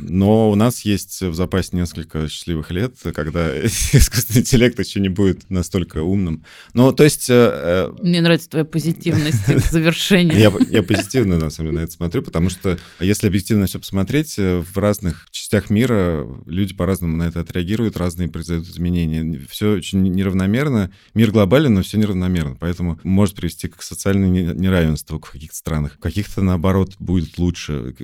Но 0.00 0.50
у 0.50 0.54
нас 0.54 0.84
есть 0.84 1.20
в 1.22 1.34
запасе 1.34 1.70
несколько 1.72 2.28
счастливых 2.28 2.70
лет, 2.70 2.94
когда 3.14 3.58
искусственный 3.64 4.40
интеллект 4.40 4.78
еще 4.78 5.00
не 5.00 5.08
будет 5.08 5.50
настолько 5.50 6.02
умным. 6.02 6.44
Ну, 6.74 6.92
то 6.92 7.04
есть... 7.04 7.28
Э, 7.28 7.90
э, 7.90 8.02
Мне 8.02 8.20
нравится 8.20 8.48
твоя 8.48 8.64
позитивность 8.64 9.46
завершения. 9.70 10.38
Я, 10.38 10.52
я 10.70 10.82
позитивно, 10.82 11.38
на 11.38 11.50
самом 11.50 11.70
деле, 11.70 11.80
на 11.80 11.84
это 11.84 11.92
смотрю, 11.92 12.22
потому 12.22 12.50
что 12.50 12.78
если 13.06 13.26
объективно 13.26 13.66
все 13.66 13.78
посмотреть, 13.78 14.38
э, 14.38 14.58
в 14.60 14.76
разных 14.78 15.28
частях 15.30 15.70
мира 15.70 16.26
люди 16.46 16.74
по-разному 16.74 17.16
на 17.16 17.24
это 17.24 17.40
отреагируют, 17.40 17.96
разные 17.96 18.28
произойдут 18.28 18.68
изменения. 18.68 19.40
Все 19.48 19.74
очень 19.74 20.02
неравномерно. 20.02 20.90
Мир 21.14 21.30
глобален, 21.30 21.74
но 21.74 21.82
все 21.82 21.98
неравномерно. 21.98 22.56
Поэтому 22.58 22.98
может 23.02 23.36
привести 23.36 23.68
к 23.68 23.82
социальному 23.82 24.32
неравенству 24.32 25.18
в 25.18 25.30
каких-то 25.30 25.56
странах. 25.56 25.94
В 25.94 25.98
каких-то, 25.98 26.42
наоборот, 26.42 26.94
будет 26.98 27.38
лучше. 27.38 27.94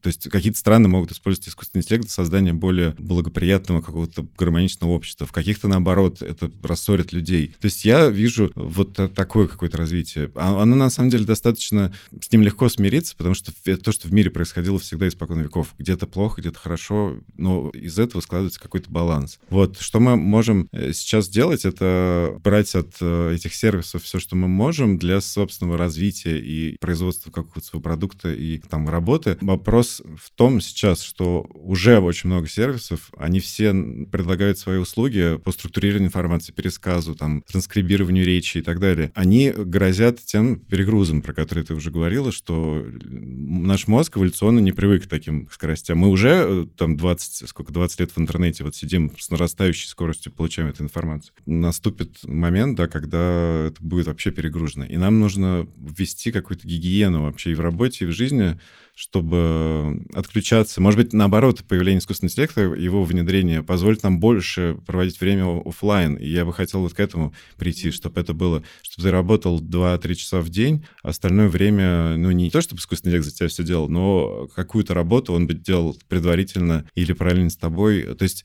То 0.00 0.06
есть 0.06 0.28
какие-то 0.28 0.58
страны 0.58 0.88
могут 0.88 1.12
использовать 1.12 1.48
искусственный 1.48 1.82
интеллект 1.82 2.04
для 2.04 2.12
создания 2.12 2.52
более 2.52 2.94
благоприятного 2.98 3.80
какого-то 3.80 4.26
гармоничного 4.38 4.90
общества. 4.90 5.26
В 5.26 5.32
каких-то, 5.32 5.68
наоборот, 5.68 6.22
это 6.22 6.50
рассорит 6.62 7.12
людей. 7.12 7.54
То 7.60 7.66
есть 7.66 7.84
я 7.84 8.08
вижу 8.08 8.52
вот 8.54 8.94
такое 9.14 9.48
какое-то 9.48 9.76
развитие. 9.76 10.30
А 10.34 10.62
оно, 10.62 10.76
на 10.76 10.90
самом 10.90 11.10
деле, 11.10 11.24
достаточно... 11.24 11.92
С 12.20 12.30
ним 12.30 12.42
легко 12.42 12.68
смириться, 12.68 13.16
потому 13.16 13.34
что 13.34 13.52
то, 13.76 13.92
что 13.92 14.08
в 14.08 14.12
мире 14.12 14.30
происходило 14.52 14.78
всегда 14.78 15.08
испокон 15.08 15.40
веков. 15.40 15.74
Где-то 15.78 16.06
плохо, 16.06 16.42
где-то 16.42 16.58
хорошо, 16.58 17.16
но 17.36 17.70
из 17.70 17.98
этого 17.98 18.20
складывается 18.20 18.60
какой-то 18.60 18.90
баланс. 18.90 19.38
Вот, 19.48 19.80
что 19.80 19.98
мы 19.98 20.16
можем 20.16 20.68
э, 20.72 20.92
сейчас 20.92 21.28
делать, 21.28 21.64
это 21.64 22.38
брать 22.44 22.74
от 22.74 22.96
э, 23.00 23.32
этих 23.34 23.54
сервисов 23.54 24.02
все, 24.02 24.18
что 24.18 24.36
мы 24.36 24.48
можем 24.48 24.98
для 24.98 25.22
собственного 25.22 25.78
развития 25.78 26.38
и 26.38 26.76
производства 26.78 27.30
какого-то 27.30 27.64
своего 27.64 27.82
продукта 27.82 28.32
и 28.32 28.58
там 28.58 28.90
работы. 28.90 29.38
Вопрос 29.40 30.02
в 30.18 30.30
том 30.34 30.60
сейчас, 30.60 31.00
что 31.00 31.46
уже 31.54 31.98
очень 31.98 32.28
много 32.28 32.46
сервисов, 32.46 33.10
они 33.16 33.40
все 33.40 33.72
предлагают 34.12 34.58
свои 34.58 34.76
услуги 34.76 35.38
по 35.42 35.52
структурированию 35.52 36.08
информации, 36.08 36.52
пересказу, 36.52 37.14
там, 37.14 37.42
транскрибированию 37.42 38.26
речи 38.26 38.58
и 38.58 38.62
так 38.62 38.80
далее. 38.80 39.12
Они 39.14 39.50
грозят 39.50 40.22
тем 40.22 40.56
перегрузом, 40.56 41.22
про 41.22 41.32
который 41.32 41.64
ты 41.64 41.74
уже 41.74 41.90
говорила, 41.90 42.32
что 42.32 42.84
наш 43.02 43.86
мозг 43.86 44.18
эволюционно 44.18 44.41
не 44.50 44.72
привык 44.72 45.04
к 45.04 45.06
таким 45.06 45.48
скоростям. 45.50 45.98
Мы 45.98 46.08
уже 46.08 46.28
э, 46.28 46.66
там 46.76 46.96
20, 46.96 47.48
сколько, 47.48 47.72
20 47.72 48.00
лет 48.00 48.10
в 48.10 48.18
интернете 48.18 48.64
вот 48.64 48.74
сидим 48.74 49.12
с 49.18 49.30
нарастающей 49.30 49.88
скоростью, 49.88 50.32
получаем 50.32 50.68
эту 50.68 50.82
информацию. 50.82 51.34
Наступит 51.46 52.18
момент, 52.24 52.76
да, 52.76 52.88
когда 52.88 53.66
это 53.66 53.76
будет 53.80 54.06
вообще 54.06 54.30
перегружено. 54.30 54.84
И 54.84 54.96
нам 54.96 55.20
нужно 55.20 55.66
ввести 55.76 56.32
какую-то 56.32 56.66
гигиену 56.66 57.22
вообще 57.22 57.52
и 57.52 57.54
в 57.54 57.60
работе, 57.60 58.04
и 58.04 58.08
в 58.08 58.12
жизни, 58.12 58.58
чтобы 59.02 60.04
отключаться. 60.14 60.80
Может 60.80 60.96
быть, 60.96 61.12
наоборот, 61.12 61.64
появление 61.66 61.98
искусственного 61.98 62.30
интеллекта, 62.30 62.60
его 62.60 63.02
внедрение 63.02 63.64
позволит 63.64 64.04
нам 64.04 64.20
больше 64.20 64.78
проводить 64.86 65.20
время 65.20 65.60
офлайн. 65.64 66.14
И 66.14 66.28
я 66.28 66.44
бы 66.44 66.52
хотел 66.52 66.82
вот 66.82 66.94
к 66.94 67.00
этому 67.00 67.34
прийти, 67.56 67.90
чтобы 67.90 68.20
это 68.20 68.32
было, 68.32 68.62
чтобы 68.82 69.08
ты 69.08 69.10
работал 69.10 69.60
2-3 69.60 70.14
часа 70.14 70.40
в 70.40 70.50
день, 70.50 70.86
а 71.02 71.08
остальное 71.08 71.48
время, 71.48 72.16
ну, 72.16 72.30
не 72.30 72.48
то, 72.48 72.60
чтобы 72.60 72.78
искусственный 72.78 73.10
интеллект 73.10 73.28
за 73.28 73.36
тебя 73.36 73.48
все 73.48 73.64
делал, 73.64 73.88
но 73.88 74.46
какую-то 74.54 74.94
работу 74.94 75.32
он 75.32 75.48
бы 75.48 75.54
делал 75.54 75.98
предварительно 76.06 76.84
или 76.94 77.12
параллельно 77.12 77.50
с 77.50 77.56
тобой. 77.56 78.04
То 78.14 78.22
есть 78.22 78.44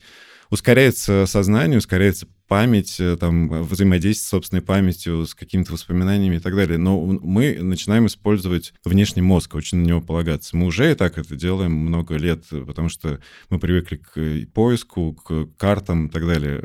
ускоряется 0.50 1.26
сознание, 1.26 1.78
ускоряется 1.78 2.26
память, 2.48 2.96
э, 2.98 3.16
там, 3.16 3.62
взаимодействие 3.64 4.26
с 4.26 4.30
собственной 4.30 4.62
памятью, 4.62 5.26
с 5.26 5.34
какими-то 5.34 5.74
воспоминаниями 5.74 6.36
и 6.36 6.40
так 6.40 6.56
далее. 6.56 6.78
Но 6.78 7.00
мы 7.00 7.58
начинаем 7.60 8.06
использовать 8.06 8.72
внешний 8.84 9.22
мозг, 9.22 9.54
очень 9.54 9.78
на 9.78 9.86
него 9.86 10.00
полагаться. 10.00 10.56
Мы 10.56 10.66
уже 10.66 10.90
и 10.90 10.94
так 10.94 11.18
это 11.18 11.36
делаем 11.36 11.72
много 11.72 12.16
лет, 12.16 12.44
потому 12.50 12.88
что 12.88 13.20
мы 13.50 13.58
привыкли 13.58 13.96
к 13.96 14.46
поиску, 14.52 15.12
к 15.12 15.46
картам 15.58 16.06
и 16.06 16.10
так 16.10 16.26
далее. 16.26 16.64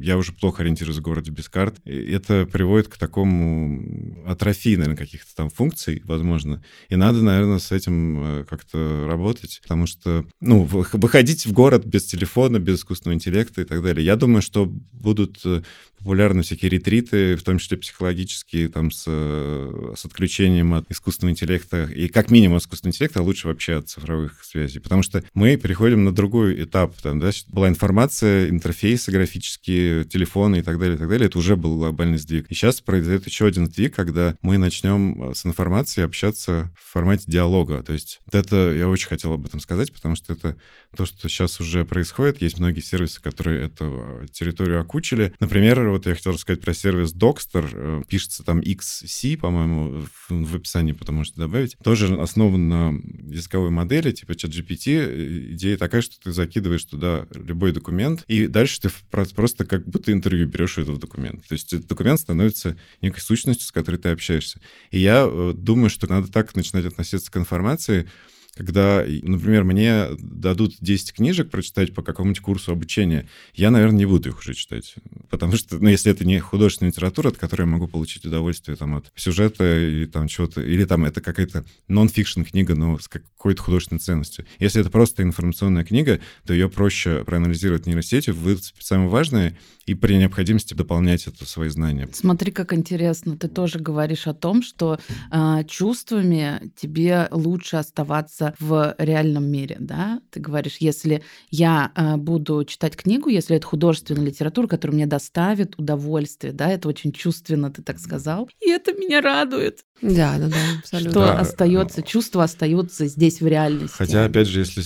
Я 0.00 0.16
уже 0.16 0.32
плохо 0.32 0.62
ориентируюсь 0.62 0.98
в 0.98 1.02
городе 1.02 1.32
без 1.32 1.48
карт. 1.48 1.80
Это 1.84 2.46
приводит 2.46 2.88
к 2.88 2.96
такому 2.96 4.22
атрофии, 4.26 4.76
наверное, 4.76 4.96
каких-то 4.96 5.34
там 5.34 5.50
функций, 5.50 6.00
возможно. 6.04 6.62
И 6.88 6.96
надо, 6.96 7.22
наверное, 7.22 7.58
с 7.58 7.72
этим 7.72 8.20
э, 8.22 8.44
как-то 8.48 9.06
работать, 9.08 9.60
потому 9.62 9.86
что, 9.86 10.24
ну, 10.40 10.62
выходить 10.64 11.44
в 11.46 11.52
город 11.52 11.84
без 11.84 12.04
телефона, 12.04 12.58
без 12.58 12.78
искусственного 12.78 13.16
интеллекта 13.16 13.62
и 13.62 13.64
так 13.64 13.82
далее. 13.82 14.04
Я 14.04 14.16
думаю, 14.16 14.42
что 14.42 14.72
будут 14.92 15.44
э, 15.44 15.62
популярны 16.02 16.42
всякие 16.42 16.68
ретриты, 16.68 17.36
в 17.36 17.42
том 17.42 17.58
числе 17.58 17.78
психологические, 17.78 18.68
там, 18.68 18.90
с, 18.90 19.04
э, 19.06 19.94
с 19.96 20.04
отключением 20.04 20.74
от 20.74 20.90
искусственного 20.90 21.32
интеллекта, 21.32 21.84
и 21.84 22.08
как 22.08 22.30
минимум 22.30 22.56
от 22.56 22.64
искусственного 22.64 22.92
интеллекта, 22.92 23.20
а 23.20 23.22
лучше 23.22 23.46
вообще 23.46 23.76
от 23.76 23.88
цифровых 23.88 24.44
связей. 24.44 24.80
Потому 24.80 25.02
что 25.02 25.22
мы 25.32 25.56
переходим 25.56 26.04
на 26.04 26.12
другой 26.12 26.64
этап. 26.64 26.94
Там, 27.00 27.20
да, 27.20 27.30
была 27.48 27.68
информация, 27.68 28.48
интерфейсы 28.48 29.12
графические, 29.12 30.04
телефоны 30.04 30.58
и 30.58 30.62
так 30.62 30.78
далее, 30.78 30.96
и 30.96 30.98
так 30.98 31.08
далее. 31.08 31.26
Это 31.26 31.38
уже 31.38 31.56
был 31.56 31.76
глобальный 31.76 32.18
сдвиг. 32.18 32.50
И 32.50 32.54
сейчас 32.54 32.80
произойдет 32.80 33.26
еще 33.26 33.46
один 33.46 33.66
сдвиг, 33.66 33.94
когда 33.94 34.36
мы 34.42 34.58
начнем 34.58 35.30
э, 35.30 35.34
с 35.34 35.46
информацией 35.46 36.04
общаться 36.04 36.72
в 36.76 36.92
формате 36.92 37.24
диалога. 37.28 37.82
То 37.82 37.92
есть 37.92 38.20
это 38.32 38.72
я 38.72 38.88
очень 38.88 39.08
хотел 39.08 39.32
об 39.32 39.46
этом 39.46 39.60
сказать, 39.60 39.92
потому 39.92 40.16
что 40.16 40.32
это 40.32 40.56
то, 40.96 41.06
что 41.06 41.28
сейчас 41.28 41.60
уже 41.60 41.84
происходит. 41.84 42.42
Есть 42.42 42.58
многие 42.58 42.80
сервисы, 42.80 43.22
которые 43.22 43.66
эту 43.66 44.26
территорию 44.32 44.80
окучили. 44.80 45.32
Например, 45.38 45.91
вот 45.92 46.06
я 46.06 46.14
хотел 46.14 46.32
рассказать 46.32 46.60
про 46.60 46.74
сервис 46.74 47.14
Dockster. 47.14 47.68
Э, 47.72 48.02
пишется 48.08 48.42
там 48.42 48.60
XC, 48.60 49.38
по-моему, 49.38 50.06
в, 50.28 50.56
описании, 50.56 50.92
потому 50.92 51.24
что 51.24 51.40
добавить. 51.40 51.76
Тоже 51.82 52.14
основан 52.20 52.68
на 52.68 52.94
языковой 53.28 53.70
модели, 53.70 54.12
типа 54.12 54.32
ChatGPT. 54.32 55.52
Идея 55.54 55.76
такая, 55.76 56.02
что 56.02 56.20
ты 56.20 56.32
закидываешь 56.32 56.84
туда 56.84 57.26
любой 57.34 57.72
документ, 57.72 58.24
и 58.28 58.46
дальше 58.46 58.80
ты 58.80 58.90
просто 59.10 59.64
как 59.64 59.86
будто 59.86 60.12
интервью 60.12 60.46
берешь 60.46 60.78
у 60.78 60.82
этого 60.82 60.98
документа. 60.98 61.46
То 61.48 61.54
есть 61.54 61.72
этот 61.72 61.86
документ 61.88 62.20
становится 62.20 62.76
некой 63.00 63.20
сущностью, 63.20 63.66
с 63.66 63.72
которой 63.72 63.96
ты 63.96 64.10
общаешься. 64.10 64.60
И 64.90 64.98
я 64.98 65.26
э, 65.26 65.52
думаю, 65.56 65.90
что 65.90 66.08
надо 66.08 66.30
так 66.30 66.54
начинать 66.56 66.86
относиться 66.86 67.30
к 67.30 67.36
информации, 67.36 68.08
когда, 68.56 69.04
например, 69.22 69.64
мне 69.64 70.08
дадут 70.18 70.74
10 70.80 71.14
книжек 71.14 71.50
прочитать 71.50 71.94
по 71.94 72.02
какому-нибудь 72.02 72.42
курсу 72.42 72.72
обучения, 72.72 73.26
я, 73.54 73.70
наверное, 73.70 73.98
не 73.98 74.06
буду 74.06 74.28
их 74.28 74.40
уже 74.40 74.54
читать. 74.54 74.94
Потому 75.30 75.56
что, 75.56 75.78
ну, 75.78 75.88
если 75.88 76.12
это 76.12 76.24
не 76.26 76.38
художественная 76.38 76.90
литература, 76.90 77.28
от 77.28 77.38
которой 77.38 77.62
я 77.62 77.66
могу 77.66 77.88
получить 77.88 78.26
удовольствие 78.26 78.76
там, 78.76 78.96
от 78.96 79.10
сюжета 79.14 79.78
или 79.78 80.04
там 80.04 80.28
чего-то, 80.28 80.60
или 80.60 80.84
там 80.84 81.04
это 81.06 81.22
какая-то 81.22 81.64
нон-фикшн 81.88 82.42
книга, 82.42 82.74
но 82.74 82.98
с 82.98 83.08
какой-то 83.08 83.62
художественной 83.62 84.00
ценностью. 84.00 84.44
Если 84.58 84.80
это 84.80 84.90
просто 84.90 85.22
информационная 85.22 85.84
книга, 85.84 86.20
то 86.46 86.52
ее 86.52 86.68
проще 86.68 87.24
проанализировать 87.24 87.86
нейросетью, 87.86 88.34
выцепить 88.34 88.84
самое 88.84 89.08
важное 89.08 89.58
и 89.86 89.94
при 89.94 90.14
необходимости 90.14 90.74
дополнять 90.74 91.26
это 91.26 91.44
свои 91.44 91.68
знания. 91.68 92.08
Смотри, 92.12 92.52
как 92.52 92.72
интересно. 92.72 93.36
Ты 93.36 93.48
тоже 93.48 93.78
говоришь 93.78 94.26
о 94.26 94.34
том, 94.34 94.62
что 94.62 94.98
э, 95.30 95.64
чувствами 95.66 96.70
тебе 96.76 97.28
лучше 97.30 97.76
оставаться 97.76 98.41
в 98.58 98.94
реальном 98.98 99.44
мире, 99.44 99.76
да? 99.80 100.20
Ты 100.30 100.40
говоришь, 100.40 100.76
если 100.78 101.22
я 101.50 101.92
э, 101.94 102.16
буду 102.16 102.64
читать 102.64 102.96
книгу, 102.96 103.28
если 103.28 103.56
это 103.56 103.66
художественная 103.66 104.24
литература, 104.24 104.66
которая 104.66 104.96
мне 104.96 105.06
доставит 105.06 105.78
удовольствие, 105.78 106.52
да, 106.52 106.70
это 106.70 106.88
очень 106.88 107.12
чувственно, 107.12 107.70
ты 107.70 107.82
так 107.82 107.98
сказал, 107.98 108.48
и 108.60 108.70
это 108.70 108.92
меня 108.92 109.20
радует. 109.20 109.84
Да, 110.02 110.36
да, 110.38 110.48
да, 110.48 110.56
абсолютно. 110.80 111.10
Что 111.10 111.20
да. 111.20 111.38
остается, 111.38 112.02
чувство 112.02 112.42
остается 112.42 113.06
здесь 113.06 113.40
в 113.40 113.46
реальности. 113.46 113.96
Хотя, 113.96 114.24
опять 114.24 114.48
же, 114.48 114.60
если 114.60 114.82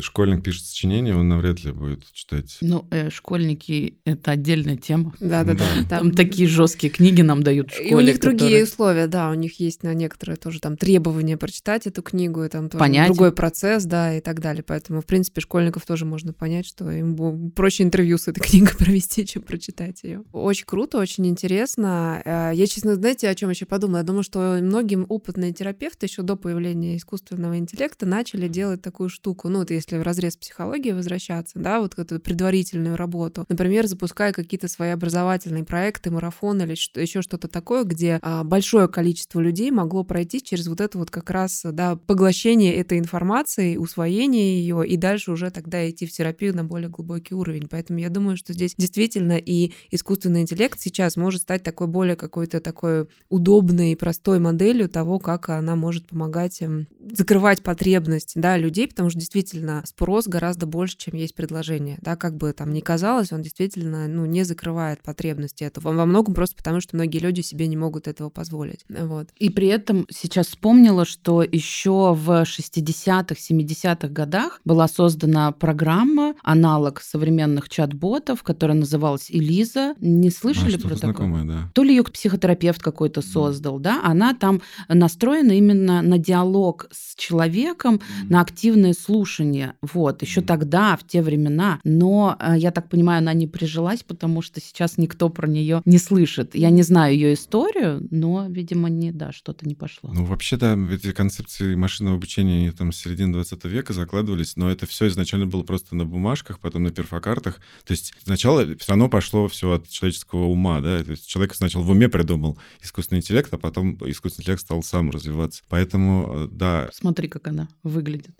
школьник 0.00 0.44
пишет 0.44 0.66
сочинение, 0.66 1.16
он 1.16 1.28
навряд 1.28 1.64
ли 1.64 1.72
будет 1.72 2.04
читать. 2.12 2.58
Ну, 2.60 2.86
э, 2.90 3.08
школьники— 3.08 3.98
это 4.04 4.32
отдельная 4.32 4.76
тема. 4.76 5.14
Да, 5.18 5.44
да, 5.44 5.54
да. 5.54 5.64
Там, 5.88 6.04
там 6.04 6.10
такие 6.12 6.46
жесткие 6.46 6.92
книги 6.92 7.22
нам 7.22 7.42
дают 7.42 7.70
в 7.70 7.74
школе. 7.74 7.90
И 7.90 7.94
у 7.94 8.00
них 8.00 8.16
которые... 8.16 8.38
другие 8.38 8.64
условия, 8.64 9.06
да, 9.06 9.30
у 9.30 9.34
них 9.34 9.58
есть 9.60 9.82
на 9.82 9.94
некоторые 9.94 10.36
тоже 10.36 10.60
там 10.60 10.76
требования 10.76 11.38
прочитать 11.38 11.86
эту 11.86 12.02
книгу, 12.02 12.44
и 12.44 12.48
там 12.48 12.68
тоже 12.68 12.80
понять. 12.80 13.08
другой 13.08 13.32
процесс, 13.32 13.84
да, 13.84 14.14
и 14.14 14.20
так 14.20 14.40
далее. 14.40 14.62
Поэтому, 14.62 15.00
в 15.00 15.06
принципе, 15.06 15.40
школьников 15.40 15.86
тоже 15.86 16.04
можно 16.04 16.34
понять, 16.34 16.66
что 16.66 16.90
им 16.90 17.50
проще 17.52 17.84
интервью 17.84 18.18
с 18.18 18.28
этой 18.28 18.40
книгой 18.40 18.74
провести, 18.78 19.26
чем 19.26 19.42
прочитать 19.42 20.02
ее. 20.02 20.22
Очень 20.32 20.66
круто, 20.66 20.98
очень 20.98 21.26
интересно. 21.26 22.20
Э, 22.24 22.50
я, 22.54 22.66
честно, 22.66 22.96
знаете, 22.96 23.30
о 23.30 23.34
чем 23.34 23.48
еще 23.48 23.64
подумала? 23.64 23.98
Я 23.98 24.04
думаю, 24.04 24.22
что 24.22 24.33
что 24.34 24.58
многим 24.60 25.06
опытные 25.08 25.52
терапевты 25.52 26.06
еще 26.06 26.22
до 26.22 26.34
появления 26.34 26.96
искусственного 26.96 27.56
интеллекта 27.56 28.04
начали 28.04 28.48
делать 28.48 28.82
такую 28.82 29.08
штуку. 29.08 29.48
Ну, 29.48 29.60
вот 29.60 29.70
если 29.70 29.96
в 29.96 30.02
разрез 30.02 30.36
психологии 30.36 30.90
возвращаться, 30.90 31.56
да, 31.60 31.78
вот 31.78 31.96
эту 31.96 32.18
предварительную 32.18 32.96
работу. 32.96 33.44
Например, 33.48 33.86
запуская 33.86 34.32
какие-то 34.32 34.66
свои 34.66 34.90
образовательные 34.90 35.62
проекты, 35.62 36.10
марафон 36.10 36.60
или 36.62 36.74
что, 36.74 37.00
еще 37.00 37.22
что-то 37.22 37.46
такое, 37.46 37.84
где 37.84 38.18
а, 38.22 38.42
большое 38.42 38.88
количество 38.88 39.38
людей 39.38 39.70
могло 39.70 40.02
пройти 40.02 40.42
через 40.42 40.66
вот 40.66 40.80
это 40.80 40.98
вот 40.98 41.12
как 41.12 41.30
раз, 41.30 41.62
да, 41.62 41.94
поглощение 41.94 42.74
этой 42.74 42.98
информации, 42.98 43.76
усвоение 43.76 44.58
ее, 44.58 44.84
и 44.84 44.96
дальше 44.96 45.30
уже 45.30 45.52
тогда 45.52 45.88
идти 45.88 46.06
в 46.06 46.10
терапию 46.10 46.56
на 46.56 46.64
более 46.64 46.88
глубокий 46.88 47.36
уровень. 47.36 47.68
Поэтому 47.70 48.00
я 48.00 48.10
думаю, 48.10 48.36
что 48.36 48.52
здесь 48.52 48.74
действительно 48.76 49.38
и 49.38 49.74
искусственный 49.92 50.40
интеллект 50.40 50.80
сейчас 50.80 51.16
может 51.16 51.42
стать 51.42 51.62
такой 51.62 51.86
более 51.86 52.16
какой-то 52.16 52.60
такой 52.60 53.06
удобной 53.28 53.92
и 53.92 53.96
простой 53.96 54.23
простой 54.24 54.38
моделью 54.38 54.88
того, 54.88 55.18
как 55.18 55.50
она 55.50 55.76
может 55.76 56.06
помогать 56.06 56.62
им 56.62 56.86
закрывать 57.12 57.62
потребность 57.62 58.32
да, 58.36 58.56
людей, 58.56 58.88
потому 58.88 59.10
что 59.10 59.18
действительно 59.18 59.82
спрос 59.84 60.26
гораздо 60.26 60.64
больше, 60.64 60.96
чем 60.96 61.14
есть 61.14 61.34
предложение. 61.34 61.98
Да, 62.00 62.16
как 62.16 62.38
бы 62.38 62.50
там 62.54 62.72
ни 62.72 62.80
казалось, 62.80 63.32
он 63.32 63.42
действительно 63.42 64.08
ну, 64.08 64.24
не 64.24 64.44
закрывает 64.44 65.02
потребности 65.02 65.64
этого. 65.64 65.92
Во 65.92 66.06
многом 66.06 66.32
просто 66.32 66.56
потому, 66.56 66.80
что 66.80 66.96
многие 66.96 67.18
люди 67.18 67.42
себе 67.42 67.66
не 67.66 67.76
могут 67.76 68.08
этого 68.08 68.30
позволить. 68.30 68.86
Вот. 68.88 69.28
И 69.38 69.50
при 69.50 69.66
этом 69.66 70.06
сейчас 70.10 70.46
вспомнила, 70.46 71.04
что 71.04 71.42
еще 71.42 72.14
в 72.14 72.44
60-х, 72.44 73.34
70-х 73.34 74.08
годах 74.08 74.62
была 74.64 74.88
создана 74.88 75.52
программа, 75.52 76.34
аналог 76.42 77.02
современных 77.02 77.68
чат-ботов, 77.68 78.42
которая 78.42 78.78
называлась 78.78 79.30
Элиза. 79.30 79.94
Не 80.00 80.30
слышали 80.30 80.76
а, 80.76 80.88
про 80.88 80.96
такое? 80.96 81.44
Да. 81.44 81.70
То 81.74 81.82
ли 81.82 81.94
ее 81.94 82.04
психотерапевт 82.04 82.82
какой-то 82.82 83.20
создал, 83.20 83.78
да, 83.78 84.00
она 84.04 84.34
там 84.34 84.60
настроена 84.88 85.52
именно 85.52 86.02
на 86.02 86.18
диалог 86.18 86.86
с 86.92 87.14
человеком, 87.16 87.96
mm-hmm. 87.96 88.30
на 88.30 88.40
активное 88.40 88.92
слушание. 88.92 89.74
Вот, 89.82 90.22
еще 90.22 90.40
mm-hmm. 90.40 90.46
тогда, 90.46 90.96
в 90.96 91.06
те 91.06 91.22
времена. 91.22 91.80
Но, 91.84 92.36
э, 92.38 92.54
я 92.56 92.70
так 92.70 92.88
понимаю, 92.88 93.18
она 93.18 93.32
не 93.32 93.46
прижилась, 93.46 94.02
потому 94.02 94.42
что 94.42 94.60
сейчас 94.60 94.98
никто 94.98 95.28
про 95.28 95.46
нее 95.46 95.82
не 95.84 95.98
слышит. 95.98 96.54
Я 96.54 96.70
не 96.70 96.82
знаю 96.82 97.14
ее 97.14 97.34
историю, 97.34 98.06
но, 98.10 98.46
видимо, 98.48 98.88
не, 98.88 99.12
да, 99.12 99.32
что-то 99.32 99.66
не 99.66 99.74
пошло. 99.74 100.10
Ну, 100.12 100.24
вообще, 100.24 100.56
да, 100.56 100.76
эти 100.90 101.12
концепции 101.12 101.74
машинного 101.74 102.16
обучения, 102.16 102.58
они 102.58 102.70
там 102.70 102.92
с 102.92 102.98
середины 102.98 103.32
20 103.32 103.64
века 103.64 103.92
закладывались, 103.92 104.56
но 104.56 104.70
это 104.70 104.86
все 104.86 105.08
изначально 105.08 105.46
было 105.46 105.62
просто 105.62 105.96
на 105.96 106.04
бумажках, 106.04 106.58
потом 106.58 106.82
на 106.84 106.90
перфокартах. 106.90 107.60
То 107.84 107.92
есть 107.92 108.14
сначала 108.24 108.64
все 108.76 108.88
равно 108.88 109.08
пошло 109.08 109.48
все 109.48 109.72
от 109.72 109.88
человеческого 109.88 110.44
ума, 110.44 110.80
да, 110.80 111.02
то 111.02 111.12
есть 111.12 111.26
человек 111.26 111.54
сначала 111.54 111.82
в 111.82 111.90
уме 111.90 112.08
придумал 112.08 112.58
искусственный 112.82 113.20
интеллект, 113.20 113.52
а 113.52 113.58
потом 113.58 113.93
искусственный 114.02 114.42
интеллект 114.42 114.62
стал 114.62 114.82
сам 114.82 115.10
развиваться. 115.10 115.62
Поэтому, 115.68 116.44
э, 116.44 116.48
да. 116.50 116.88
Смотри, 116.92 117.28
как 117.28 117.48
она 117.48 117.68
выглядит. 117.82 118.38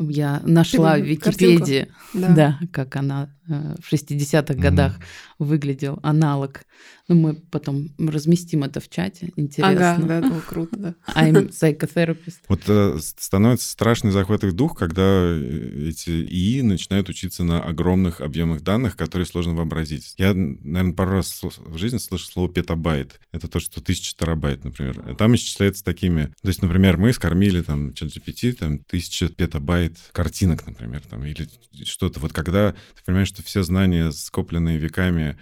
Я 0.00 0.40
нашла 0.44 0.96
в 0.96 1.02
Википедии, 1.02 1.88
да. 2.14 2.28
да, 2.34 2.60
как 2.72 2.96
она 2.96 3.30
э, 3.48 3.74
в 3.80 3.92
60-х 3.92 4.54
годах 4.54 4.98
mm 4.98 5.02
выглядел 5.38 5.98
аналог. 6.02 6.62
Ну, 7.06 7.14
мы 7.14 7.34
потом 7.34 7.88
разместим 7.98 8.64
это 8.64 8.80
в 8.80 8.90
чате. 8.90 9.32
Интересно. 9.36 9.94
Ага, 9.94 10.04
да, 10.04 10.20
было 10.20 10.40
круто, 10.40 10.76
да. 10.76 10.94
I'm 11.14 11.48
psychotherapist. 11.48 12.40
Вот 12.48 12.62
э, 12.66 12.98
становится 13.00 13.68
страшный 13.68 14.10
захват 14.10 14.44
их 14.44 14.52
дух, 14.52 14.76
когда 14.76 15.02
э, 15.02 15.88
эти 15.88 16.10
ИИ 16.10 16.60
начинают 16.60 17.08
учиться 17.08 17.44
на 17.44 17.62
огромных 17.62 18.20
объемах 18.20 18.62
данных, 18.62 18.96
которые 18.96 19.26
сложно 19.26 19.54
вообразить. 19.54 20.14
Я, 20.18 20.34
наверное, 20.34 20.92
пару 20.92 21.12
раз 21.12 21.40
в 21.42 21.78
жизни 21.78 21.98
слышал 21.98 22.30
слово 22.30 22.52
петабайт. 22.52 23.20
Это 23.32 23.48
то, 23.48 23.58
что 23.58 23.80
тысяча 23.80 24.14
терабайт, 24.14 24.64
например. 24.64 25.16
Там 25.16 25.34
исчисляется 25.34 25.84
такими... 25.84 26.24
То 26.42 26.48
есть, 26.48 26.60
например, 26.60 26.98
мы 26.98 27.12
скормили 27.12 27.62
там 27.62 27.94
чат 27.94 28.10
GPT, 28.10 28.52
там, 28.52 28.80
тысяча 28.80 29.28
петабайт 29.28 29.87
картинок, 30.12 30.66
например, 30.66 31.02
там, 31.02 31.24
или 31.24 31.48
что-то. 31.84 32.20
Вот 32.20 32.32
когда 32.32 32.72
ты 32.72 33.04
понимаешь, 33.04 33.28
что 33.28 33.42
все 33.42 33.62
знания, 33.62 34.10
скопленные 34.10 34.78
веками, 34.78 35.38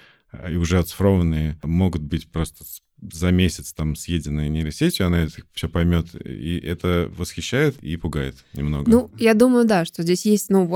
и 0.49 0.57
уже 0.57 0.79
оцифрованные, 0.79 1.59
могут 1.63 2.03
быть 2.03 2.31
просто 2.31 2.65
за 3.01 3.31
месяц 3.31 3.73
там 3.73 3.95
съеденной 3.95 4.49
нейросетью, 4.49 5.07
она 5.07 5.25
это 5.25 5.35
все 5.53 5.69
поймет, 5.69 6.07
и 6.25 6.59
это 6.59 7.11
восхищает 7.17 7.77
и 7.83 7.97
пугает 7.97 8.37
немного. 8.55 8.91
Ну, 8.91 9.11
я 9.19 9.35
думаю, 9.35 9.67
да, 9.67 9.85
что 9.85 10.03
здесь 10.03 10.25
есть, 10.25 10.49
ну, 10.49 10.67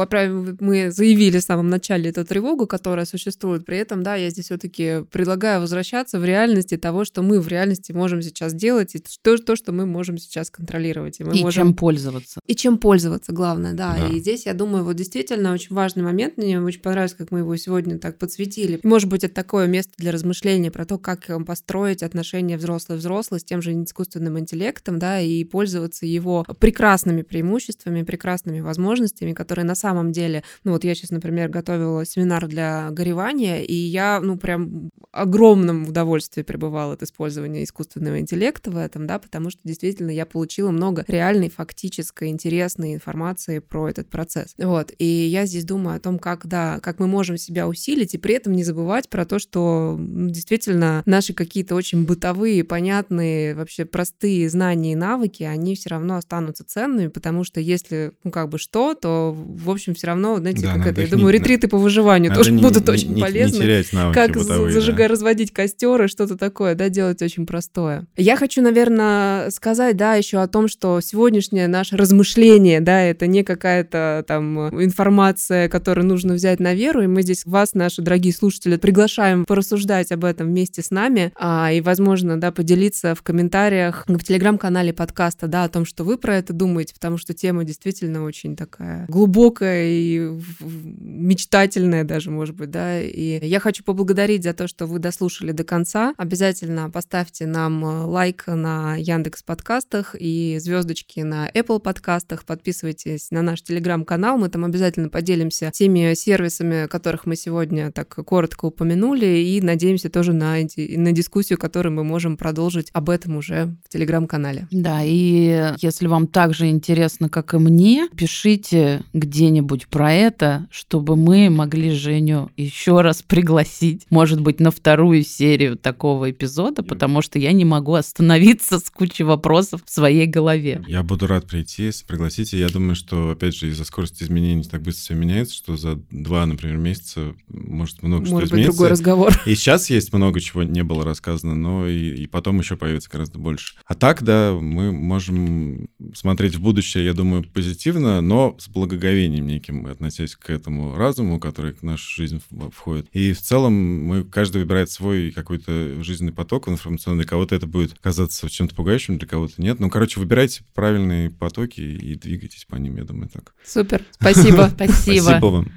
мы 0.60 0.90
заявили 0.90 1.38
в 1.38 1.42
самом 1.42 1.68
начале 1.68 2.10
эту 2.10 2.24
тревогу, 2.24 2.66
которая 2.66 3.06
существует, 3.06 3.64
при 3.64 3.78
этом, 3.78 4.02
да, 4.02 4.16
я 4.16 4.30
здесь 4.30 4.46
все-таки 4.46 5.04
предлагаю 5.10 5.60
возвращаться 5.60 6.18
в 6.18 6.24
реальности 6.24 6.76
того, 6.76 7.04
что 7.04 7.22
мы 7.22 7.40
в 7.40 7.48
реальности 7.48 7.92
можем 7.92 8.22
сейчас 8.22 8.54
делать, 8.54 8.94
и 8.94 9.02
то, 9.22 9.38
то 9.38 9.56
что 9.56 9.72
мы 9.72 9.86
можем 9.86 10.18
сейчас 10.18 10.50
контролировать. 10.50 11.20
И, 11.20 11.24
мы 11.24 11.36
и 11.36 11.42
можем... 11.42 11.68
чем 11.68 11.74
пользоваться. 11.74 12.40
И 12.46 12.54
чем 12.54 12.78
пользоваться, 12.78 13.32
главное, 13.32 13.72
да. 13.72 13.96
Да. 13.98 14.08
И 14.08 14.20
здесь, 14.20 14.46
я 14.46 14.54
думаю, 14.54 14.84
вот 14.84 14.96
действительно 14.96 15.52
очень 15.52 15.74
важный 15.74 16.02
момент, 16.02 16.36
мне 16.36 16.60
очень 16.60 16.80
понравилось, 16.80 17.14
как 17.14 17.30
мы 17.30 17.40
его 17.40 17.56
сегодня 17.56 17.98
так 17.98 18.18
подсветили. 18.18 18.78
Может 18.82 19.08
быть, 19.08 19.24
это 19.24 19.34
такое 19.34 19.66
место 19.66 19.92
для 19.96 20.12
размышления 20.12 20.70
про 20.70 20.84
то, 20.84 20.98
как 20.98 21.30
построить 21.46 22.02
отношения 22.10 22.56
взрослый-взрослый 22.56 23.40
с 23.40 23.44
тем 23.44 23.62
же 23.62 23.72
искусственным 23.72 24.38
интеллектом, 24.38 24.98
да, 24.98 25.20
и 25.20 25.44
пользоваться 25.44 26.06
его 26.06 26.44
прекрасными 26.58 27.22
преимуществами, 27.22 28.02
прекрасными 28.02 28.60
возможностями, 28.60 29.32
которые 29.32 29.64
на 29.64 29.76
самом 29.76 30.12
деле, 30.12 30.42
ну 30.64 30.72
вот 30.72 30.84
я 30.84 30.94
сейчас, 30.94 31.10
например, 31.10 31.48
готовила 31.48 32.04
семинар 32.04 32.46
для 32.48 32.90
горевания, 32.90 33.62
и 33.62 33.74
я, 33.74 34.20
ну, 34.20 34.36
прям 34.36 34.90
огромном 35.12 35.88
удовольствии 35.88 36.42
пребывала 36.42 36.94
от 36.94 37.02
использования 37.02 37.64
искусственного 37.64 38.20
интеллекта 38.20 38.70
в 38.70 38.76
этом, 38.76 39.06
да, 39.06 39.18
потому 39.18 39.50
что 39.50 39.60
действительно 39.64 40.10
я 40.10 40.26
получила 40.26 40.70
много 40.70 41.04
реальной, 41.08 41.50
фактической, 41.50 42.28
интересной 42.28 42.94
информации 42.94 43.58
про 43.60 43.88
этот 43.88 44.08
процесс. 44.08 44.54
Вот, 44.58 44.92
и 44.98 45.04
я 45.04 45.46
здесь 45.46 45.64
думаю 45.64 45.96
о 45.96 46.00
том, 46.00 46.18
как, 46.18 46.46
да, 46.46 46.80
как 46.80 46.98
мы 46.98 47.06
можем 47.06 47.36
себя 47.36 47.68
усилить, 47.68 48.14
и 48.14 48.18
при 48.18 48.34
этом 48.34 48.52
не 48.52 48.64
забывать 48.64 49.08
про 49.08 49.24
то, 49.24 49.38
что 49.38 49.96
ну, 49.98 50.28
действительно 50.30 51.02
наши 51.06 51.34
какие-то 51.34 51.74
очень 51.74 51.99
бытовые, 52.04 52.64
понятные, 52.64 53.54
вообще 53.54 53.84
простые 53.84 54.48
знания 54.48 54.92
и 54.92 54.96
навыки, 54.96 55.42
они 55.42 55.74
все 55.74 55.90
равно 55.90 56.16
останутся 56.16 56.64
ценными, 56.64 57.08
потому 57.08 57.44
что 57.44 57.60
если, 57.60 58.12
ну, 58.24 58.30
как 58.30 58.48
бы 58.48 58.58
что, 58.58 58.94
то, 58.94 59.32
в 59.36 59.70
общем, 59.70 59.94
все 59.94 60.08
равно, 60.08 60.36
знаете, 60.38 60.62
Да, 60.62 60.74
как 60.74 60.86
это, 60.88 61.00
я 61.00 61.06
их 61.06 61.10
думаю, 61.12 61.32
не- 61.32 61.38
ретриты 61.38 61.68
по 61.68 61.78
выживанию 61.78 62.34
тоже 62.34 62.52
не- 62.52 62.62
будут 62.62 62.86
не- 62.86 62.92
очень 62.92 63.08
не- 63.10 63.14
не 63.16 63.22
полезны 63.22 63.58
терять 63.58 63.92
навыки 63.92 64.14
как 64.14 64.36
бытовые, 64.36 64.66
да. 64.74 64.80
зажигать, 64.80 65.10
разводить 65.10 65.52
костер 65.52 66.02
и 66.04 66.08
что-то 66.08 66.36
такое, 66.36 66.74
да, 66.74 66.88
делать 66.88 67.22
очень 67.22 67.46
простое. 67.46 68.06
Я 68.16 68.36
хочу, 68.36 68.62
наверное, 68.62 69.50
сказать, 69.50 69.96
да, 69.96 70.14
еще 70.14 70.38
о 70.38 70.48
том, 70.48 70.68
что 70.68 71.00
сегодняшнее 71.00 71.68
наше 71.68 71.96
размышление, 71.96 72.80
да, 72.80 73.00
это 73.02 73.26
не 73.26 73.42
какая-то 73.44 74.24
там 74.26 74.58
информация, 74.82 75.68
которую 75.68 76.06
нужно 76.06 76.34
взять 76.34 76.60
на 76.60 76.74
веру, 76.74 77.02
и 77.02 77.06
мы 77.06 77.22
здесь 77.22 77.44
вас, 77.46 77.74
наши 77.74 78.02
дорогие 78.02 78.32
слушатели, 78.34 78.76
приглашаем 78.76 79.44
порассуждать 79.44 80.12
об 80.12 80.24
этом 80.24 80.48
вместе 80.48 80.82
с 80.82 80.90
нами, 80.90 81.32
а, 81.36 81.72
и, 81.72 81.80
возможно, 81.90 82.40
да, 82.40 82.52
поделиться 82.52 83.16
в 83.16 83.22
комментариях 83.22 84.04
в 84.06 84.22
телеграм-канале 84.22 84.92
подкаста, 84.92 85.48
да, 85.48 85.64
о 85.64 85.68
том, 85.68 85.84
что 85.84 86.04
вы 86.04 86.18
про 86.18 86.36
это 86.36 86.52
думаете, 86.52 86.94
потому 86.94 87.18
что 87.18 87.34
тема 87.34 87.64
действительно 87.64 88.22
очень 88.22 88.54
такая 88.54 89.06
глубокая 89.08 89.88
и 89.88 90.38
мечтательная 90.60 92.04
даже, 92.04 92.30
может 92.30 92.54
быть, 92.54 92.70
да, 92.70 93.00
и 93.00 93.44
я 93.44 93.58
хочу 93.58 93.82
поблагодарить 93.82 94.44
за 94.44 94.52
то, 94.52 94.68
что 94.68 94.86
вы 94.86 95.00
дослушали 95.00 95.50
до 95.50 95.64
конца. 95.64 96.14
Обязательно 96.16 96.88
поставьте 96.90 97.46
нам 97.46 97.84
э, 97.84 98.04
лайк 98.04 98.44
на 98.46 98.94
Яндекс 98.94 99.42
подкастах 99.42 100.14
и 100.16 100.58
звездочки 100.60 101.20
на 101.20 101.50
Apple 101.50 101.80
подкастах. 101.80 102.44
Подписывайтесь 102.44 103.32
на 103.32 103.42
наш 103.42 103.62
телеграм-канал. 103.62 104.38
Мы 104.38 104.48
там 104.48 104.64
обязательно 104.64 105.08
поделимся 105.08 105.72
теми 105.74 106.14
сервисами, 106.14 106.86
которых 106.86 107.26
мы 107.26 107.34
сегодня 107.34 107.90
так 107.90 108.14
коротко 108.14 108.66
упомянули, 108.66 109.26
и 109.26 109.60
надеемся 109.60 110.08
тоже 110.08 110.32
на, 110.32 110.54
на 110.76 111.12
дискуссию, 111.12 111.58
которую 111.80 111.96
мы 111.96 112.04
можем 112.04 112.36
продолжить 112.36 112.90
об 112.92 113.08
этом 113.08 113.38
уже 113.38 113.74
в 113.86 113.88
телеграм-канале. 113.88 114.68
Да, 114.70 115.00
и 115.02 115.72
если 115.78 116.08
вам 116.08 116.26
так 116.26 116.52
же 116.52 116.68
интересно, 116.68 117.30
как 117.30 117.54
и 117.54 117.56
мне, 117.56 118.06
пишите 118.14 119.02
где-нибудь 119.14 119.86
про 119.86 120.12
это, 120.12 120.66
чтобы 120.70 121.16
мы 121.16 121.48
могли 121.48 121.92
Женю 121.92 122.50
еще 122.58 123.00
раз 123.00 123.22
пригласить, 123.22 124.06
может 124.10 124.42
быть, 124.42 124.60
на 124.60 124.70
вторую 124.70 125.22
серию 125.22 125.78
такого 125.78 126.30
эпизода, 126.30 126.82
потому 126.82 127.22
что 127.22 127.38
я 127.38 127.52
не 127.52 127.64
могу 127.64 127.94
остановиться 127.94 128.78
с 128.78 128.90
кучей 128.90 129.24
вопросов 129.24 129.80
в 129.86 129.90
своей 129.90 130.26
голове. 130.26 130.84
Я 130.86 131.02
буду 131.02 131.28
рад 131.28 131.46
прийти, 131.46 131.84
если 131.84 132.04
пригласите. 132.04 132.58
Я 132.58 132.68
думаю, 132.68 132.94
что, 132.94 133.30
опять 133.30 133.56
же, 133.56 133.70
из-за 133.70 133.86
скорости 133.86 134.22
изменений 134.22 134.64
так 134.64 134.82
быстро 134.82 135.00
все 135.00 135.14
меняется, 135.14 135.54
что 135.54 135.78
за 135.78 135.98
два, 136.10 136.44
например, 136.44 136.76
месяца 136.76 137.34
может 137.48 138.02
много 138.02 138.26
что 138.26 138.34
Может 138.34 138.50
быть, 138.50 138.66
другой 138.66 138.88
разговор. 138.88 139.32
И 139.46 139.54
сейчас 139.54 139.88
есть 139.88 140.12
много 140.12 140.40
чего 140.40 140.62
не 140.62 140.84
было 140.84 141.06
рассказано, 141.06 141.54
но 141.54 141.69
и, 141.86 142.22
и 142.22 142.26
потом 142.26 142.58
еще 142.58 142.76
появится 142.76 143.10
гораздо 143.10 143.38
больше. 143.38 143.74
А 143.84 143.94
так, 143.94 144.22
да, 144.22 144.52
мы 144.52 144.92
можем 144.92 145.88
смотреть 146.14 146.56
в 146.56 146.60
будущее, 146.60 147.04
я 147.04 147.14
думаю, 147.14 147.44
позитивно, 147.44 148.20
но 148.20 148.56
с 148.58 148.68
благоговением 148.68 149.46
неким, 149.46 149.86
относясь 149.86 150.36
к 150.36 150.50
этому 150.50 150.96
разуму, 150.96 151.38
который 151.40 151.72
в 151.72 151.82
нашу 151.82 152.08
жизнь 152.14 152.40
входит. 152.72 153.08
И 153.12 153.32
в 153.32 153.40
целом 153.40 153.72
мы, 154.04 154.24
каждый 154.24 154.62
выбирает 154.62 154.90
свой 154.90 155.30
какой-то 155.30 156.02
жизненный 156.02 156.32
поток 156.32 156.68
информационный. 156.68 157.20
Для 157.20 157.28
кого-то 157.28 157.54
это 157.54 157.66
будет 157.66 157.98
казаться 157.98 158.48
чем-то 158.48 158.74
пугающим, 158.74 159.18
для 159.18 159.28
кого-то 159.28 159.60
нет. 159.60 159.80
Ну, 159.80 159.90
короче, 159.90 160.20
выбирайте 160.20 160.64
правильные 160.74 161.30
потоки 161.30 161.80
и 161.80 162.14
двигайтесь 162.14 162.64
по 162.64 162.76
ним, 162.76 162.96
я 162.96 163.04
думаю, 163.04 163.28
так. 163.28 163.54
Супер. 163.64 164.04
Спасибо. 164.12 164.70
Спасибо. 164.74 165.22
Спасибо 165.22 165.46
вам. 165.46 165.72